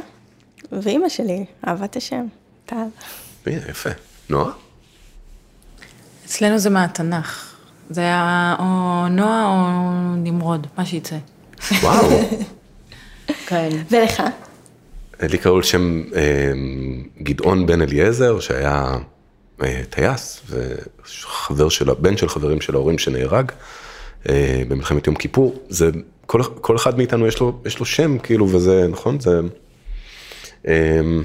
ואימא 0.72 1.08
שלי, 1.08 1.44
אהבת 1.68 1.96
השם, 1.96 2.26
טל. 2.66 2.76
הנה, 3.46 3.60
יפה. 3.68 3.90
נועה? 4.30 4.52
אצלנו 6.26 6.58
זה 6.58 6.70
מהתנ"ך. 6.70 7.52
זה 7.90 8.00
היה 8.00 8.56
או 8.58 9.08
נועה 9.08 9.46
או 9.46 10.16
נמרוד, 10.16 10.66
מה 10.78 10.86
שיצא. 10.86 11.16
וואו. 11.82 12.06
כאלה. 13.46 13.76
ולך? 13.90 14.22
לי 15.22 15.38
קראו 15.38 15.56
על 15.56 15.62
שם 15.62 16.02
אה, 16.16 16.52
גדעון 17.22 17.66
בן 17.66 17.82
אליעזר, 17.82 18.40
שהיה 18.40 18.96
אה, 19.62 19.82
טייס, 19.90 20.42
וחבר 20.48 21.68
של, 21.68 21.94
בן 21.94 22.16
של 22.16 22.28
חברים 22.28 22.60
של 22.60 22.74
ההורים 22.74 22.98
שנהרג 22.98 23.52
אה, 24.28 24.62
במלחמת 24.68 25.06
יום 25.06 25.16
כיפור. 25.16 25.62
זה, 25.68 25.90
כל, 26.26 26.42
כל 26.60 26.76
אחד 26.76 26.98
מאיתנו 26.98 27.26
יש 27.26 27.40
לו, 27.40 27.60
יש 27.64 27.78
לו 27.78 27.84
שם, 27.84 28.18
כאילו, 28.18 28.48
וזה, 28.48 28.86
נכון? 28.88 29.20
זה... 29.20 29.40
אמ, 30.68 31.24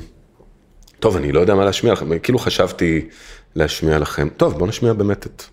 טוב, 1.00 1.16
אני 1.16 1.32
לא 1.32 1.40
יודע 1.40 1.56
מה 1.56 1.66
להשמיע 1.66 1.94
לכם, 1.94 2.20
כאילו 2.20 2.40
חשבתי 2.40 3.08
להשמיע 3.56 4.00
לכם. 4.00 4.28
טוב, 4.38 4.58
בוא 4.58 4.68
נשמיע 4.68 4.94
באמת 4.94 5.26
את... 5.26 5.44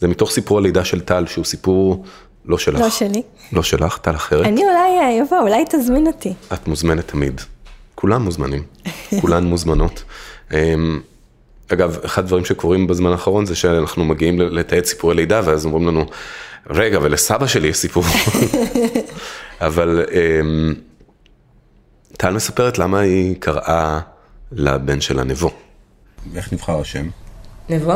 זה 0.00 0.08
מתוך 0.08 0.30
סיפור 0.30 0.58
הלידה 0.58 0.84
של 0.84 1.00
טל, 1.00 1.26
שהוא 1.26 1.44
סיפור 1.44 2.04
לא 2.46 2.58
שלך. 2.58 2.80
לא 2.80 2.90
שלי. 2.90 3.22
לא 3.52 3.62
שלך, 3.62 3.98
טל 3.98 4.14
אחרת. 4.14 4.46
אני 4.46 4.62
אולי 4.64 5.22
אבוא, 5.22 5.38
אולי 5.38 5.64
תזמין 5.70 6.06
אותי. 6.06 6.34
את 6.52 6.68
מוזמנת 6.68 7.08
תמיד. 7.08 7.40
כולם 7.94 8.22
מוזמנים, 8.22 8.62
כולן 9.20 9.44
מוזמנות. 9.44 10.04
אמ, 10.54 11.00
אגב, 11.72 11.98
אחד 12.04 12.22
הדברים 12.24 12.44
שקורים 12.44 12.86
בזמן 12.86 13.10
האחרון 13.10 13.46
זה 13.46 13.54
שאנחנו 13.54 14.04
מגיעים 14.04 14.40
לתעד 14.40 14.84
סיפורי 14.84 15.14
לידה, 15.14 15.40
ואז 15.44 15.66
אומרים 15.66 15.86
לנו, 15.86 16.04
רגע, 16.70 16.98
ולסבא 17.02 17.46
שלי 17.46 17.68
יש 17.68 17.76
סיפור. 17.76 18.04
אבל 19.60 20.04
אמ, 20.12 20.74
טל 22.16 22.30
מספרת 22.30 22.78
למה 22.78 22.98
היא 22.98 23.36
קראה 23.38 24.00
לבן 24.52 25.00
שלה 25.00 25.24
נבו. 25.24 25.50
איך 26.36 26.52
נבחר 26.52 26.80
השם? 26.80 27.08
נבו? 27.68 27.94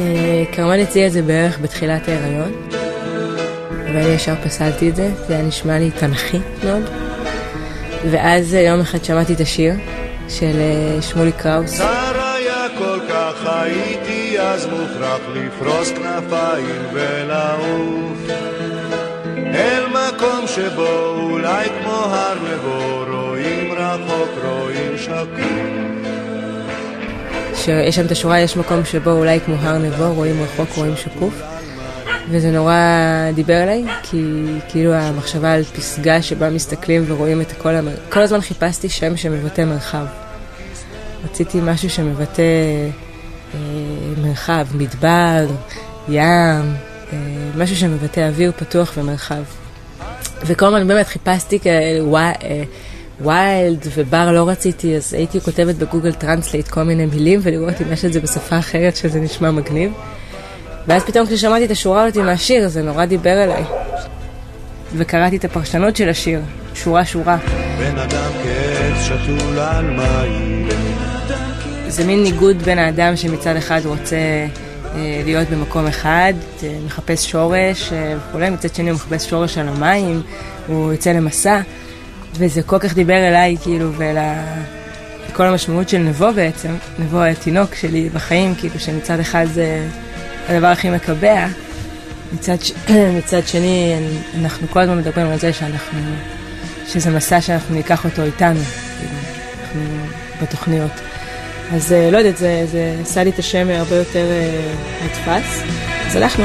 אה, 0.00 0.44
כרמן 0.52 0.78
הציע 0.80 1.06
את 1.06 1.12
זה 1.12 1.22
בערך 1.22 1.58
בתחילת 1.58 2.08
ההיריון, 2.08 2.52
ואני 3.70 4.08
ישר 4.08 4.34
פסלתי 4.44 4.88
את 4.88 4.96
זה, 4.96 5.10
זה 5.28 5.34
היה 5.34 5.42
נשמע 5.42 5.78
לי 5.78 5.90
תנכי 5.90 6.38
מאוד. 6.64 6.82
ואז 8.10 8.54
יום 8.54 8.80
אחד 8.80 9.04
שמעתי 9.04 9.32
את 9.32 9.40
השיר 9.40 9.74
של 10.28 10.56
אה, 10.60 11.02
שמולי 11.02 11.32
קראוס. 11.32 11.74
צר 11.74 12.32
היה 12.34 12.66
כל 12.78 12.98
כך 13.08 13.46
הייתי 13.46 14.40
אז 14.40 14.66
מוכרח 14.66 15.20
לפרוס 15.34 15.90
כנפיים 15.90 16.82
ולעוף 16.92 18.30
אל 19.54 19.84
מקום 19.86 20.46
שבו 20.46 21.16
אולי 21.16 21.68
כמו 21.82 21.92
הר 21.92 22.34
נבו 22.34 23.04
רואים 23.12 23.72
רחוק 23.72 24.30
רואים 24.44 24.98
שקוף 24.98 25.89
שיש 27.64 27.96
שם 27.96 28.06
את 28.06 28.10
השורה, 28.10 28.40
יש 28.40 28.56
מקום 28.56 28.84
שבו 28.84 29.10
אולי 29.10 29.40
כמו 29.40 29.54
הר 29.54 29.78
נבו, 29.78 30.14
רואים 30.14 30.42
רחוק, 30.42 30.68
רואים 30.76 30.96
שקוף. 30.96 31.42
וזה 32.30 32.50
נורא 32.50 32.74
דיבר 33.34 33.62
אליי, 33.62 33.84
כי 34.02 34.44
כאילו 34.68 34.94
המחשבה 34.94 35.52
על 35.52 35.64
פסגה 35.64 36.22
שבה 36.22 36.50
מסתכלים 36.50 37.04
ורואים 37.06 37.40
את 37.40 37.50
הכל, 37.50 37.74
המר... 37.74 37.94
כל 38.08 38.20
הזמן 38.20 38.40
חיפשתי 38.40 38.88
שם 38.88 39.16
שמבטא 39.16 39.64
מרחב. 39.64 40.06
רציתי 41.24 41.58
משהו 41.62 41.90
שמבטא 41.90 42.42
אה, 43.54 43.58
מרחב, 44.22 44.66
מדבר, 44.74 45.46
ים, 46.08 46.22
אה, 46.22 47.18
משהו 47.56 47.76
שמבטא 47.76 48.20
אוויר 48.20 48.52
פתוח 48.56 48.92
ומרחב. 48.96 49.42
וכל 50.42 50.66
הזמן 50.66 50.88
באמת 50.88 51.06
חיפשתי 51.06 51.60
כאלה, 51.60 52.04
וואי, 52.04 52.32
אה, 52.42 52.62
ו 53.22 53.35
wild 53.35 53.86
ובר 53.94 54.32
לא 54.32 54.48
רציתי, 54.48 54.96
אז 54.96 55.14
הייתי 55.14 55.40
כותבת 55.40 55.74
ב 55.74 55.79
Google 55.79 56.12
Translate 56.12 56.68
כל 56.68 56.82
מיני 56.82 57.06
מילים 57.06 57.40
ולראות 57.42 57.74
אם 57.82 57.92
יש 57.92 58.04
את 58.04 58.12
זה 58.12 58.20
בשפה 58.20 58.58
אחרת 58.58 58.96
שזה 58.96 59.20
נשמע 59.20 59.50
מגניב. 59.50 59.92
ואז 60.86 61.02
פתאום 61.02 61.26
כששמעתי 61.26 61.64
את 61.64 61.70
השורה 61.70 62.04
הזאת 62.04 62.24
מהשיר, 62.24 62.68
זה 62.68 62.82
נורא 62.82 63.04
דיבר 63.04 63.44
אליי. 63.44 63.64
וקראתי 64.96 65.36
את 65.36 65.44
הפרשנות 65.44 65.96
של 65.96 66.08
השיר, 66.08 66.40
שורה 66.74 67.04
שורה. 67.04 67.36
בן 67.78 67.98
אדם 67.98 68.30
כעץ 68.42 69.04
שתול 69.04 69.58
על 69.58 69.90
מים 69.90 70.68
זה 71.90 72.06
מין 72.06 72.22
ניגוד 72.22 72.62
בין 72.62 72.78
האדם 72.78 73.16
שמצד 73.16 73.56
אחד 73.56 73.80
רוצה 73.84 74.16
אה, 74.16 75.22
להיות 75.24 75.48
במקום 75.48 75.86
אחד, 75.86 76.32
אה, 76.62 76.78
מחפש 76.86 77.30
שורש 77.30 77.92
אה, 77.92 78.14
וכולי, 78.28 78.50
מצד 78.50 78.74
שני 78.74 78.90
הוא 78.90 78.96
מחפש 78.96 79.30
שורש 79.30 79.58
על 79.58 79.68
המים, 79.68 80.22
הוא 80.66 80.92
יוצא 80.92 81.12
למסע, 81.12 81.60
וזה 82.34 82.62
כל 82.62 82.78
כך 82.78 82.94
דיבר 82.94 83.28
אליי, 83.28 83.56
כאילו, 83.62 83.92
ול... 83.92 84.16
כל 85.32 85.46
המשמעות 85.46 85.88
של 85.88 85.98
נבו 85.98 86.32
בעצם, 86.34 86.76
נבו 86.98 87.22
התינוק 87.22 87.74
שלי 87.74 88.08
בחיים, 88.08 88.54
כאילו 88.54 88.80
שמצד 88.80 89.20
אחד 89.20 89.46
זה 89.52 89.86
הדבר 90.48 90.66
הכי 90.66 90.90
מקבע, 90.90 91.46
מצד, 92.32 92.56
ש... 92.62 92.72
מצד 93.18 93.46
שני 93.46 93.94
אנחנו 94.40 94.68
כל 94.68 94.80
הזמן 94.80 94.98
מדברים 94.98 95.26
על 95.26 95.38
זה 95.38 95.52
שאנחנו, 95.52 96.00
שזה 96.88 97.10
מסע 97.10 97.40
שאנחנו 97.40 97.74
ניקח 97.74 98.04
אותו 98.04 98.22
איתנו, 98.22 98.60
כאילו, 98.98 99.14
אנחנו 99.62 99.80
בתוכניות. 100.42 100.92
אז 101.72 101.92
לא 102.12 102.18
יודעת, 102.18 102.36
זה, 102.36 102.64
זה 102.66 102.96
עשה 103.02 103.24
לי 103.24 103.30
את 103.30 103.38
השם 103.38 103.68
הרבה 103.70 103.96
יותר 103.96 104.26
uh, 104.26 105.04
נתפס, 105.04 105.62
אז 106.06 106.16
הלכנו 106.16 106.44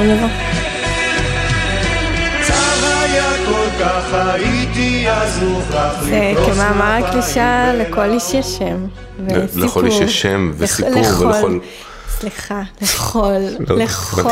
נבוא. 5.41 5.73
זה 6.01 6.34
כמאמר 6.45 7.05
הקלישה, 7.05 7.73
לכל 7.73 8.11
איש 8.11 8.34
יש 8.34 8.45
שם. 8.57 8.86
לכל 9.55 9.86
איש 9.86 9.99
יש 9.99 10.21
שם 10.21 10.51
וסיפור 10.57 11.19
ולכל... 11.19 11.59
סליחה, 12.09 12.61
לכל, 12.82 13.34
לכל 13.59 14.30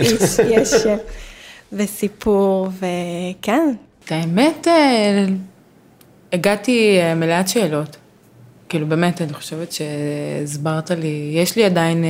איש 0.00 0.38
יש 0.38 0.70
שם 0.70 0.96
וסיפור, 1.72 2.68
וכן. 2.76 3.72
את 4.04 4.12
האמת, 4.12 4.66
הגעתי 6.32 6.98
מלאת 7.16 7.48
שאלות. 7.48 7.96
כאילו 8.68 8.86
באמת, 8.86 9.22
אני 9.22 9.32
חושבת 9.32 9.72
שהסברת 9.72 10.90
לי, 10.90 11.30
יש 11.34 11.56
לי 11.56 11.64
עדיין 11.64 12.04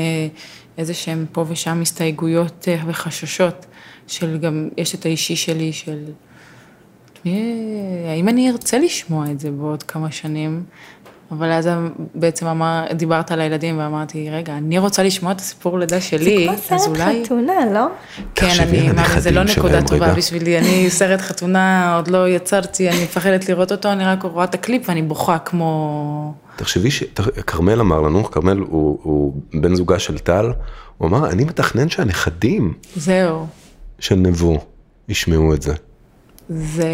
איזה 0.79 0.95
שהם 0.95 1.27
פה 1.33 1.45
ושם 1.49 1.83
הסתייגויות 1.83 2.69
וחששות 2.87 3.67
של 4.07 4.39
גם, 4.39 4.69
יש 4.77 4.95
את 4.95 5.07
האישי 5.07 5.37
שלי 5.37 5.73
של, 5.73 6.05
האם 7.25 8.29
אני 8.29 8.51
ארצה 8.51 8.79
לשמוע 8.79 9.31
את 9.31 9.41
זה 9.41 9.51
בעוד 9.51 9.83
כמה 9.83 10.11
שנים? 10.11 10.63
אבל 11.31 11.53
אז 11.53 11.69
בעצם 12.15 12.47
אמר, 12.47 12.85
דיברת 12.93 13.33
על 13.33 13.41
הילדים 13.41 13.79
ואמרתי, 13.79 14.31
רגע, 14.31 14.57
אני 14.57 14.79
רוצה 14.79 15.03
לשמוע 15.03 15.33
את 15.33 15.41
הסיפור 15.41 15.79
לידה 15.79 16.01
שלי, 16.01 16.49
אז 16.49 16.57
אולי... 16.57 16.57
זה 16.57 16.69
כמו 16.69 16.79
סרט 16.79 17.25
חתונה, 17.25 17.53
לא? 17.75 17.87
כן, 18.35 18.49
אני, 18.61 18.93
מה, 18.93 19.21
זה 19.21 19.31
לא 19.31 19.45
נקודה 19.45 19.83
טובה 19.83 20.07
רגע. 20.07 20.15
בשבילי, 20.15 20.59
אני 20.59 20.91
סרט 20.91 21.21
חתונה, 21.21 21.97
עוד 21.97 22.09
לא 22.09 22.29
יצרתי, 22.29 22.91
אני 22.91 23.05
מפחדת 23.05 23.49
לראות 23.49 23.73
אותו, 23.73 23.93
אני 23.93 24.05
רק 24.05 24.23
רואה 24.23 24.45
את 24.45 24.55
הקליפ 24.55 24.89
ואני 24.89 25.03
בוכה 25.03 25.39
כמו... 25.39 26.35
תחשבי 26.57 26.91
שכרמל 26.91 27.81
אמר 27.81 28.01
לנו, 28.01 28.25
כרמל 28.25 28.59
הוא, 28.59 28.99
הוא 29.03 29.35
בן 29.55 29.75
זוגה 29.75 29.99
של 29.99 30.19
טל, 30.19 30.53
הוא 30.99 31.09
אמר, 31.09 31.31
אני 31.31 31.45
מתכנן 31.45 31.89
שהנכדים... 31.89 32.75
זהו. 32.97 33.47
של 33.99 34.15
נבו 34.15 34.59
ישמעו 35.09 35.55
את 35.55 35.63
זה. 35.63 35.75
זה, 36.49 36.87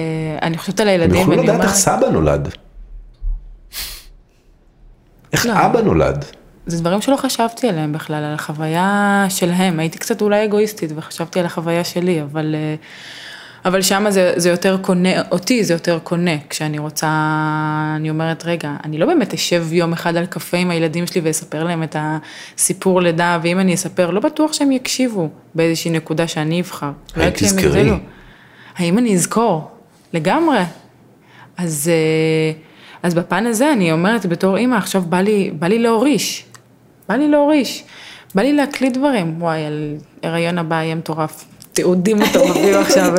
אני 0.42 0.59
חושבת 0.59 0.80
על 0.80 0.88
הילדים, 0.88 1.22
הם 1.22 1.32
יוכלו 1.32 1.42
לדעת 1.42 1.61
איך 1.61 1.74
סבא 1.74 2.09
נולד. 2.12 2.48
איך 5.32 5.46
לא. 5.46 5.53
אבא 5.53 5.80
נולד? 5.80 6.24
זה 6.66 6.80
דברים 6.80 7.01
שלא 7.01 7.16
חשבתי 7.16 7.68
עליהם 7.68 7.92
בכלל, 7.92 8.24
על 8.24 8.34
החוויה 8.34 9.26
שלהם. 9.28 9.80
הייתי 9.80 9.98
קצת 9.98 10.22
אולי 10.22 10.44
אגואיסטית 10.44 10.90
וחשבתי 10.96 11.40
על 11.40 11.46
החוויה 11.46 11.84
שלי, 11.84 12.22
אבל, 12.22 12.55
אבל 13.64 13.82
שם 13.82 14.07
זה, 14.09 14.32
זה 14.36 14.51
יותר 14.51 14.76
קונה, 14.80 15.09
אותי 15.30 15.64
זה 15.64 15.74
יותר 15.74 15.98
קונה. 16.03 16.30
כשאני 16.51 16.78
רוצה, 16.78 17.09
אני 17.96 18.11
אומרת, 18.11 18.44
רגע, 18.46 18.72
אני 18.84 18.98
לא 18.98 19.07
באמת 19.07 19.34
אשב 19.34 19.72
יום 19.72 19.92
אחד 19.92 20.16
על 20.16 20.26
קפה 20.26 20.57
עם 20.57 20.70
הילדים 20.70 21.07
שלי 21.07 21.20
ואספר 21.20 21.64
להם 21.64 21.82
את 21.82 21.96
הסיפור 21.98 23.01
לידה, 23.01 23.38
ואם 23.42 23.59
אני 23.61 23.74
אספר, 23.74 24.11
לא 24.11 24.20
בטוח 24.20 24.53
שהם 24.53 24.72
יקשיבו 24.72 25.28
באיזושהי 25.55 25.90
נקודה 25.90 26.28
שאני 26.28 26.61
אבחר. 26.61 26.90
האם 27.16 27.30
תזכרי? 27.30 27.90
האם 28.77 28.99
אני 28.99 29.14
אזכור? 29.14 29.71
לגמרי. 30.12 30.61
אז... 31.57 31.91
אז 33.03 33.14
בפן 33.14 33.47
הזה 33.47 33.73
אני 33.73 33.93
אומרת 33.93 34.27
בתור 34.27 34.57
אימא, 34.57 34.77
עכשיו 34.77 35.03
בא 35.03 35.21
לי, 35.21 35.51
בא 35.59 35.66
לי 35.66 35.79
להוריש, 35.79 36.45
בא 37.09 37.14
לי 37.14 37.29
להוריש, 37.29 37.85
בא 38.35 38.43
לי 38.43 38.53
להקליט 38.53 38.97
דברים, 38.97 39.43
וואי, 39.43 39.64
על 39.64 39.97
הריון 40.23 40.59
הבא 40.59 40.77
יהיה 40.77 40.95
מטורף, 40.95 41.45
תיעודים 41.73 42.18
מביא 42.18 42.77
עכשיו. 42.77 43.14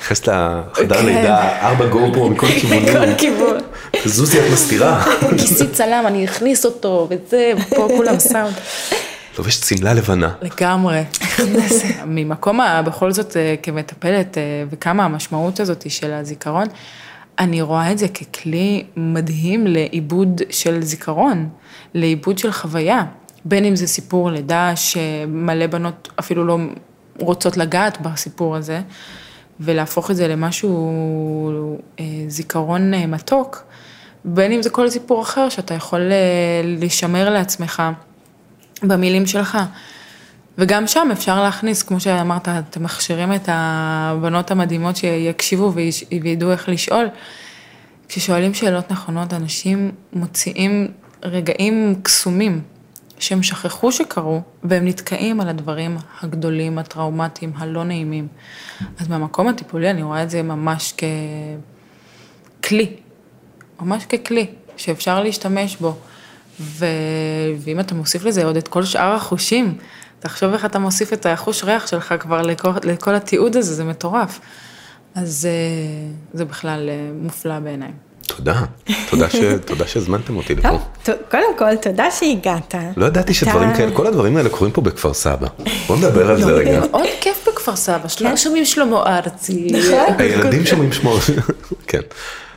נכנסת 0.00 0.28
לחדר 0.28 1.02
לידה, 1.04 1.58
ארבע 1.68 1.86
גו 1.86 2.12
פרו 2.12 2.30
מכל 2.30 2.46
כיוונים. 2.46 2.82
מכל 2.82 3.14
כיוון. 3.18 3.56
זוזי 4.04 4.38
את 4.40 4.52
מסתירה. 4.52 5.04
כיסי 5.38 5.68
צלם, 5.68 6.04
אני 6.06 6.24
אכניס 6.24 6.64
אותו, 6.64 7.08
וזה, 7.10 7.52
ופה 7.56 7.88
כולם 7.96 8.18
סאונד. 8.18 8.54
לובש 9.38 9.54
שמלה 9.54 9.94
לבנה. 9.94 10.34
לגמרי. 10.42 11.02
ממקום, 12.06 12.60
בכל 12.86 13.12
זאת, 13.12 13.36
כמטפלת, 13.62 14.36
וכמה 14.70 15.04
המשמעות 15.04 15.60
הזאת 15.60 15.90
של 15.90 16.12
הזיכרון, 16.12 16.66
אני 17.38 17.62
רואה 17.62 17.92
את 17.92 17.98
זה 17.98 18.08
ככלי 18.08 18.84
מדהים 18.96 19.66
לעיבוד 19.66 20.40
של 20.50 20.82
זיכרון, 20.82 21.48
לעיבוד 21.94 22.38
של 22.38 22.52
חוויה, 22.52 23.04
בין 23.44 23.64
אם 23.64 23.76
זה 23.76 23.86
סיפור 23.86 24.30
לידה 24.30 24.72
שמלא 24.76 25.66
בנות 25.66 26.08
אפילו 26.18 26.44
לא 26.44 26.58
רוצות 27.18 27.56
לגעת 27.56 28.00
בסיפור 28.00 28.56
הזה, 28.56 28.80
ולהפוך 29.60 30.10
את 30.10 30.16
זה 30.16 30.28
למשהו, 30.28 30.92
אה, 32.00 32.04
זיכרון 32.28 32.94
אה, 32.94 33.06
מתוק, 33.06 33.62
בין 34.24 34.52
אם 34.52 34.62
זה 34.62 34.70
כל 34.70 34.90
סיפור 34.90 35.22
אחר 35.22 35.48
שאתה 35.48 35.74
יכול 35.74 36.00
אה, 36.00 36.62
לשמר 36.64 37.30
לעצמך 37.30 37.82
במילים 38.82 39.26
שלך. 39.26 39.58
וגם 40.58 40.86
שם 40.86 41.08
אפשר 41.12 41.42
להכניס, 41.42 41.82
כמו 41.82 42.00
שאמרת, 42.00 42.48
אתם 42.48 42.82
מכשירים 42.82 43.32
את 43.34 43.48
הבנות 43.52 44.50
המדהימות 44.50 44.96
שיקשיבו 44.96 45.72
וידעו 46.22 46.52
איך 46.52 46.68
לשאול. 46.68 47.08
כששואלים 48.08 48.54
שאלות 48.54 48.92
נכונות, 48.92 49.32
אנשים 49.32 49.90
מוציאים 50.12 50.88
רגעים 51.22 51.94
קסומים 52.02 52.60
שהם 53.18 53.42
שכחו 53.42 53.92
שקרו, 53.92 54.42
והם 54.64 54.86
נתקעים 54.86 55.40
על 55.40 55.48
הדברים 55.48 55.96
הגדולים, 56.20 56.78
הטראומטיים, 56.78 57.52
הלא 57.56 57.84
נעימים. 57.84 58.28
אז 58.98 59.08
מהמקום 59.08 59.48
הטיפולי 59.48 59.90
אני 59.90 60.02
רואה 60.02 60.22
את 60.22 60.30
זה 60.30 60.42
ממש 60.42 60.94
ככלי, 62.62 62.92
ממש 63.80 64.04
ככלי, 64.04 64.46
שאפשר 64.76 65.22
להשתמש 65.22 65.76
בו. 65.76 65.96
ו... 66.60 66.86
ואם 67.58 67.80
אתה 67.80 67.94
מוסיף 67.94 68.24
לזה 68.24 68.44
עוד 68.44 68.56
את 68.56 68.68
כל 68.68 68.84
שאר 68.84 69.12
החושים, 69.14 69.74
תחשוב 70.20 70.52
איך 70.52 70.64
אתה 70.64 70.78
מוסיף 70.78 71.12
את 71.12 71.26
החוש 71.26 71.64
ריח 71.64 71.86
שלך 71.86 72.14
כבר 72.20 72.42
לכל, 72.42 72.70
לכל 72.82 73.14
התיעוד 73.14 73.56
הזה, 73.56 73.74
זה 73.74 73.84
מטורף. 73.84 74.40
אז 75.14 75.48
אה, 75.50 76.10
זה 76.34 76.44
בכלל 76.44 76.88
אה, 76.88 77.10
מופלא 77.22 77.58
בעיניי. 77.58 77.90
תודה, 78.26 78.62
תודה, 79.10 79.30
ש... 79.30 79.36
תודה 79.64 79.86
שהזמנתם 79.86 80.36
אותי 80.36 80.54
לפה. 80.54 80.68
טוב, 81.02 81.14
קודם 81.30 81.58
כל, 81.58 81.76
תודה 81.76 82.10
שהגעת. 82.10 82.74
לא 82.96 83.06
ידעתי 83.06 83.34
שדברים 83.34 83.74
כאלה, 83.76 83.96
כל 83.96 84.06
הדברים 84.06 84.36
האלה 84.36 84.48
קורים 84.48 84.72
פה 84.72 84.80
בכפר 84.80 85.14
סבא. 85.14 85.46
בוא 85.86 85.96
נדבר 85.96 86.30
על 86.30 86.42
זה 86.42 86.52
רגע. 86.52 86.80
מאוד 86.80 87.06
כיף 87.20 87.48
בכפר 87.48 87.76
סבא, 87.76 88.08
שלא 88.08 88.36
שומעים 88.36 88.64
שלמה 88.64 89.18
ארצי. 89.18 89.68
הילדים 90.18 90.66
שומעים 90.70 90.92
שמו, 90.92 91.14
כן. 91.86 92.00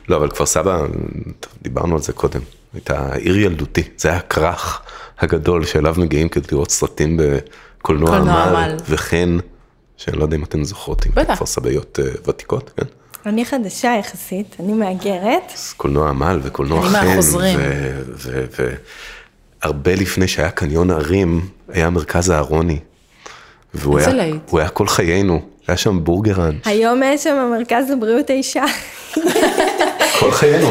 לא, 0.09 0.15
אבל 0.15 0.29
כפר 0.29 0.45
סבא, 0.45 0.81
דיברנו 1.61 1.95
על 1.95 2.01
זה 2.01 2.13
קודם, 2.13 2.39
הייתה 2.73 3.13
עיר 3.13 3.37
ילדותי, 3.37 3.83
זה 3.97 4.09
היה 4.09 4.17
הכרך 4.17 4.81
הגדול 5.19 5.65
שאליו 5.65 5.95
מגיעים 5.97 6.29
כדי 6.29 6.47
לראות 6.51 6.71
סרטים 6.71 7.17
בקולנוע 7.17 8.09
קולנוע 8.09 8.43
עמל. 8.43 8.77
וכן, 8.89 9.29
שאני 9.97 10.17
לא 10.17 10.23
יודע 10.23 10.35
אם 10.35 10.43
אתן 10.43 10.63
זוכרות, 10.63 11.05
אם. 11.05 11.35
כפר 11.35 11.45
סבאיות 11.45 11.99
אה, 11.99 12.11
ותיקות, 12.27 12.71
כן? 12.77 12.85
אני 13.25 13.45
חדשה 13.45 13.95
יחסית, 13.99 14.55
אני 14.59 14.73
מהגרת. 14.73 15.51
אז 15.55 15.73
קולנוע 15.73 16.09
עמל 16.09 16.39
וקולנוע 16.43 16.89
חן. 16.89 17.19
והרבה 19.63 19.95
לפני 19.95 20.27
שהיה 20.27 20.51
קניון 20.51 20.91
ערים, 20.91 21.47
היה 21.69 21.89
מרכז 21.89 22.31
אהרוני. 22.31 22.79
והוא 23.73 23.99
היה. 23.99 24.25
הוא 24.49 24.59
היה 24.59 24.69
כל 24.69 24.87
חיינו, 24.87 25.41
היה 25.67 25.77
שם 25.77 26.03
בורגראנץ', 26.03 26.67
היום 26.67 27.01
יש 27.05 27.23
שם 27.23 27.51
מרכז 27.51 27.91
לבריאות 27.91 28.29
האישה. 28.29 28.65
כל 30.19 30.31
חיינו. 30.31 30.67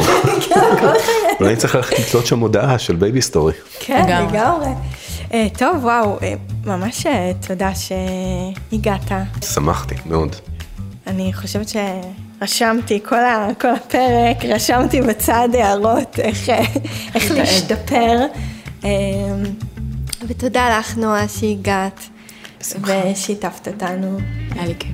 אולי 1.40 1.56
צריך 1.56 1.74
ללכת 1.74 1.98
לתלות 1.98 2.26
שם 2.26 2.38
מודעה 2.38 2.78
של 2.78 2.96
baby 2.96 3.22
story. 3.22 3.52
כן, 3.80 4.04
לגמרי. 4.28 4.68
אה, 5.32 5.46
טוב, 5.58 5.84
וואו, 5.84 6.18
אה, 6.22 6.34
ממש 6.64 7.06
אה, 7.06 7.32
תודה 7.46 7.70
שהגעת. 7.74 9.12
שמחתי 9.44 9.94
מאוד. 10.06 10.36
אני 11.06 11.32
חושבת 11.32 11.66
שרשמתי 11.68 13.00
כל, 13.04 13.24
ה, 13.24 13.48
כל 13.60 13.68
הפרק, 13.68 14.44
רשמתי 14.44 15.02
בצד 15.02 15.48
הערות 15.54 16.18
איך, 16.18 16.50
איך 17.14 17.30
להשתפר. 17.30 18.18
ותודה 20.28 20.78
לך, 20.78 20.96
נועה, 20.96 21.28
שהגעת. 21.28 22.00
ושיתפת 22.60 23.68
אותנו. 23.68 24.18
היה 24.50 24.66
לי 24.66 24.74
כיף. 24.78 24.90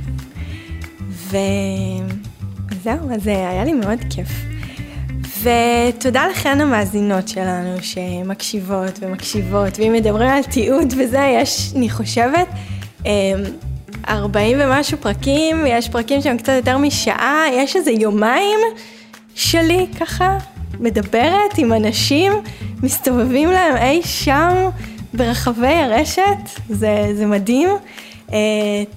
וזהו, 1.09 3.15
אז 3.15 3.29
אה, 3.29 3.51
היה 3.51 3.65
לי 3.65 3.73
מאוד 3.73 3.99
כיף. 4.11 4.29
ותודה 5.43 6.27
לכן 6.31 6.61
המאזינות 6.61 7.29
שלנו 7.29 7.77
שמקשיבות 7.83 8.99
ומקשיבות, 9.03 9.79
ואם 9.79 9.93
מדברים 9.93 10.29
על 10.29 10.43
תיעוד 10.43 10.95
וזה, 10.99 11.37
יש, 11.41 11.73
אני 11.77 11.91
חושבת, 11.91 12.47
אה, 13.07 13.33
40 14.09 14.59
ומשהו 14.61 14.99
פרקים, 14.99 15.67
יש 15.67 15.89
פרקים 15.89 16.21
שהם 16.21 16.39
קצת 16.39 16.53
יותר 16.57 16.79
משעה, 16.79 17.45
יש 17.53 17.77
איזה 17.77 17.91
יומיים 17.91 18.59
שלי 19.35 19.87
ככה, 20.01 20.39
מדברת 20.81 21.59
עם 21.59 21.73
אנשים, 21.73 22.33
מסתובבים 22.83 23.51
להם 23.51 23.77
אי 23.77 24.03
שם 24.03 24.69
ברחבי 25.17 25.75
הרשת, 25.75 26.61
זה, 26.69 27.13
זה 27.15 27.27
מדהים. 27.27 27.69
אה, 28.33 28.39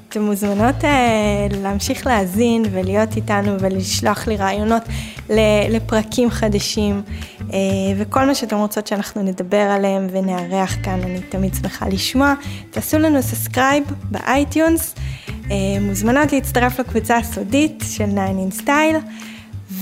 אתם 0.09 0.21
מוזמנות 0.21 0.83
אה, 0.83 1.47
להמשיך 1.51 2.07
להאזין 2.07 2.63
ולהיות 2.71 3.15
איתנו 3.15 3.59
ולשלוח 3.59 4.27
לי 4.27 4.37
רעיונות 4.37 4.83
לפרקים 5.69 6.29
חדשים 6.29 7.01
אה, 7.53 7.57
וכל 7.97 8.25
מה 8.25 8.35
שאתם 8.35 8.57
רוצות 8.57 8.87
שאנחנו 8.87 9.23
נדבר 9.23 9.57
עליהם 9.57 10.07
ונארח 10.11 10.75
כאן, 10.83 10.99
אני 11.03 11.21
תמיד 11.29 11.53
שמחה 11.61 11.89
לשמוע. 11.89 12.33
תעשו 12.71 12.99
לנו 12.99 13.21
subscribe 13.21 13.83
ב-iTunes, 14.03 14.95
מוזמנות 15.81 16.31
להצטרף 16.33 16.79
לקבוצה 16.79 17.17
הסודית 17.17 17.83
של 17.89 18.05
9 18.05 18.27
in 18.27 18.61
Style 18.63 19.28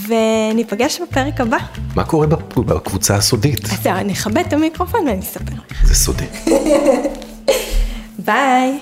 וניפגש 0.08 1.02
בפרק 1.02 1.42
הבא. 1.42 1.58
מה 1.96 2.04
קורה 2.04 2.28
בקבוצה 2.56 3.16
הסודית? 3.16 3.66
אז 3.66 3.82
זהו, 3.84 3.94
אני 3.94 4.14
אכבד 4.14 4.44
את 4.48 4.54
המיקרופון 4.54 5.08
ואני 5.08 5.20
אספר 5.22 5.54
לך. 5.72 5.86
זה 5.86 5.96
סודי. 5.96 6.26
ביי. 8.26 8.80